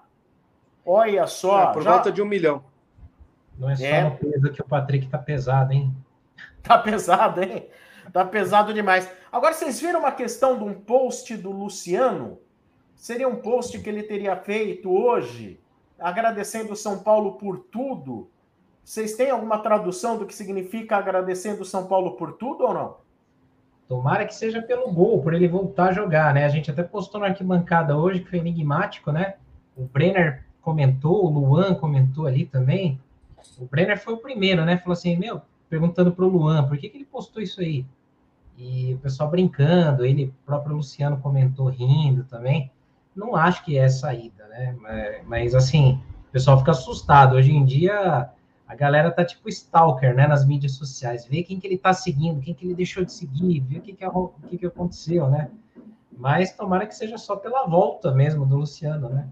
Olha 0.83 1.27
só. 1.27 1.69
É, 1.69 1.73
por 1.73 1.83
já... 1.83 1.91
volta 1.91 2.11
de 2.11 2.19
um 2.19 2.25
milhão. 2.25 2.63
Não 3.59 3.69
é 3.69 3.75
só 3.75 3.85
é. 3.85 4.09
peso 4.09 4.51
que 4.51 4.61
o 4.61 4.65
Patrick 4.65 5.07
tá 5.07 5.19
pesado, 5.19 5.71
hein? 5.71 5.95
Tá 6.63 6.77
pesado, 6.77 7.43
hein? 7.43 7.67
Tá 8.11 8.25
pesado 8.25 8.73
demais. 8.73 9.09
Agora, 9.31 9.53
vocês 9.53 9.79
viram 9.79 9.99
uma 9.99 10.11
questão 10.11 10.57
de 10.57 10.63
um 10.63 10.73
post 10.73 11.35
do 11.37 11.51
Luciano? 11.51 12.39
Seria 12.95 13.27
um 13.27 13.37
post 13.37 13.79
que 13.79 13.89
ele 13.89 14.03
teria 14.03 14.35
feito 14.35 14.91
hoje, 14.91 15.59
agradecendo 15.99 16.75
São 16.75 16.99
Paulo 16.99 17.33
por 17.33 17.59
tudo. 17.59 18.29
Vocês 18.83 19.15
têm 19.15 19.29
alguma 19.29 19.59
tradução 19.59 20.17
do 20.17 20.25
que 20.25 20.33
significa 20.33 20.97
agradecendo 20.97 21.63
São 21.63 21.87
Paulo 21.87 22.17
por 22.17 22.33
tudo 22.33 22.65
ou 22.65 22.73
não? 22.73 22.97
Tomara 23.87 24.25
que 24.25 24.35
seja 24.35 24.61
pelo 24.61 24.91
gol, 24.91 25.21
por 25.21 25.33
ele 25.33 25.47
voltar 25.47 25.89
a 25.89 25.93
jogar, 25.93 26.33
né? 26.33 26.45
A 26.45 26.49
gente 26.49 26.69
até 26.69 26.83
postou 26.83 27.21
na 27.21 27.27
arquibancada 27.27 27.97
hoje, 27.97 28.19
que 28.19 28.29
foi 28.29 28.39
enigmático, 28.39 29.11
né? 29.11 29.35
O 29.75 29.83
Brenner 29.83 30.43
comentou, 30.61 31.25
o 31.25 31.29
Luan 31.29 31.75
comentou 31.75 32.25
ali 32.27 32.45
também. 32.45 32.99
O 33.57 33.65
Brenner 33.65 33.99
foi 33.99 34.13
o 34.13 34.17
primeiro, 34.17 34.65
né? 34.65 34.77
Falou 34.77 34.93
assim, 34.93 35.15
meu, 35.17 35.41
perguntando 35.69 36.11
pro 36.11 36.27
Luan, 36.27 36.67
por 36.67 36.77
que, 36.77 36.89
que 36.89 36.97
ele 36.97 37.05
postou 37.05 37.41
isso 37.41 37.61
aí? 37.61 37.85
E 38.59 38.93
o 38.93 38.97
pessoal 38.97 39.29
brincando, 39.29 40.05
ele 40.05 40.33
próprio 40.45 40.75
Luciano 40.75 41.17
comentou 41.21 41.67
rindo 41.67 42.25
também. 42.25 42.69
Não 43.15 43.33
acho 43.33 43.63
que 43.63 43.77
é 43.77 43.87
saída, 43.87 44.45
né? 44.47 44.75
Mas, 44.81 45.25
mas 45.25 45.55
assim, 45.55 46.01
o 46.27 46.31
pessoal 46.31 46.59
fica 46.59 46.71
assustado. 46.71 47.37
Hoje 47.37 47.53
em 47.53 47.63
dia, 47.63 48.29
a 48.67 48.75
galera 48.75 49.11
tá 49.11 49.23
tipo 49.23 49.47
stalker, 49.47 50.13
né, 50.13 50.27
nas 50.27 50.45
mídias 50.45 50.73
sociais. 50.73 51.25
Vê 51.25 51.41
quem 51.41 51.57
que 51.57 51.65
ele 51.65 51.77
tá 51.77 51.93
seguindo, 51.93 52.41
quem 52.41 52.53
que 52.53 52.65
ele 52.65 52.75
deixou 52.75 53.05
de 53.05 53.13
seguir, 53.13 53.61
vê 53.61 53.77
o 53.77 53.81
que 53.81 53.93
que, 53.93 54.05
que, 54.49 54.57
que 54.57 54.65
aconteceu, 54.65 55.29
né? 55.29 55.49
Mas 56.17 56.51
tomara 56.51 56.85
que 56.85 56.93
seja 56.93 57.17
só 57.17 57.37
pela 57.37 57.65
volta 57.65 58.11
mesmo 58.11 58.45
do 58.45 58.57
Luciano, 58.57 59.07
né? 59.07 59.29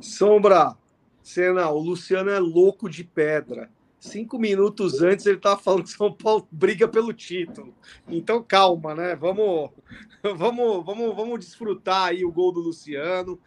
Sombra, 0.00 0.76
Cena, 1.22 1.70
o 1.70 1.78
Luciano 1.78 2.30
é 2.30 2.40
louco 2.40 2.90
de 2.90 3.04
pedra. 3.04 3.70
Cinco 4.06 4.38
minutos 4.38 5.02
antes 5.02 5.26
ele 5.26 5.36
estava 5.36 5.60
falando 5.60 5.84
que 5.84 5.90
São 5.90 6.12
Paulo 6.12 6.46
briga 6.50 6.86
pelo 6.86 7.12
título. 7.12 7.74
Então 8.08 8.42
calma, 8.42 8.94
né? 8.94 9.16
Vamos, 9.16 9.70
vamos, 10.36 10.84
vamos, 10.84 11.16
vamos 11.16 11.40
desfrutar 11.40 12.08
aí 12.08 12.24
o 12.24 12.32
gol 12.32 12.52
do 12.52 12.60
Luciano. 12.60 13.38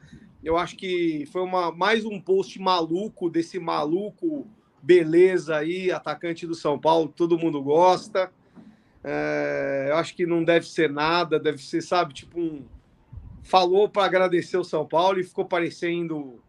Eu 0.43 0.57
acho 0.57 0.75
que 0.75 1.25
foi 1.31 1.41
uma, 1.41 1.71
mais 1.71 2.05
um 2.05 2.19
post 2.19 2.59
maluco 2.59 3.29
desse 3.29 3.59
maluco 3.59 4.47
beleza 4.81 5.57
aí, 5.57 5.91
atacante 5.91 6.47
do 6.47 6.55
São 6.55 6.79
Paulo, 6.79 7.09
todo 7.13 7.37
mundo 7.37 7.61
gosta. 7.61 8.31
É, 9.03 9.87
eu 9.89 9.95
acho 9.95 10.15
que 10.15 10.25
não 10.25 10.43
deve 10.43 10.67
ser 10.67 10.89
nada, 10.89 11.39
deve 11.39 11.59
ser, 11.59 11.81
sabe, 11.81 12.13
tipo 12.13 12.39
um. 12.39 12.65
Falou 13.43 13.89
para 13.89 14.05
agradecer 14.05 14.57
o 14.57 14.63
São 14.63 14.85
Paulo 14.85 15.19
e 15.19 15.23
ficou 15.23 15.45
parecendo 15.45 16.39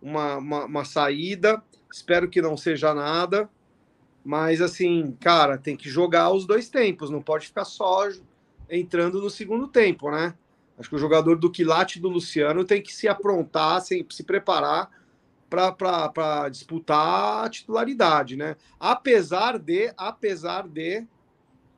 uma, 0.00 0.36
uma, 0.36 0.64
uma 0.64 0.84
saída. 0.84 1.62
Espero 1.92 2.28
que 2.28 2.42
não 2.42 2.56
seja 2.56 2.94
nada. 2.94 3.48
Mas, 4.24 4.60
assim, 4.60 5.16
cara, 5.20 5.56
tem 5.56 5.76
que 5.76 5.88
jogar 5.88 6.30
os 6.32 6.46
dois 6.46 6.68
tempos, 6.68 7.10
não 7.10 7.22
pode 7.22 7.46
ficar 7.46 7.64
só 7.64 8.08
entrando 8.70 9.20
no 9.20 9.30
segundo 9.30 9.66
tempo, 9.66 10.10
né? 10.10 10.34
Acho 10.78 10.88
que 10.88 10.96
o 10.96 10.98
jogador 10.98 11.36
do 11.36 11.50
quilate 11.50 11.98
do 11.98 12.08
Luciano 12.08 12.64
tem 12.64 12.80
que 12.80 12.94
se 12.94 13.08
aprontar, 13.08 13.80
se, 13.80 14.06
se 14.10 14.22
preparar 14.22 14.90
para 15.48 16.48
disputar 16.50 17.44
a 17.44 17.48
titularidade, 17.48 18.36
né? 18.36 18.54
Apesar 18.78 19.58
de, 19.58 19.92
apesar 19.96 20.68
de, 20.68 21.06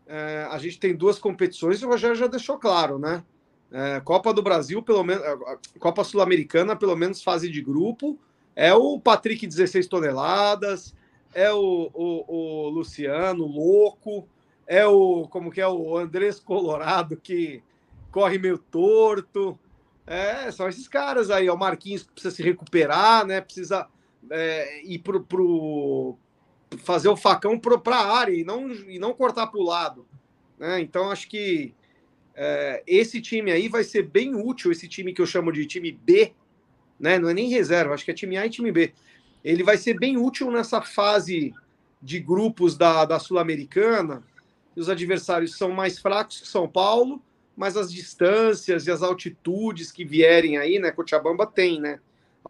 é, 0.07 0.49
a 0.51 0.59
gente 0.59 0.79
tem 0.79 0.95
duas 0.95 1.19
competições 1.19 1.81
e 1.81 1.87
o 1.87 1.89
Rogério 1.89 2.17
já 2.17 2.27
deixou 2.27 2.59
claro, 2.59 2.99
né? 2.99 3.25
É, 3.73 4.01
Copa 4.01 4.35
do 4.35 4.43
Brasil, 4.43 4.83
pelo 4.83 5.05
menos, 5.05 5.23
Copa 5.79 6.03
Sul-Americana, 6.03 6.75
pelo 6.75 6.97
menos 6.97 7.23
fase 7.23 7.49
de 7.49 7.63
grupo, 7.63 8.19
é 8.57 8.75
o 8.75 8.99
Patrick 8.99 9.47
16 9.47 9.87
toneladas, 9.87 10.93
é 11.35 11.53
o, 11.53 11.91
o, 11.93 12.25
o 12.27 12.69
Luciano 12.69 13.47
louco, 13.47 14.29
é 14.67 14.87
o 14.87 15.27
como 15.29 15.51
que 15.51 15.61
é 15.61 15.69
o 15.69 15.97
Andrés 15.97 16.39
Colorado 16.41 17.17
que 17.17 17.63
corre 18.11 18.39
meio 18.39 18.59
torto. 18.59 19.59
É, 20.07 20.51
são 20.51 20.69
esses 20.69 20.89
caras 20.89 21.31
aí, 21.31 21.49
o 21.49 21.57
Marquinhos 21.57 22.03
precisa 22.03 22.35
se 22.35 22.43
recuperar, 22.43 23.25
né? 23.27 23.41
Precisa 23.41 23.87
é, 24.31 24.85
ir 24.85 24.99
pro, 24.99 25.21
pro 25.21 26.19
fazer 26.79 27.09
o 27.09 27.17
facão 27.17 27.59
para 27.59 27.97
a 27.97 28.19
área 28.19 28.33
e 28.33 28.45
não, 28.45 28.71
e 28.71 28.99
não 28.99 29.15
cortar 29.15 29.47
para 29.47 29.61
o 29.61 29.65
lado. 29.65 30.07
Né? 30.59 30.81
Então 30.81 31.11
acho 31.11 31.29
que 31.29 31.75
é, 32.35 32.83
esse 32.87 33.21
time 33.21 33.51
aí 33.51 33.69
vai 33.69 33.83
ser 33.83 34.03
bem 34.03 34.35
útil, 34.35 34.71
esse 34.71 34.89
time 34.89 35.13
que 35.13 35.21
eu 35.21 35.27
chamo 35.27 35.53
de 35.53 35.67
time 35.67 35.91
B, 35.93 36.33
né? 36.99 37.19
Não 37.19 37.29
é 37.29 37.35
nem 37.35 37.49
reserva, 37.49 37.95
acho 37.95 38.05
que 38.05 38.11
é 38.11 38.15
time 38.15 38.37
A 38.37 38.47
e 38.47 38.51
time 38.51 38.71
B. 38.71 38.93
Ele 39.45 39.63
vai 39.63 39.77
ser 39.77 39.99
bem 39.99 40.17
útil 40.17 40.51
nessa 40.51 40.83
fase 40.83 41.55
de 42.01 42.19
grupos 42.19 42.77
da, 42.77 43.05
da 43.05 43.19
Sul-Americana. 43.19 44.23
Os 44.77 44.89
adversários 44.89 45.57
são 45.57 45.71
mais 45.71 45.99
fracos 45.99 46.41
que 46.41 46.49
São 46.49 46.69
Paulo, 46.69 47.23
mas 47.57 47.77
as 47.77 47.93
distâncias 47.93 48.87
e 48.87 48.91
as 48.91 49.03
altitudes 49.03 49.93
que 49.93 50.05
vierem 50.05 50.57
aí, 50.57 50.79
né? 50.79 50.91
Cochabamba 50.91 51.47
tem, 51.47 51.81
né? 51.81 52.01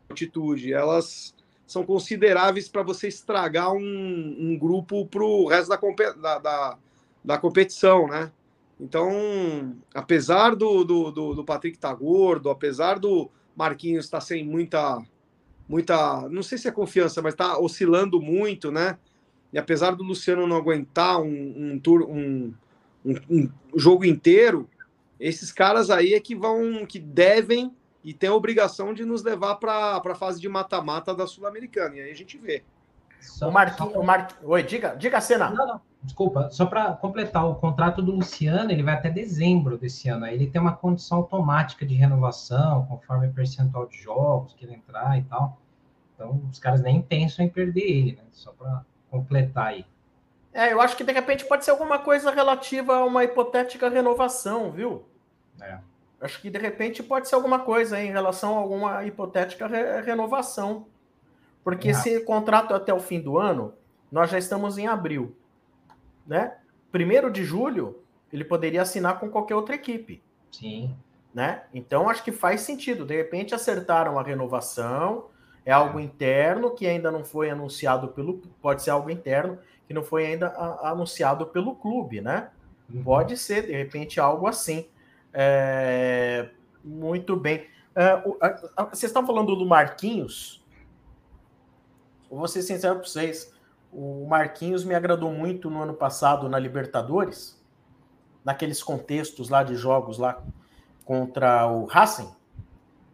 Altitude, 0.08 0.72
elas 0.72 1.34
são 1.66 1.84
consideráveis 1.84 2.68
para 2.68 2.82
você 2.82 3.08
estragar 3.08 3.72
um, 3.72 4.36
um 4.38 4.58
grupo 4.58 5.06
para 5.06 5.24
o 5.24 5.46
resto 5.46 5.68
da, 5.68 5.78
da, 6.14 6.38
da, 6.38 6.78
da 7.24 7.38
competição, 7.38 8.08
né? 8.08 8.30
Então, 8.80 9.76
apesar 9.94 10.56
do, 10.56 10.82
do, 10.82 11.10
do, 11.10 11.34
do 11.34 11.44
Patrick 11.44 11.76
estar 11.76 11.90
tá 11.90 11.94
gordo, 11.94 12.48
apesar 12.48 12.98
do 12.98 13.30
Marquinhos 13.54 14.06
estar 14.06 14.18
tá 14.18 14.24
sem 14.24 14.44
muita, 14.44 15.00
muita, 15.70 16.28
não 16.28 16.42
sei 16.42 16.58
se 16.58 16.66
é 16.66 16.72
confiança, 16.72 17.22
mas 17.22 17.32
está 17.32 17.56
oscilando 17.56 18.20
muito, 18.20 18.72
né? 18.72 18.98
E 19.52 19.58
apesar 19.58 19.92
do 19.92 20.02
Luciano 20.02 20.44
não 20.44 20.56
aguentar 20.56 21.22
um, 21.22 21.72
um, 21.72 21.78
tour, 21.78 22.02
um, 22.10 22.52
um, 23.04 23.48
jogo 23.76 24.04
inteiro, 24.04 24.68
esses 25.18 25.52
caras 25.52 25.88
aí 25.88 26.12
é 26.12 26.18
que 26.18 26.34
vão, 26.34 26.84
que 26.84 26.98
devem 26.98 27.72
e 28.02 28.12
têm 28.12 28.30
a 28.30 28.34
obrigação 28.34 28.92
de 28.92 29.04
nos 29.04 29.22
levar 29.22 29.56
para 29.56 30.02
a 30.04 30.14
fase 30.16 30.40
de 30.40 30.48
mata-mata 30.48 31.14
da 31.14 31.24
Sul-Americana. 31.24 31.96
E 31.96 32.00
aí 32.00 32.10
a 32.10 32.16
gente 32.16 32.36
vê. 32.36 32.64
Só, 33.20 33.48
o 33.48 33.52
Marquinhos. 33.52 33.92
Só... 33.92 34.02
Mar... 34.02 34.28
Oi, 34.42 34.62
diga, 34.62 34.94
diga 34.96 35.18
a 35.18 35.20
cena. 35.20 35.50
Não, 35.50 35.66
não. 35.66 35.80
Desculpa, 36.02 36.48
só 36.50 36.64
para 36.64 36.94
completar, 36.94 37.46
o 37.46 37.54
contrato 37.54 38.00
do 38.00 38.12
Luciano 38.12 38.72
ele 38.72 38.82
vai 38.82 38.94
até 38.94 39.10
dezembro 39.10 39.76
desse 39.76 40.08
ano. 40.08 40.24
Aí 40.24 40.34
ele 40.34 40.46
tem 40.46 40.60
uma 40.60 40.72
condição 40.72 41.18
automática 41.18 41.84
de 41.84 41.94
renovação, 41.94 42.86
conforme 42.86 43.26
o 43.26 43.32
percentual 43.32 43.86
de 43.86 43.98
jogos 43.98 44.54
que 44.54 44.64
ele 44.64 44.74
entrar 44.74 45.18
e 45.18 45.22
tal. 45.24 45.58
Então, 46.14 46.40
os 46.50 46.58
caras 46.58 46.80
nem 46.80 47.02
pensam 47.02 47.44
em 47.44 47.48
perder 47.48 47.82
ele, 47.82 48.12
né? 48.12 48.22
Só 48.32 48.50
para 48.52 48.82
completar 49.10 49.68
aí. 49.68 49.84
É, 50.52 50.72
eu 50.72 50.80
acho 50.80 50.96
que 50.96 51.04
de 51.04 51.12
repente 51.12 51.44
pode 51.44 51.64
ser 51.64 51.70
alguma 51.70 51.98
coisa 51.98 52.30
relativa 52.30 52.96
a 52.96 53.04
uma 53.04 53.22
hipotética 53.22 53.88
renovação, 53.88 54.70
viu? 54.70 55.04
É. 55.60 55.78
Acho 56.20 56.40
que 56.40 56.50
de 56.50 56.58
repente 56.58 57.02
pode 57.02 57.28
ser 57.28 57.34
alguma 57.34 57.60
coisa 57.60 58.02
em 58.02 58.10
relação 58.10 58.56
a 58.56 58.60
alguma 58.60 59.04
hipotética 59.04 59.66
re 59.66 60.00
renovação. 60.02 60.86
Porque 61.62 61.88
é. 61.88 61.90
esse 61.90 62.20
contrato 62.20 62.74
até 62.74 62.92
o 62.92 63.00
fim 63.00 63.20
do 63.20 63.38
ano, 63.38 63.74
nós 64.10 64.30
já 64.30 64.38
estamos 64.38 64.78
em 64.78 64.86
abril 64.86 65.36
né? 66.30 66.54
Primeiro 66.92 67.28
de 67.28 67.44
julho, 67.44 68.04
ele 68.32 68.44
poderia 68.44 68.82
assinar 68.82 69.18
com 69.18 69.28
qualquer 69.28 69.56
outra 69.56 69.74
equipe. 69.74 70.22
Sim. 70.52 70.94
Né? 71.34 71.62
Então 71.74 72.08
acho 72.08 72.22
que 72.22 72.30
faz 72.30 72.60
sentido. 72.60 73.04
De 73.04 73.16
repente 73.16 73.52
acertaram 73.52 74.16
a 74.16 74.22
renovação, 74.22 75.26
é 75.66 75.72
algo 75.72 75.98
é. 75.98 76.02
interno 76.02 76.70
que 76.70 76.86
ainda 76.86 77.10
não 77.10 77.24
foi 77.24 77.50
anunciado 77.50 78.08
pelo. 78.08 78.38
Pode 78.62 78.82
ser 78.82 78.90
algo 78.90 79.10
interno 79.10 79.58
que 79.88 79.92
não 79.92 80.04
foi 80.04 80.26
ainda 80.26 80.48
a, 80.48 80.90
anunciado 80.90 81.46
pelo 81.46 81.74
clube, 81.74 82.20
né? 82.20 82.50
Uhum. 82.92 83.02
Pode 83.02 83.36
ser, 83.36 83.66
de 83.66 83.72
repente, 83.72 84.20
algo 84.20 84.46
assim. 84.46 84.86
É, 85.32 86.48
muito 86.84 87.36
bem. 87.36 87.66
É, 87.94 88.14
o, 88.24 88.36
a, 88.40 88.46
a, 88.76 88.84
vocês 88.84 89.10
estão 89.10 89.26
falando 89.26 89.56
do 89.56 89.66
Marquinhos? 89.66 90.59
Vou 92.30 92.46
ser 92.46 92.62
sincero 92.62 92.96
para 92.96 93.08
vocês. 93.08 93.52
O 93.92 94.24
Marquinhos 94.28 94.84
me 94.84 94.94
agradou 94.94 95.32
muito 95.32 95.68
no 95.68 95.82
ano 95.82 95.94
passado 95.94 96.48
na 96.48 96.58
Libertadores, 96.58 97.60
naqueles 98.44 98.82
contextos 98.82 99.48
lá 99.48 99.64
de 99.64 99.74
jogos 99.74 100.16
lá 100.16 100.40
contra 101.04 101.66
o 101.66 101.86
Racing, 101.86 102.30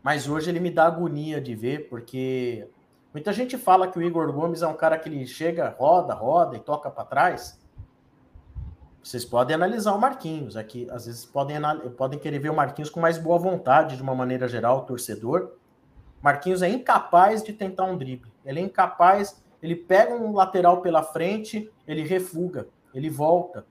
mas 0.03 0.29
hoje 0.29 0.51
ele 0.51 0.61
me 0.61 0.71
dá 0.71 0.85
agonia 0.87 1.41
de 1.41 1.55
ver, 1.55 1.89
porque 1.89 2.69
muita 3.13 3.33
gente 3.33 3.57
fala 3.57 3.89
que 3.89 3.99
o 3.99 4.03
Igor 4.03 4.31
Gomes 4.33 4.61
é 4.61 4.67
um 4.67 4.77
cara 4.77 4.99
que 4.99 5.09
ele 5.09 5.27
chega, 5.27 5.75
roda, 5.79 6.13
roda 6.13 6.57
e 6.57 6.61
toca 6.61 6.91
para 6.91 7.07
trás. 7.07 7.59
Vocês 9.03 9.25
podem 9.25 9.55
analisar 9.55 9.95
o 9.95 9.99
Marquinhos 9.99 10.57
aqui, 10.59 10.87
às 10.91 11.07
vezes 11.07 11.25
podem, 11.25 11.57
podem 11.97 12.19
querer 12.19 12.39
ver 12.39 12.51
o 12.51 12.55
Marquinhos 12.55 12.91
com 12.91 13.01
mais 13.01 13.17
boa 13.17 13.39
vontade, 13.39 13.97
de 13.97 14.03
uma 14.03 14.15
maneira 14.15 14.47
geral, 14.47 14.85
torcedor. 14.85 15.53
Marquinhos 16.27 16.63
é 16.63 16.69
incapaz 16.69 17.43
de 17.43 17.53
tentar 17.53 17.85
um 17.85 17.97
drible, 17.97 18.33
ele 18.45 18.61
é 18.61 18.63
incapaz 18.63 19.43
ele 19.67 19.75
pega 19.75 20.15
um 20.15 20.33
lateral 20.33 20.81
pela 20.81 21.03
frente, 21.03 21.69
ele 21.89 22.03
refuga, 22.03 22.69
ele 22.95 23.11
volta, 23.11 23.67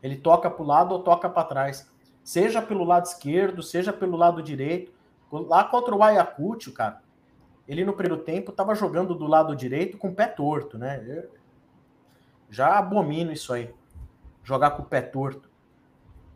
ele 0.00 0.16
toca 0.16 0.48
para 0.48 0.62
o 0.62 0.64
lado 0.64 0.92
ou 0.92 1.02
toca 1.02 1.28
para 1.28 1.42
trás, 1.42 1.90
seja 2.22 2.62
pelo 2.62 2.84
lado 2.84 3.06
esquerdo, 3.06 3.60
seja 3.60 3.92
pelo 3.92 4.16
lado 4.16 4.42
direito. 4.44 4.92
Lá 5.32 5.64
contra 5.64 5.92
o 5.92 6.04
Ayacucho, 6.04 6.72
cara, 6.72 7.02
ele 7.66 7.84
no 7.84 7.94
primeiro 7.94 8.22
tempo 8.22 8.52
estava 8.52 8.76
jogando 8.76 9.12
do 9.12 9.26
lado 9.26 9.56
direito 9.56 9.98
com 9.98 10.10
o 10.10 10.14
pé 10.14 10.28
torto, 10.28 10.78
né? 10.78 11.02
Eu 11.04 11.30
já 12.48 12.78
abomino 12.78 13.32
isso 13.32 13.52
aí, 13.52 13.74
jogar 14.44 14.70
com 14.70 14.82
o 14.82 14.86
pé 14.86 15.00
torto. 15.00 15.49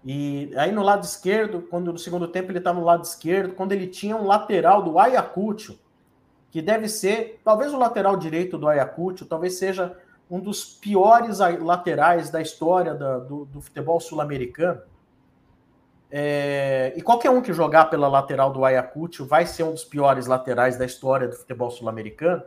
E 0.05 0.53
aí 0.57 0.71
no 0.71 0.83
lado 0.83 1.03
esquerdo, 1.03 1.63
quando 1.63 1.93
no 1.93 1.99
segundo 1.99 2.29
tempo 2.29 2.51
ele 2.51 2.59
estava 2.59 2.79
no 2.79 2.85
lado 2.85 3.05
esquerdo, 3.05 3.55
quando 3.55 3.73
ele 3.73 3.87
tinha 3.87 4.15
um 4.15 4.27
lateral 4.27 4.83
do 4.83 4.99
Ayacucho, 4.99 5.79
que 6.51 6.61
deve 6.61 6.89
ser, 6.89 7.41
talvez 7.43 7.73
o 7.73 7.79
lateral 7.79 8.17
direito 8.17 8.59
do 8.59 8.69
Ayacucho, 8.69 9.25
talvez 9.25 9.59
seja 9.59 9.97
um 10.31 10.39
dos 10.39 10.65
piores 10.65 11.39
laterais 11.39 12.31
da 12.31 12.41
história 12.41 12.95
da, 12.95 13.19
do, 13.19 13.45
do, 13.47 13.61
futebol 13.61 13.99
sul-americano. 13.99 14.81
É, 16.11 16.93
e 16.97 17.03
qualquer 17.03 17.31
um 17.31 17.43
que 17.43 17.53
jogar 17.53 17.87
pela 17.87 18.07
lateral 18.07 18.53
do 18.53 18.65
Ayacucho 18.65 19.27
vai 19.27 19.47
ser 19.47 19.65
um 19.65 19.73
dos 19.73 19.85
piores 19.85 20.27
laterais 20.27 20.77
da 20.77 20.85
história 20.85 21.27
do 21.27 21.35
futebol 21.35 21.71
sul-americano. 21.71 22.43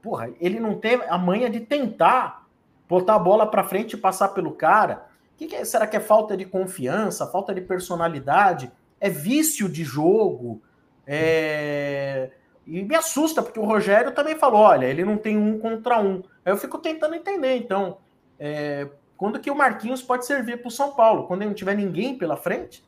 Porra, 0.00 0.30
ele 0.40 0.60
não 0.60 0.78
tem 0.78 1.00
a 1.08 1.16
manha 1.16 1.48
de 1.48 1.60
tentar 1.60 2.46
botar 2.88 3.14
a 3.14 3.18
bola 3.18 3.46
para 3.46 3.64
frente 3.64 3.94
e 3.94 3.96
passar 3.96 4.28
pelo 4.28 4.52
cara. 4.52 5.06
Que 5.36 5.46
que 5.46 5.56
é, 5.56 5.64
será 5.64 5.86
que 5.86 5.96
é 5.96 6.00
falta 6.00 6.36
de 6.36 6.44
confiança, 6.44 7.26
falta 7.26 7.54
de 7.54 7.60
personalidade? 7.60 8.70
É 9.00 9.08
vício 9.08 9.68
de 9.68 9.84
jogo? 9.84 10.62
É 11.06 12.30
E 12.66 12.82
me 12.82 12.94
assusta, 12.94 13.42
porque 13.42 13.58
o 13.58 13.64
Rogério 13.64 14.12
também 14.12 14.36
falou: 14.36 14.60
olha, 14.60 14.86
ele 14.86 15.04
não 15.04 15.16
tem 15.16 15.36
um 15.36 15.58
contra 15.58 16.00
um. 16.00 16.22
Aí 16.44 16.52
eu 16.52 16.56
fico 16.56 16.78
tentando 16.78 17.14
entender, 17.14 17.56
então, 17.56 17.98
é, 18.38 18.88
quando 19.16 19.40
que 19.40 19.50
o 19.50 19.56
Marquinhos 19.56 20.02
pode 20.02 20.26
servir 20.26 20.58
para 20.58 20.68
o 20.68 20.70
São 20.70 20.92
Paulo? 20.92 21.26
Quando 21.26 21.44
não 21.44 21.54
tiver 21.54 21.76
ninguém 21.76 22.16
pela 22.16 22.36
frente? 22.36 22.84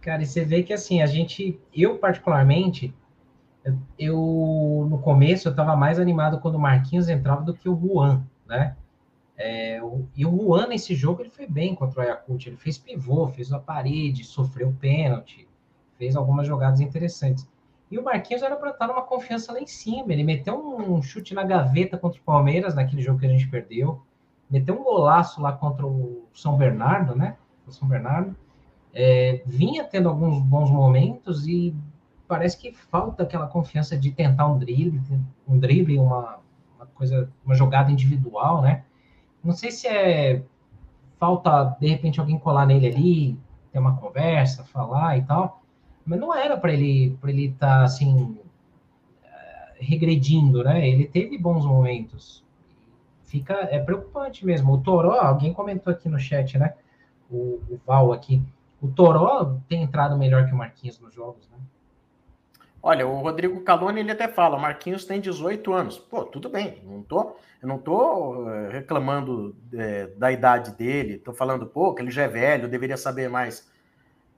Cara, 0.00 0.22
e 0.22 0.26
você 0.26 0.44
vê 0.44 0.62
que 0.62 0.72
assim, 0.72 1.00
a 1.00 1.06
gente, 1.06 1.58
eu 1.74 1.98
particularmente, 1.98 2.94
eu 3.98 4.86
no 4.90 4.98
começo 4.98 5.48
eu 5.48 5.50
estava 5.50 5.74
mais 5.74 5.98
animado 5.98 6.40
quando 6.40 6.56
o 6.56 6.58
Marquinhos 6.58 7.08
entrava 7.08 7.42
do 7.42 7.54
que 7.54 7.68
o 7.68 7.78
Juan, 7.78 8.22
né? 8.46 8.76
É, 9.36 9.82
o, 9.82 10.06
e 10.14 10.24
o 10.24 10.30
Juan 10.30 10.68
nesse 10.68 10.94
jogo 10.94 11.22
ele 11.22 11.30
foi 11.30 11.46
bem 11.46 11.74
contra 11.74 12.00
o 12.00 12.02
Ayacucho, 12.02 12.48
ele 12.48 12.56
fez 12.56 12.78
pivô, 12.78 13.26
fez 13.28 13.52
a 13.52 13.58
parede, 13.58 14.22
sofreu 14.22 14.72
pênalti, 14.80 15.48
fez 15.98 16.14
algumas 16.14 16.46
jogadas 16.46 16.80
interessantes. 16.80 17.48
E 17.90 17.98
o 17.98 18.02
Marquinhos 18.02 18.42
era 18.42 18.56
para 18.56 18.70
estar 18.70 18.86
numa 18.86 19.02
confiança 19.02 19.52
lá 19.52 19.60
em 19.60 19.66
cima. 19.66 20.12
Ele 20.12 20.24
meteu 20.24 20.58
um 20.58 21.00
chute 21.02 21.34
na 21.34 21.44
gaveta 21.44 21.96
contra 21.96 22.20
o 22.20 22.24
Palmeiras, 22.24 22.74
naquele 22.74 23.02
jogo 23.02 23.20
que 23.20 23.26
a 23.26 23.28
gente 23.28 23.48
perdeu. 23.48 24.02
Meteu 24.50 24.74
um 24.74 24.82
golaço 24.82 25.40
lá 25.40 25.52
contra 25.52 25.86
o 25.86 26.24
São 26.34 26.56
Bernardo, 26.56 27.14
né? 27.14 27.36
O 27.66 27.72
São 27.72 27.86
Bernardo. 27.86 28.34
É, 28.92 29.42
vinha 29.46 29.84
tendo 29.84 30.08
alguns 30.08 30.40
bons 30.40 30.70
momentos 30.70 31.46
e 31.46 31.74
parece 32.26 32.56
que 32.56 32.72
falta 32.72 33.22
aquela 33.22 33.46
confiança 33.46 33.96
de 33.96 34.10
tentar 34.10 34.46
um 34.46 34.58
drible, 34.58 35.00
um 35.46 35.58
drible, 35.58 35.98
uma, 35.98 36.38
uma 36.76 36.86
coisa, 36.86 37.30
uma 37.44 37.54
jogada 37.54 37.90
individual, 37.90 38.62
né? 38.62 38.84
Não 39.44 39.52
sei 39.52 39.70
se 39.70 39.86
é 39.86 40.42
falta 41.18 41.76
de 41.80 41.86
repente 41.86 42.18
alguém 42.18 42.38
colar 42.38 42.66
nele 42.66 42.86
ali, 42.86 43.38
ter 43.70 43.78
uma 43.78 43.96
conversa, 43.96 44.64
falar 44.64 45.18
e 45.18 45.22
tal. 45.22 45.62
Mas 46.04 46.18
não 46.18 46.34
era 46.34 46.56
para 46.56 46.72
ele 46.72 47.16
para 47.20 47.30
ele 47.30 47.46
estar 47.46 47.78
tá, 47.78 47.82
assim 47.84 48.38
eh, 49.22 49.74
regredindo, 49.80 50.64
né? 50.64 50.88
Ele 50.88 51.06
teve 51.06 51.36
bons 51.38 51.64
momentos. 51.64 52.44
Fica 53.24 53.54
é 53.70 53.78
preocupante 53.78 54.46
mesmo. 54.46 54.72
O 54.72 54.78
Toró, 54.78 55.20
alguém 55.20 55.52
comentou 55.52 55.92
aqui 55.92 56.08
no 56.08 56.18
chat, 56.18 56.58
né? 56.58 56.74
O, 57.30 57.60
o 57.68 57.80
Val 57.86 58.12
aqui. 58.12 58.42
O 58.80 58.88
Toró 58.88 59.58
tem 59.68 59.82
entrado 59.82 60.16
melhor 60.16 60.46
que 60.46 60.52
o 60.52 60.56
Marquinhos 60.56 60.98
nos 61.00 61.14
jogos, 61.14 61.48
né? 61.48 61.58
Olha, 62.86 63.06
o 63.06 63.18
Rodrigo 63.22 63.62
Caloni 63.62 64.00
ele 64.00 64.12
até 64.12 64.28
fala, 64.28 64.58
Marquinhos 64.58 65.06
tem 65.06 65.18
18 65.18 65.72
anos. 65.72 65.96
Pô, 65.98 66.22
tudo 66.22 66.50
bem, 66.50 66.82
não 66.84 67.02
tô, 67.02 67.34
eu 67.62 67.66
não 67.66 67.78
tô 67.78 68.46
eh, 68.50 68.68
reclamando 68.72 69.56
é, 69.72 70.08
da 70.08 70.30
idade 70.30 70.72
dele, 70.76 71.16
tô 71.16 71.32
falando, 71.32 71.66
que 71.66 72.02
ele 72.02 72.10
já 72.10 72.24
é 72.24 72.28
velho, 72.28 72.68
deveria 72.68 72.98
saber 72.98 73.30
mais 73.30 73.66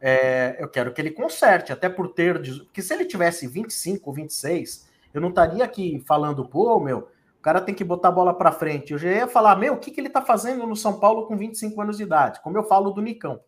é, 0.01 0.57
eu 0.61 0.68
quero 0.68 0.92
que 0.92 1.01
ele 1.01 1.11
conserte, 1.11 1.72
até 1.72 1.88
por 1.88 2.12
ter. 2.14 2.40
Porque 2.66 2.82
se 2.82 2.94
ele 2.94 3.05
tivesse 3.05 3.49
25 3.49 4.11
ou 4.11 4.14
26, 4.14 4.88
eu 5.12 5.20
não 5.20 5.30
estaria 5.30 5.64
aqui 5.64 6.01
falando, 6.07 6.49
pô, 6.49 6.78
meu, 6.78 7.09
o 7.38 7.42
cara 7.42 7.61
tem 7.61 7.74
que 7.74 7.82
botar 7.82 8.09
a 8.09 8.12
bola 8.12 8.32
para 8.32 8.53
frente. 8.53 8.92
Eu 8.92 8.99
já 8.99 9.11
ia 9.11 9.26
falar, 9.26 9.57
meu, 9.57 9.74
o 9.74 9.78
que, 9.78 9.90
que 9.90 10.01
ele 10.01 10.11
tá 10.11 10.22
fazendo 10.22 10.66
no 10.68 10.76
São 10.76 11.01
Paulo 11.01 11.26
com 11.26 11.36
25 11.36 11.80
anos 11.82 11.97
de 11.97 12.05
idade? 12.05 12.40
Como 12.42 12.57
eu 12.57 12.62
falo 12.62 12.90
do 12.90 13.03
Nicão. 13.03 13.40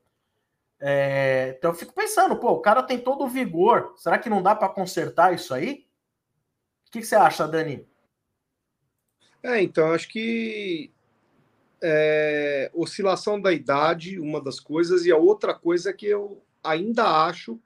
É, 0.81 1.55
então 1.59 1.73
eu 1.73 1.75
fico 1.75 1.93
pensando, 1.93 2.37
pô, 2.37 2.53
o 2.53 2.61
cara 2.61 2.83
tem 2.83 2.99
todo 2.99 3.25
o 3.25 3.29
vigor. 3.29 3.95
Será 3.97 4.19
que 4.19 4.31
não 4.31 4.43
dá 4.43 4.55
para 4.55 4.69
consertar 4.69 5.35
isso 5.35 5.53
aí? 5.53 5.87
O 6.87 6.91
que, 6.91 7.01
que, 7.01 7.07
você 7.07 7.17
acha, 7.17 7.47
Dani? 7.47 7.87
É, 9.43 9.63
então, 9.63 9.93
acho 9.93 10.09
que 10.09 10.93
é, 11.83 12.71
oscilação 12.75 13.41
da 13.41 13.53
idade, 13.53 14.19
uma 14.19 14.41
das 14.41 14.59
coisas, 14.59 15.05
e 15.05 15.13
a 15.13 15.17
outra 15.17 15.55
coisa 15.55 15.91
é 15.91 15.93
que 15.93 16.07
eu 16.07 16.43
ainda 16.63 17.27
acho 17.27 17.61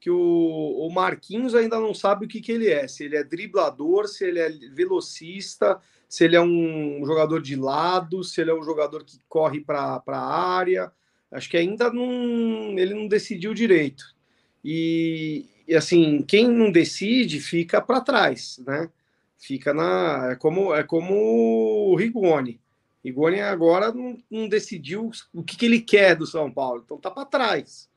que 0.00 0.10
o, 0.10 0.16
o 0.16 0.90
Marquinhos 0.90 1.54
ainda 1.54 1.78
não 1.80 1.92
sabe 1.92 2.24
o 2.24 2.28
que, 2.28 2.40
que 2.40 2.52
ele 2.52 2.68
é, 2.68 2.86
se 2.86 3.04
ele 3.04 3.16
é 3.16 3.24
driblador, 3.24 4.06
se 4.06 4.24
ele 4.24 4.38
é 4.38 4.48
velocista, 4.70 5.80
se 6.08 6.24
ele 6.24 6.36
é 6.36 6.40
um 6.40 7.04
jogador 7.04 7.42
de 7.42 7.56
lado, 7.56 8.22
se 8.22 8.40
ele 8.40 8.50
é 8.50 8.54
um 8.54 8.62
jogador 8.62 9.04
que 9.04 9.18
corre 9.28 9.60
para 9.60 10.02
a 10.06 10.56
área. 10.56 10.92
Acho 11.30 11.50
que 11.50 11.56
ainda 11.56 11.92
não, 11.92 12.78
ele 12.78 12.94
não 12.94 13.06
decidiu 13.06 13.52
direito. 13.52 14.04
E, 14.64 15.46
e 15.66 15.74
assim, 15.74 16.22
quem 16.22 16.48
não 16.48 16.72
decide 16.72 17.40
fica 17.40 17.80
para 17.80 18.00
trás, 18.00 18.60
né? 18.66 18.90
Fica 19.38 19.72
na. 19.72 20.32
É 20.32 20.36
como, 20.36 20.74
é 20.74 20.82
como 20.82 21.14
o 21.92 21.96
Rigoni. 21.96 22.60
Igoni 23.04 23.40
agora 23.40 23.92
não, 23.92 24.18
não, 24.30 24.48
decidiu 24.48 25.10
o 25.32 25.42
que, 25.42 25.56
que, 25.56 25.66
ele 25.66 25.80
quer 25.80 26.16
do 26.16 26.26
São 26.26 26.50
Paulo, 26.50 26.82
então 26.84 26.98
tá 26.98 27.10
para 27.10 27.24
trás. 27.24 27.88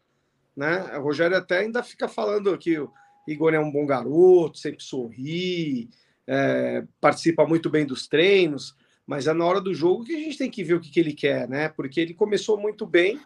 Né? 0.55 0.97
O 0.97 1.01
Rogério 1.01 1.35
até 1.35 1.59
ainda 1.59 1.81
fica 1.81 2.07
falando 2.07 2.55
que 2.57 2.77
o 2.77 2.91
Igor 3.27 3.53
é 3.53 3.59
um 3.59 3.71
bom 3.71 3.85
garoto, 3.85 4.57
sempre 4.57 4.83
sorri, 4.83 5.89
é, 6.27 6.83
participa 6.99 7.45
muito 7.45 7.69
bem 7.69 7.85
dos 7.85 8.07
treinos, 8.07 8.75
mas 9.11 9.27
é 9.27 9.33
na 9.33 9.43
hora 9.43 9.59
do 9.59 9.73
jogo 9.73 10.05
que 10.05 10.15
a 10.15 10.19
gente 10.19 10.37
tem 10.37 10.49
que 10.49 10.63
ver 10.63 10.75
o 10.75 10.79
que, 10.79 10.89
que 10.89 10.97
ele 10.97 11.11
quer, 11.11 11.45
né? 11.45 11.67
Porque 11.67 11.99
ele 11.99 12.13
começou 12.13 12.57
muito 12.57 12.85
bem 12.85 13.19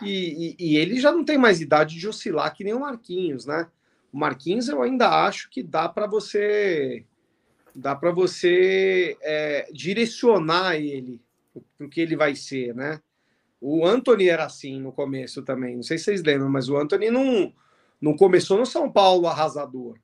e, 0.00 0.54
e, 0.56 0.64
e 0.64 0.76
ele 0.76 1.00
já 1.00 1.10
não 1.10 1.24
tem 1.24 1.36
mais 1.36 1.60
idade 1.60 1.98
de 1.98 2.06
oscilar 2.06 2.54
que 2.54 2.62
nem 2.62 2.72
o 2.72 2.78
Marquinhos, 2.78 3.44
né? 3.44 3.68
O 4.12 4.16
Marquinhos 4.16 4.68
eu 4.68 4.80
ainda 4.80 5.26
acho 5.26 5.50
que 5.50 5.60
dá 5.60 5.88
para 5.88 6.06
você 6.06 7.04
dá 7.74 7.96
para 7.96 8.12
você 8.12 9.18
é, 9.22 9.68
direcionar 9.72 10.76
ele 10.76 11.20
para 11.76 11.88
o 11.88 11.90
que 11.90 12.00
ele 12.00 12.14
vai 12.14 12.36
ser, 12.36 12.72
né? 12.72 13.00
O 13.60 13.84
Anthony 13.84 14.28
era 14.28 14.44
assim 14.44 14.80
no 14.80 14.92
começo 14.92 15.42
também, 15.42 15.74
não 15.74 15.82
sei 15.82 15.98
se 15.98 16.04
vocês 16.04 16.22
lembram, 16.22 16.48
mas 16.48 16.68
o 16.68 16.76
Anthony 16.76 17.10
não, 17.10 17.52
não 18.00 18.14
começou 18.14 18.56
no 18.56 18.66
São 18.66 18.88
Paulo 18.88 19.26
arrasador. 19.26 19.98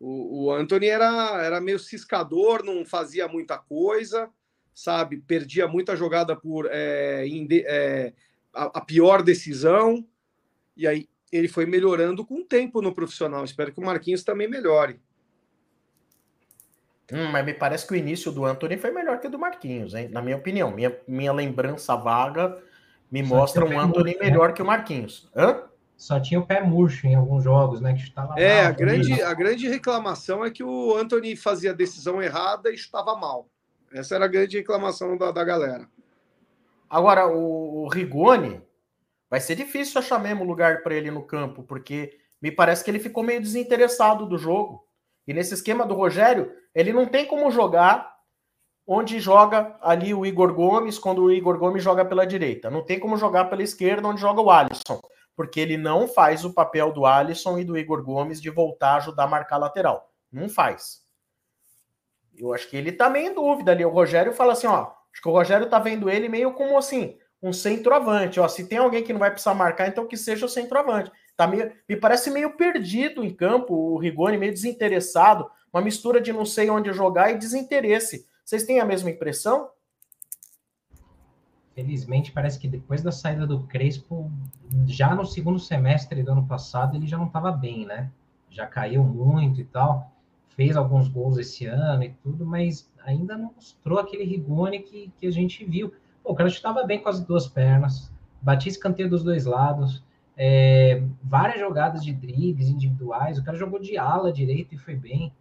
O, 0.00 0.46
o 0.46 0.52
Anthony 0.52 0.88
era, 0.88 1.40
era 1.44 1.60
meio 1.60 1.78
ciscador, 1.78 2.64
não 2.64 2.84
fazia 2.84 3.28
muita 3.28 3.56
coisa, 3.56 4.28
sabe? 4.74 5.18
Perdia 5.18 5.68
muita 5.68 5.94
jogada 5.94 6.34
por 6.34 6.68
é, 6.70 7.26
é, 7.26 8.12
a, 8.52 8.64
a 8.78 8.80
pior 8.80 9.22
decisão, 9.22 10.04
e 10.76 10.86
aí 10.86 11.08
ele 11.30 11.48
foi 11.48 11.66
melhorando 11.66 12.24
com 12.24 12.40
o 12.40 12.44
tempo 12.44 12.82
no 12.82 12.94
profissional. 12.94 13.44
Espero 13.44 13.72
que 13.72 13.80
o 13.80 13.84
Marquinhos 13.84 14.22
também 14.22 14.48
melhore. 14.48 15.00
Hum, 17.12 17.30
mas 17.30 17.44
me 17.44 17.52
parece 17.52 17.86
que 17.86 17.92
o 17.92 17.96
início 17.96 18.32
do 18.32 18.44
Anthony 18.44 18.76
foi 18.76 18.90
melhor 18.90 19.20
que 19.20 19.26
o 19.26 19.30
do 19.30 19.38
Marquinhos, 19.38 19.94
hein? 19.94 20.08
Na 20.10 20.22
minha 20.22 20.36
opinião. 20.36 20.70
Minha, 20.70 20.96
minha 21.06 21.32
lembrança 21.32 21.94
vaga 21.96 22.62
me 23.10 23.24
Só 23.26 23.34
mostra 23.34 23.64
um 23.64 23.78
Anthony 23.78 24.12
murcho, 24.12 24.24
né? 24.24 24.30
melhor 24.30 24.48
né? 24.48 24.54
que 24.54 24.62
o 24.62 24.66
Marquinhos. 24.66 25.30
Hã? 25.36 25.62
Só 25.96 26.18
tinha 26.18 26.40
o 26.40 26.46
pé 26.46 26.60
murcho 26.62 27.06
em 27.06 27.14
alguns 27.14 27.44
jogos, 27.44 27.80
né? 27.80 27.94
Que 27.94 28.00
chutava 28.00 28.34
é, 28.38 28.62
mal, 28.62 28.66
a 28.66 28.70
grande, 28.72 29.22
a 29.22 29.34
grande 29.34 29.68
reclamação 29.68 30.44
é 30.44 30.50
que 30.50 30.62
o 30.62 30.96
Anthony 30.96 31.36
fazia 31.36 31.70
a 31.70 31.74
decisão 31.74 32.22
errada 32.22 32.70
e 32.70 32.76
chutava 32.76 33.14
mal. 33.16 33.48
Essa 33.94 34.16
era 34.16 34.24
a 34.24 34.28
grande 34.28 34.58
reclamação 34.58 35.16
da, 35.16 35.30
da 35.30 35.44
galera. 35.44 35.88
Agora, 36.90 37.28
o, 37.28 37.84
o 37.84 37.88
Rigoni, 37.88 38.60
vai 39.30 39.40
ser 39.40 39.54
difícil 39.54 40.00
achar 40.00 40.18
mesmo 40.18 40.42
lugar 40.42 40.82
para 40.82 40.96
ele 40.96 41.12
no 41.12 41.22
campo, 41.22 41.62
porque 41.62 42.18
me 42.42 42.50
parece 42.50 42.82
que 42.82 42.90
ele 42.90 42.98
ficou 42.98 43.22
meio 43.22 43.40
desinteressado 43.40 44.26
do 44.26 44.36
jogo. 44.36 44.84
E 45.28 45.32
nesse 45.32 45.54
esquema 45.54 45.86
do 45.86 45.94
Rogério, 45.94 46.52
ele 46.74 46.92
não 46.92 47.06
tem 47.06 47.24
como 47.24 47.50
jogar 47.52 48.12
onde 48.84 49.20
joga 49.20 49.76
ali 49.80 50.12
o 50.12 50.26
Igor 50.26 50.52
Gomes, 50.52 50.98
quando 50.98 51.22
o 51.22 51.32
Igor 51.32 51.56
Gomes 51.56 51.82
joga 51.82 52.04
pela 52.04 52.26
direita. 52.26 52.68
Não 52.68 52.84
tem 52.84 52.98
como 52.98 53.16
jogar 53.16 53.44
pela 53.44 53.62
esquerda, 53.62 54.08
onde 54.08 54.20
joga 54.20 54.40
o 54.40 54.50
Alisson. 54.50 55.00
Porque 55.36 55.60
ele 55.60 55.76
não 55.76 56.08
faz 56.08 56.44
o 56.44 56.52
papel 56.52 56.92
do 56.92 57.06
Alisson 57.06 57.58
e 57.60 57.64
do 57.64 57.78
Igor 57.78 58.02
Gomes 58.02 58.42
de 58.42 58.50
voltar 58.50 58.94
a 58.94 58.96
ajudar 58.96 59.24
a 59.24 59.28
marcar 59.28 59.56
lateral. 59.56 60.12
Não 60.32 60.48
faz. 60.48 61.03
Eu 62.36 62.52
acho 62.52 62.68
que 62.68 62.76
ele 62.76 62.92
tá 62.92 63.08
meio 63.08 63.30
em 63.30 63.34
dúvida 63.34 63.72
ali. 63.72 63.84
O 63.84 63.90
Rogério 63.90 64.32
fala 64.32 64.52
assim, 64.52 64.66
ó. 64.66 64.92
Acho 65.12 65.22
que 65.22 65.28
o 65.28 65.32
Rogério 65.32 65.68
tá 65.68 65.78
vendo 65.78 66.10
ele 66.10 66.28
meio 66.28 66.52
como 66.54 66.76
assim, 66.76 67.16
um 67.40 67.52
centroavante. 67.52 68.40
Ó, 68.40 68.48
se 68.48 68.66
tem 68.66 68.78
alguém 68.78 69.04
que 69.04 69.12
não 69.12 69.20
vai 69.20 69.30
precisar 69.30 69.54
marcar, 69.54 69.86
então 69.86 70.06
que 70.06 70.16
seja 70.16 70.46
o 70.46 70.48
centroavante. 70.48 71.12
Tá 71.36 71.46
meio, 71.46 71.72
me 71.88 71.96
parece 71.96 72.30
meio 72.30 72.56
perdido 72.56 73.24
em 73.24 73.32
campo, 73.32 73.74
o 73.74 73.98
Rigoni 73.98 74.38
meio 74.38 74.52
desinteressado, 74.52 75.48
uma 75.72 75.82
mistura 75.82 76.20
de 76.20 76.32
não 76.32 76.44
sei 76.44 76.70
onde 76.70 76.92
jogar 76.92 77.30
e 77.30 77.38
desinteresse. 77.38 78.26
Vocês 78.44 78.64
têm 78.64 78.80
a 78.80 78.84
mesma 78.84 79.10
impressão? 79.10 79.70
Felizmente, 81.74 82.30
parece 82.30 82.58
que 82.58 82.68
depois 82.68 83.02
da 83.02 83.10
saída 83.10 83.46
do 83.46 83.64
Crespo, 83.64 84.30
já 84.86 85.12
no 85.12 85.26
segundo 85.26 85.58
semestre 85.58 86.22
do 86.22 86.30
ano 86.30 86.46
passado, 86.46 86.96
ele 86.96 87.06
já 87.06 87.18
não 87.18 87.26
estava 87.26 87.50
bem, 87.50 87.84
né? 87.84 88.12
Já 88.48 88.64
caiu 88.64 89.02
muito 89.02 89.60
e 89.60 89.64
tal. 89.64 90.13
Fez 90.56 90.76
alguns 90.76 91.08
gols 91.08 91.38
esse 91.38 91.66
ano 91.66 92.04
e 92.04 92.10
tudo, 92.22 92.46
mas 92.46 92.90
ainda 93.04 93.36
não 93.36 93.52
mostrou 93.54 93.98
aquele 93.98 94.24
Rigoni 94.24 94.80
que, 94.80 95.12
que 95.18 95.26
a 95.26 95.30
gente 95.30 95.64
viu. 95.64 95.92
Pô, 96.22 96.32
o 96.32 96.34
cara 96.34 96.48
estava 96.48 96.84
bem 96.84 97.02
com 97.02 97.08
as 97.08 97.20
duas 97.20 97.46
pernas, 97.46 98.12
batia 98.40 98.70
escanteio 98.70 99.10
dos 99.10 99.24
dois 99.24 99.46
lados, 99.46 100.02
é, 100.36 101.02
várias 101.22 101.60
jogadas 101.60 102.04
de 102.04 102.12
dribles 102.12 102.68
individuais. 102.68 103.38
O 103.38 103.44
cara 103.44 103.56
jogou 103.56 103.80
de 103.80 103.96
ala 103.96 104.32
direito 104.32 104.74
e 104.74 104.78
foi 104.78 104.94
bem. 104.94 105.32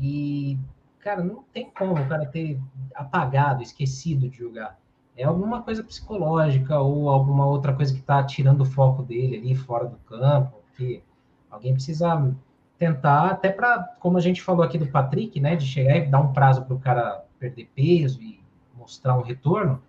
E, 0.00 0.58
cara, 1.00 1.22
não 1.22 1.42
tem 1.52 1.70
como 1.70 1.94
o 1.94 2.08
cara 2.08 2.26
ter 2.26 2.58
apagado, 2.94 3.62
esquecido 3.62 4.28
de 4.28 4.38
jogar. 4.38 4.78
É 5.16 5.24
alguma 5.24 5.62
coisa 5.62 5.84
psicológica 5.84 6.78
ou 6.78 7.10
alguma 7.10 7.46
outra 7.46 7.74
coisa 7.74 7.92
que 7.92 8.00
está 8.00 8.22
tirando 8.24 8.62
o 8.62 8.66
foco 8.66 9.02
dele 9.02 9.36
ali 9.36 9.54
fora 9.54 9.86
do 9.86 9.96
campo. 9.98 10.56
Que 10.76 11.02
alguém 11.50 11.74
precisa 11.74 12.34
tentar, 12.82 13.30
até 13.30 13.48
para, 13.48 13.94
como 14.00 14.18
a 14.18 14.20
gente 14.20 14.42
falou 14.42 14.64
aqui 14.64 14.76
do 14.76 14.88
Patrick, 14.88 15.38
né, 15.38 15.54
de 15.54 15.64
chegar 15.64 15.98
e 15.98 16.06
dar 16.06 16.18
um 16.18 16.32
prazo 16.32 16.64
para 16.64 16.74
o 16.74 16.80
cara 16.80 17.24
perder 17.38 17.70
peso 17.76 18.20
e 18.20 18.42
mostrar 18.74 19.16
um 19.16 19.22
retorno, 19.22 19.80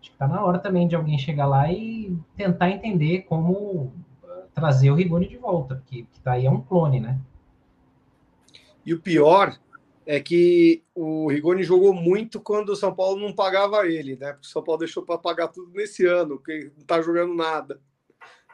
acho 0.00 0.10
que 0.10 0.16
está 0.16 0.26
na 0.26 0.44
hora 0.44 0.58
também 0.58 0.88
de 0.88 0.96
alguém 0.96 1.16
chegar 1.16 1.46
lá 1.46 1.70
e 1.70 2.18
tentar 2.36 2.68
entender 2.68 3.20
como 3.28 3.52
uh, 3.52 3.92
trazer 4.52 4.90
o 4.90 4.96
Rigoni 4.96 5.28
de 5.28 5.36
volta, 5.36 5.76
porque 5.76 6.02
que 6.02 6.20
daí 6.24 6.44
é 6.44 6.50
um 6.50 6.60
clone, 6.60 6.98
né? 6.98 7.16
E 8.84 8.92
o 8.92 9.00
pior 9.00 9.56
é 10.04 10.18
que 10.18 10.82
o 10.92 11.28
Rigoni 11.28 11.62
jogou 11.62 11.94
muito 11.94 12.40
quando 12.40 12.70
o 12.70 12.76
São 12.76 12.92
Paulo 12.92 13.20
não 13.20 13.32
pagava 13.32 13.86
ele, 13.86 14.16
né? 14.16 14.32
Porque 14.32 14.48
o 14.48 14.50
São 14.50 14.64
Paulo 14.64 14.80
deixou 14.80 15.04
para 15.04 15.16
pagar 15.16 15.46
tudo 15.46 15.70
nesse 15.72 16.04
ano, 16.06 16.38
porque 16.38 16.72
não 16.74 16.82
está 16.82 17.00
jogando 17.00 17.34
nada. 17.36 17.80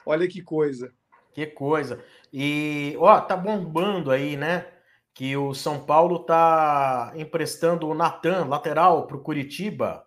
Olha 0.05 0.29
que 0.29 0.43
coisa. 0.43 0.93
Que 1.33 1.47
coisa. 1.47 2.05
E, 2.33 2.97
ó, 2.99 3.21
tá 3.21 3.37
bombando 3.37 4.11
aí, 4.11 4.37
né? 4.37 4.67
Que 5.15 5.37
o 5.37 5.55
São 5.55 5.81
Paulo 5.81 6.21
tá 6.21 7.13
emprestando 7.17 7.89
o 7.89 7.95
Natan, 7.95 8.45
lateral, 8.47 9.07
para 9.07 9.17
o 9.17 9.23
Curitiba. 9.23 10.07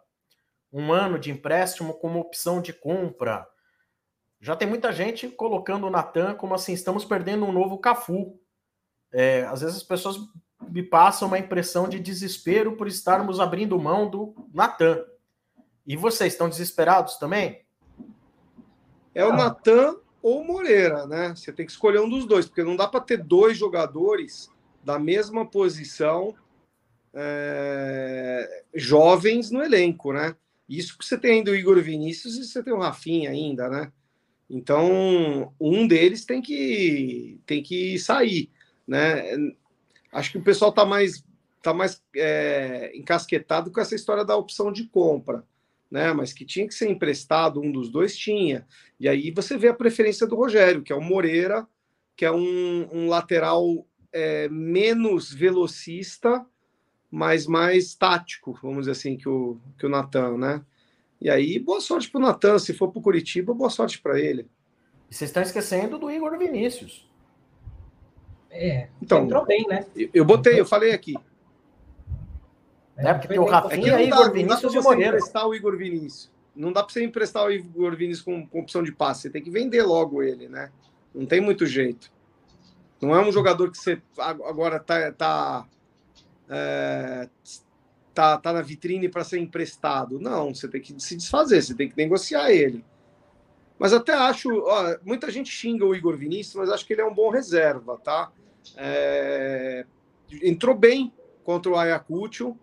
Um 0.72 0.94
ano 0.94 1.20
de 1.20 1.32
empréstimo 1.32 1.94
como 1.96 2.20
opção 2.20 2.62
de 2.62 2.72
compra. 2.72 3.48
Já 4.40 4.56
tem 4.56 4.68
muita 4.68 4.92
gente 4.92 5.28
colocando 5.28 5.86
o 5.86 5.90
Natan 5.90 6.34
como 6.36 6.56
assim, 6.56 6.74
estamos 6.74 7.06
perdendo 7.06 7.46
um 7.46 7.52
novo 7.52 7.78
Cafu. 7.78 8.40
É, 9.12 9.44
às 9.44 9.62
vezes 9.62 9.78
as 9.78 9.84
pessoas 9.84 10.18
me 10.70 10.82
passam 10.82 11.28
uma 11.28 11.40
impressão 11.40 11.88
de 11.90 12.00
desespero 12.00 12.76
por 12.76 12.88
estarmos 12.88 13.40
abrindo 13.40 13.80
mão 13.80 14.10
do 14.10 14.34
Natan. 14.54 15.04
E 15.86 15.96
vocês 15.96 16.34
estão 16.34 16.50
desesperados 16.50 17.18
também? 17.18 17.66
É 19.14 19.26
o 19.26 19.34
Natan 19.34 19.98
ou 20.22 20.44
Moreira, 20.44 21.06
né? 21.08 21.34
Você 21.36 21.52
tem 21.52 21.66
que 21.66 21.72
escolher 21.72 22.00
um 22.00 22.10
dos 22.10 22.26
dois, 22.26 22.46
porque 22.46 22.64
não 22.64 22.76
dá 22.76 22.88
para 22.88 23.02
ter 23.02 23.18
dois 23.18 23.58
jogadores 23.58 24.50
da 24.84 25.00
mesma 25.00 25.46
posição 25.46 26.36
é, 27.14 28.64
jovens 28.74 29.52
no 29.52 29.64
elenco, 29.64 30.14
né? 30.14 30.36
Isso 30.68 30.98
que 30.98 31.06
você 31.06 31.18
tem 31.18 31.40
ainda 31.40 31.52
o 31.52 31.56
Igor 31.56 31.82
Vinícius 31.82 32.38
e 32.38 32.46
você 32.46 32.64
tem 32.64 32.74
o 32.74 32.80
Rafinha 32.80 33.32
ainda, 33.32 33.70
né? 33.70 33.92
Então, 34.50 35.54
um 35.60 35.88
deles 35.88 36.26
tem 36.26 36.42
que 36.42 37.40
tem 37.46 37.64
que 37.64 37.98
sair, 38.00 38.50
né? 38.88 39.24
Acho 40.12 40.32
que 40.32 40.38
o 40.38 40.44
pessoal 40.44 40.70
está 40.70 40.86
mais 40.86 41.24
tá 41.62 41.74
mais 41.74 42.02
é, 42.16 42.92
encasquetado 42.96 43.72
com 43.72 43.80
essa 43.80 43.96
história 43.96 44.26
da 44.26 44.36
opção 44.36 44.72
de 44.72 44.88
compra 44.88 45.46
né? 45.92 46.14
Mas 46.14 46.32
que 46.32 46.46
tinha 46.46 46.66
que 46.66 46.74
ser 46.74 46.90
emprestado, 46.90 47.62
um 47.62 47.72
dos 47.72 47.90
dois 47.90 48.16
tinha. 48.16 48.66
E 49.00 49.10
aí 49.10 49.30
você 49.30 49.58
vê 49.58 49.68
a 49.68 49.74
preferência 49.74 50.26
do 50.26 50.36
Rogério, 50.36 50.82
que 50.82 50.94
é 50.94 50.96
o 50.96 51.02
Moreira, 51.02 51.68
que 52.16 52.24
é 52.24 52.32
um, 52.32 52.88
um 52.92 53.08
lateral 53.10 53.86
é, 54.14 54.48
menos 54.50 55.34
velocista, 55.34 56.46
mas 57.10 57.46
mais 57.46 57.94
tático, 57.94 58.58
vamos 58.64 58.82
dizer 58.82 58.92
assim, 58.92 59.18
que 59.18 59.28
o, 59.28 59.60
que 59.78 59.86
o 59.86 59.90
Natan, 59.90 60.38
né? 60.38 60.66
E 61.20 61.30
aí, 61.30 61.60
boa 61.60 61.82
sorte 61.82 62.10
para 62.10 62.20
o 62.20 62.22
Natan. 62.22 62.58
Se 62.58 62.74
for 62.74 62.90
para 62.90 63.00
o 63.00 63.04
Curitiba, 63.04 63.54
boa 63.54 63.70
sorte 63.70 64.02
para 64.02 64.20
ele. 64.20 64.50
E 65.10 65.14
vocês 65.14 65.30
estão 65.30 65.44
esquecendo 65.44 66.00
do 66.00 66.10
Igor 66.10 66.36
Vinícius. 66.38 67.08
É, 68.50 68.88
então, 69.02 69.24
entrou 69.24 69.46
bem, 69.46 69.66
né? 69.68 69.86
Eu 70.14 70.26
botei, 70.26 70.60
eu 70.60 70.66
falei 70.66 70.94
aqui. 70.94 71.16
Né? 72.96 73.14
Porque 73.14 73.28
tem 73.28 73.40
o 73.40 73.46
Rafinha, 73.46 73.94
é 73.94 74.06
Igor 74.06 74.26
dá, 74.26 74.32
Vinícius 74.32 74.74
e 74.74 74.80
Moreira. 74.80 75.18
emprestar 75.18 75.48
o 75.48 75.56
Igor 75.56 75.78
Vinícius. 75.78 76.32
Não 76.56 76.72
dá 76.72 76.84
para 76.84 76.94
você 76.94 77.04
emprestar 77.04 77.46
o 77.46 77.52
Igor 77.52 77.96
Vinícius 77.96 78.26
com, 78.26 78.46
com, 78.46 78.60
opção 78.60 78.84
de 78.84 78.92
passe. 78.92 79.24
Você 79.24 79.30
tem 79.30 79.42
que 79.42 79.50
vender 79.50 79.84
logo 79.84 80.22
ele, 80.22 80.50
né? 80.50 80.72
Não 81.14 81.26
tem 81.26 81.40
muito 81.40 81.66
jeito. 81.66 82.12
Não 83.02 83.16
é 83.16 83.26
um 83.26 83.32
jogador 83.32 83.72
que 83.72 83.78
você 83.78 84.02
agora 84.18 84.80
tá, 84.80 85.12
tá, 85.12 85.68
é, 86.50 87.30
tá, 88.14 88.38
tá 88.38 88.54
na 88.54 88.62
vitrine 88.62 89.10
para 89.10 89.24
ser 89.24 89.40
emprestado. 89.40 90.20
Não, 90.20 90.54
você 90.54 90.68
tem 90.68 90.82
que 90.82 91.00
se 91.02 91.16
desfazer, 91.16 91.62
você 91.64 91.74
tem 91.74 91.90
que 91.90 91.98
negociar 91.98 92.52
ele. 92.52 92.84
Mas 93.80 93.94
até 93.94 94.14
acho, 94.14 94.48
ó, 94.66 94.96
muita 95.04 95.32
gente 95.32 95.50
xinga 95.50 95.84
o 95.84 95.96
Igor 95.96 96.16
Vinícius, 96.16 96.56
mas 96.56 96.70
acho 96.70 96.86
que 96.86 96.94
ele 96.94 97.02
é 97.02 97.06
um 97.06 97.16
bom 97.16 97.32
reserva, 97.32 97.98
tá? 97.98 98.32
É, 98.78 99.86
entrou 100.44 100.76
bem 100.76 101.12
contra 101.44 101.72
o 101.72 101.76
Ayacucho, 101.76 102.56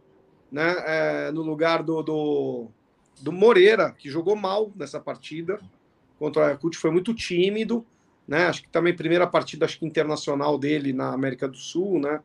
né, 0.51 0.75
é, 0.87 1.31
no 1.31 1.43
lugar 1.43 1.83
do, 1.83 2.03
do, 2.03 2.67
do, 3.21 3.33
Moreira, 3.33 3.95
que 3.99 4.09
jogou 4.09 4.35
mal 4.37 4.71
nessa 4.75 5.01
partida. 5.01 5.61
Contra 6.19 6.43
o 6.43 6.45
Ayacucho, 6.47 6.81
foi 6.81 6.91
muito 6.91 7.15
tímido, 7.15 7.85
né, 8.27 8.47
acho 8.47 8.63
que 8.63 8.69
também 8.69 8.95
primeira 8.95 9.27
partida 9.27 9.65
acho 9.65 9.79
que 9.79 9.87
internacional 9.87 10.59
dele 10.59 10.93
na 10.93 11.13
América 11.13 11.47
do 11.47 11.57
Sul, 11.57 12.01
né, 12.01 12.21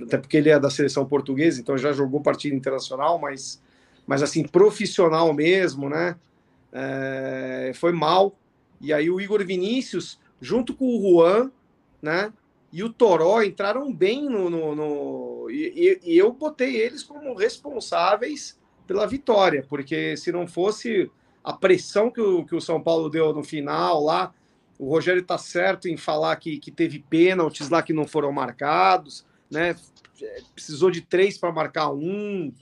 até 0.00 0.16
porque 0.16 0.36
ele 0.36 0.48
é 0.48 0.58
da 0.58 0.70
seleção 0.70 1.04
portuguesa, 1.04 1.60
então 1.60 1.76
já 1.76 1.92
jogou 1.92 2.20
partida 2.20 2.54
internacional, 2.54 3.18
mas, 3.18 3.60
mas 4.06 4.22
assim, 4.22 4.46
profissional 4.46 5.32
mesmo, 5.34 5.88
né, 5.88 6.16
é, 6.72 7.72
foi 7.74 7.92
mal, 7.92 8.36
e 8.80 8.92
aí 8.92 9.10
o 9.10 9.20
Igor 9.20 9.44
Vinícius, 9.44 10.20
junto 10.40 10.72
com 10.72 10.86
o 10.86 11.00
Juan, 11.00 11.50
né, 12.00 12.32
e 12.72 12.82
o 12.82 12.90
Toró 12.90 13.42
entraram 13.42 13.92
bem 13.92 14.28
no. 14.28 14.48
no, 14.48 14.74
no 14.74 15.31
e, 15.52 16.00
e, 16.04 16.18
eu 16.18 16.32
botei 16.32 16.76
eles 16.76 17.02
como 17.02 17.34
responsáveis 17.34 18.58
pela 18.86 19.06
vitória, 19.06 19.64
porque 19.68 20.16
se 20.16 20.32
não 20.32 20.46
fosse 20.46 21.10
a 21.44 21.52
pressão 21.52 22.10
que 22.10 22.20
o, 22.20 22.44
que 22.44 22.54
o 22.54 22.60
São 22.60 22.82
Paulo 22.82 23.10
deu 23.10 23.32
no 23.32 23.42
final 23.42 24.02
lá, 24.02 24.32
o 24.78 24.88
Rogério 24.88 25.20
está 25.20 25.38
certo 25.38 25.88
em 25.88 25.96
falar 25.96 26.34
que, 26.36 26.58
que 26.58 26.70
teve 26.70 26.98
pênaltis 26.98 27.68
lá 27.68 27.82
que 27.82 27.92
não 27.92 28.06
foram 28.06 28.32
marcados, 28.32 29.24
né? 29.50 29.76
Precisou 30.54 30.90
de 30.90 31.00
três 31.00 31.36
para 31.38 31.52
marcar 31.52 31.90
um. 31.90 32.52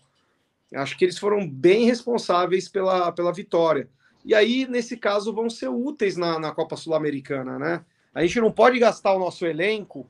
Acho 0.75 0.97
que 0.97 1.05
eles 1.05 1.19
foram 1.19 1.49
bem 1.49 1.85
responsáveis 1.85 2.69
pela, 2.69 3.13
pela 3.13 3.33
vitória. 3.33 3.89
E 4.25 4.35
aí, 4.35 4.67
nesse 4.69 4.97
caso, 4.97 5.33
vão 5.33 5.49
ser 5.49 5.69
úteis 5.69 6.17
na, 6.17 6.39
na 6.39 6.53
Copa 6.53 6.77
Sul-Americana, 6.77 7.59
né? 7.59 7.85
A 8.15 8.23
gente 8.23 8.41
não 8.41 8.51
pode 8.51 8.79
gastar 8.79 9.15
o 9.15 9.19
nosso 9.19 9.47
elenco, 9.47 10.07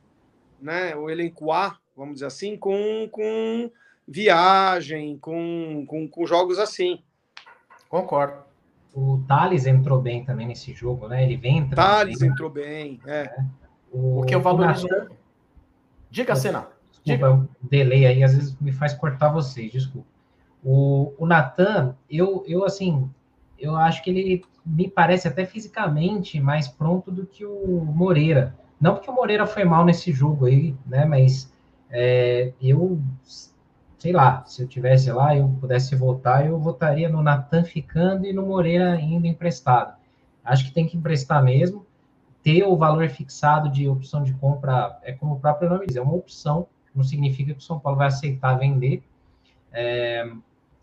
né, 0.60 0.96
o 0.96 1.08
elenco 1.10 1.52
A, 1.52 1.78
vamos 1.96 2.14
dizer 2.14 2.26
assim, 2.26 2.56
com, 2.56 3.08
com 3.10 3.70
viagem, 4.06 5.18
com, 5.18 5.84
com, 5.86 6.08
com 6.08 6.26
jogos 6.26 6.58
assim. 6.58 7.00
Concordo. 7.88 8.50
O 8.92 9.22
Thales 9.28 9.66
entrou 9.66 10.00
bem 10.00 10.24
também 10.24 10.46
nesse 10.46 10.72
jogo, 10.72 11.06
né? 11.06 11.22
Ele 11.24 11.36
vem 11.36 11.58
entrando. 11.58 11.76
Thales 11.76 12.18
bem. 12.18 12.28
entrou 12.28 12.50
bem, 12.50 13.00
é. 13.06 13.22
é. 13.22 13.44
O, 13.92 14.20
o 14.20 14.24
que 14.24 14.34
eu 14.34 14.40
valorizo. 14.40 14.88
Diga, 16.10 16.34
Senna. 16.34 16.68
Desculpa, 17.04 17.48
o 17.62 17.68
delay 17.68 18.06
aí 18.06 18.22
às 18.22 18.34
vezes 18.34 18.56
me 18.60 18.72
faz 18.72 18.92
cortar 18.92 19.30
vocês, 19.30 19.72
desculpa. 19.72 20.06
O, 20.62 21.14
o 21.18 21.26
Natan, 21.26 21.96
eu, 22.10 22.44
eu 22.46 22.64
assim, 22.64 23.08
eu 23.58 23.76
acho 23.76 24.02
que 24.02 24.10
ele 24.10 24.44
me 24.64 24.88
parece 24.88 25.26
até 25.26 25.46
fisicamente 25.46 26.38
mais 26.38 26.68
pronto 26.68 27.10
do 27.10 27.24
que 27.24 27.44
o 27.44 27.84
Moreira. 27.84 28.54
Não 28.80 28.94
porque 28.94 29.10
o 29.10 29.14
Moreira 29.14 29.46
foi 29.46 29.64
mal 29.64 29.84
nesse 29.84 30.12
jogo 30.12 30.46
aí, 30.46 30.74
né? 30.86 31.04
Mas 31.04 31.52
é, 31.90 32.52
eu, 32.60 33.00
sei 33.98 34.12
lá, 34.12 34.44
se 34.46 34.62
eu 34.62 34.68
tivesse 34.68 35.10
lá, 35.10 35.36
eu 35.36 35.48
pudesse 35.60 35.94
votar, 35.96 36.46
eu 36.46 36.58
votaria 36.58 37.08
no 37.08 37.22
Natan 37.22 37.64
ficando 37.64 38.26
e 38.26 38.32
no 38.32 38.46
Moreira 38.46 39.00
indo 39.00 39.26
emprestado. 39.26 39.96
Acho 40.44 40.64
que 40.64 40.72
tem 40.72 40.86
que 40.86 40.96
emprestar 40.96 41.42
mesmo. 41.42 41.84
Ter 42.42 42.64
o 42.64 42.76
valor 42.76 43.08
fixado 43.10 43.68
de 43.68 43.88
opção 43.88 44.22
de 44.22 44.32
compra 44.34 44.98
é 45.02 45.12
como 45.12 45.34
o 45.34 45.40
próprio 45.40 45.68
nome 45.68 45.86
diz, 45.86 45.96
é 45.96 46.00
uma 46.00 46.14
opção, 46.14 46.66
não 46.94 47.04
significa 47.04 47.52
que 47.52 47.60
o 47.60 47.62
São 47.62 47.78
Paulo 47.78 47.98
vai 47.98 48.06
aceitar 48.06 48.54
vender. 48.54 49.02
É, 49.72 50.30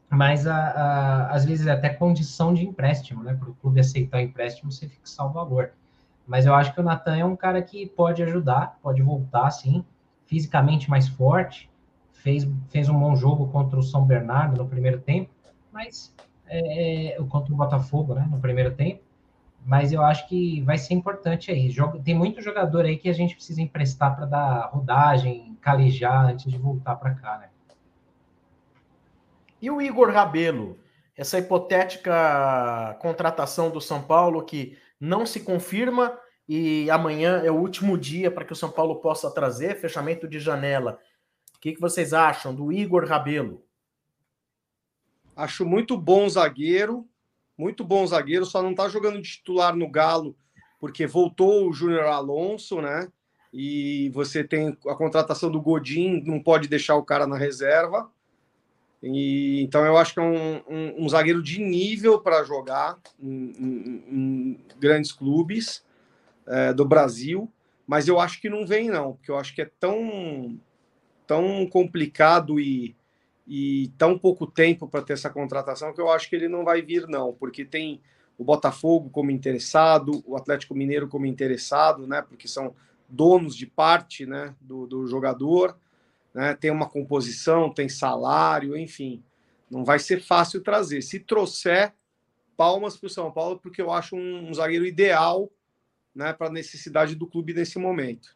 mas 0.10 0.48
a, 0.48 0.56
a, 0.56 1.32
às 1.32 1.44
vezes 1.46 1.68
é 1.68 1.72
até 1.72 1.90
condição 1.90 2.54
de 2.54 2.66
empréstimo, 2.66 3.24
né? 3.24 3.34
Para 3.34 3.50
o 3.50 3.56
clube 3.56 3.80
aceitar 3.80 4.18
o 4.18 4.22
empréstimo, 4.22 4.72
você 4.72 4.88
fixar 4.88 5.26
o 5.26 5.32
valor. 5.32 5.72
Mas 6.26 6.46
eu 6.46 6.54
acho 6.54 6.74
que 6.74 6.80
o 6.80 6.84
Natan 6.84 7.18
é 7.18 7.26
um 7.26 7.36
cara 7.36 7.62
que 7.62 7.88
pode 7.88 8.22
ajudar, 8.22 8.78
pode 8.82 9.02
voltar, 9.02 9.50
sim, 9.50 9.84
fisicamente 10.28 10.90
mais 10.90 11.08
forte. 11.08 11.70
Fez, 12.14 12.48
fez 12.70 12.90
um 12.90 13.00
bom 13.00 13.16
jogo 13.16 13.48
contra 13.48 13.80
o 13.80 13.84
São 13.84 14.06
Bernardo 14.06 14.58
no 14.58 14.68
primeiro 14.68 15.00
tempo, 15.00 15.32
mas 15.72 16.14
é, 16.46 17.14
é, 17.14 17.24
contra 17.30 17.54
o 17.54 17.58
Botafogo, 17.58 18.14
né? 18.14 18.28
No 18.30 18.40
primeiro 18.40 18.76
tempo. 18.76 19.02
Mas 19.66 19.92
eu 19.92 20.02
acho 20.04 20.28
que 20.28 20.62
vai 20.62 20.78
ser 20.78 20.94
importante 20.94 21.52
aí. 21.52 21.70
Joga, 21.70 22.00
tem 22.00 22.16
muito 22.16 22.42
jogador 22.42 22.86
aí 22.86 22.98
que 22.98 23.10
a 23.10 23.14
gente 23.14 23.36
precisa 23.36 23.62
emprestar 23.62 24.16
para 24.16 24.26
dar 24.26 24.70
rodagem, 24.72 25.58
calejar 25.62 26.28
antes 26.28 26.50
de 26.50 26.58
voltar 26.58 26.96
para 26.96 27.14
cá, 27.16 27.38
né? 27.38 27.50
E 29.62 29.70
o 29.72 29.82
Igor 29.82 30.12
Rabelo, 30.12 30.78
essa 31.16 31.40
hipotética 31.40 32.96
contratação 33.00 33.70
do 33.70 33.82
São 33.82 34.02
Paulo 34.02 34.44
que 34.44 34.78
não 35.00 35.26
se 35.26 35.40
confirma 35.40 36.18
e 36.48 36.90
amanhã 36.90 37.42
é 37.44 37.52
o 37.52 37.56
último 37.56 37.98
dia 37.98 38.32
para 38.32 38.46
que 38.46 38.54
o 38.54 38.56
São 38.56 38.72
Paulo 38.72 38.98
possa 38.98 39.30
trazer 39.30 39.80
fechamento 39.80 40.28
de 40.28 40.40
janela. 40.40 41.00
O 41.56 41.60
que, 41.60 41.74
que 41.74 41.82
vocês 41.82 42.14
acham 42.14 42.54
do 42.54 42.72
Igor 42.72 43.06
Rabelo? 43.06 43.64
Acho 45.36 45.66
muito 45.66 45.98
bom 45.98 46.28
zagueiro, 46.30 47.08
muito 47.58 47.84
bom 47.84 48.06
zagueiro, 48.08 48.46
só 48.46 48.62
não 48.62 48.72
está 48.72 48.88
jogando 48.88 49.22
titular 49.22 49.76
no 49.76 49.90
Galo 49.90 50.36
porque 50.80 51.08
voltou 51.08 51.68
o 51.68 51.74
Júnior 51.74 52.06
Alonso, 52.06 52.82
né? 52.82 53.12
E 53.52 54.10
você 54.14 54.44
tem 54.44 54.78
a 54.88 54.96
contratação 54.96 55.50
do 55.50 55.62
Godin, 55.62 56.22
não 56.26 56.42
pode 56.42 56.68
deixar 56.68 56.96
o 56.96 57.04
cara 57.04 57.26
na 57.26 57.38
reserva. 57.38 58.10
E, 59.02 59.62
então 59.62 59.86
eu 59.86 59.98
acho 59.98 60.14
que 60.14 60.20
é 60.20 60.24
um, 60.24 60.58
um, 60.68 61.06
um 61.06 61.10
zagueiro 61.10 61.42
de 61.42 61.62
nível 61.62 62.20
para 62.20 62.44
jogar 62.44 63.00
em, 63.20 63.52
em, 63.52 64.04
em, 64.10 64.60
grandes 64.80 65.12
clubes 65.12 65.84
é, 66.48 66.74
do 66.74 66.86
Brasil, 66.86 67.52
mas 67.86 68.08
eu 68.08 68.20
acho 68.20 68.42
que 68.42 68.50
não 68.50 68.66
vem 68.66 68.90
não, 68.90 69.14
porque 69.14 69.32
eu 69.32 69.38
acho 69.38 69.54
que 69.54 69.62
é 69.62 69.72
tão 69.80 70.60
tão 71.26 71.68
complicado 71.68 72.58
e, 72.60 72.96
e 73.46 73.92
tão 73.98 74.18
pouco 74.18 74.48
tempo 74.48 74.88
para 74.88 75.02
ter 75.02 75.14
essa 75.14 75.30
contratação 75.30 75.94
que 75.94 76.00
eu 76.00 76.10
acho 76.10 76.30
que 76.30 76.36
ele 76.36 76.48
não 76.48 76.64
vai 76.64 76.82
vir 76.82 77.06
não, 77.08 77.34
porque 77.34 77.66
tem 77.66 78.02
o 78.38 78.44
Botafogo 78.46 79.10
como 79.10 79.32
interessado, 79.32 80.24
o 80.26 80.38
Atlético 80.38 80.74
Mineiro 80.74 81.08
como 81.08 81.26
interessado, 81.26 82.08
né? 82.08 82.22
Porque 82.22 82.48
são 82.48 82.74
donos 83.10 83.56
de 83.56 83.66
parte, 83.66 84.26
né, 84.26 84.56
do, 84.62 84.86
do 84.86 85.08
jogador 85.08 85.76
né? 86.38 86.54
tem 86.54 86.70
uma 86.70 86.88
composição, 86.88 87.74
tem 87.74 87.90
salário, 87.90 88.78
enfim. 88.78 89.24
Não 89.72 89.84
vai 89.84 89.98
ser 89.98 90.22
fácil 90.22 90.62
trazer. 90.62 91.02
Se 91.02 91.20
trouxer, 91.20 91.94
palmas 92.56 92.96
para 92.96 93.08
o 93.08 93.10
São 93.10 93.32
Paulo, 93.32 93.58
porque 93.58 93.82
eu 93.82 93.92
acho 93.92 94.16
um, 94.16 94.48
um 94.48 94.54
zagueiro 94.54 94.86
ideal 94.86 95.50
né, 96.18 96.34
para 96.34 96.48
a 96.48 96.52
necessidade 96.52 97.16
do 97.16 97.28
clube 97.28 97.54
nesse 97.54 97.78
momento. 97.78 98.36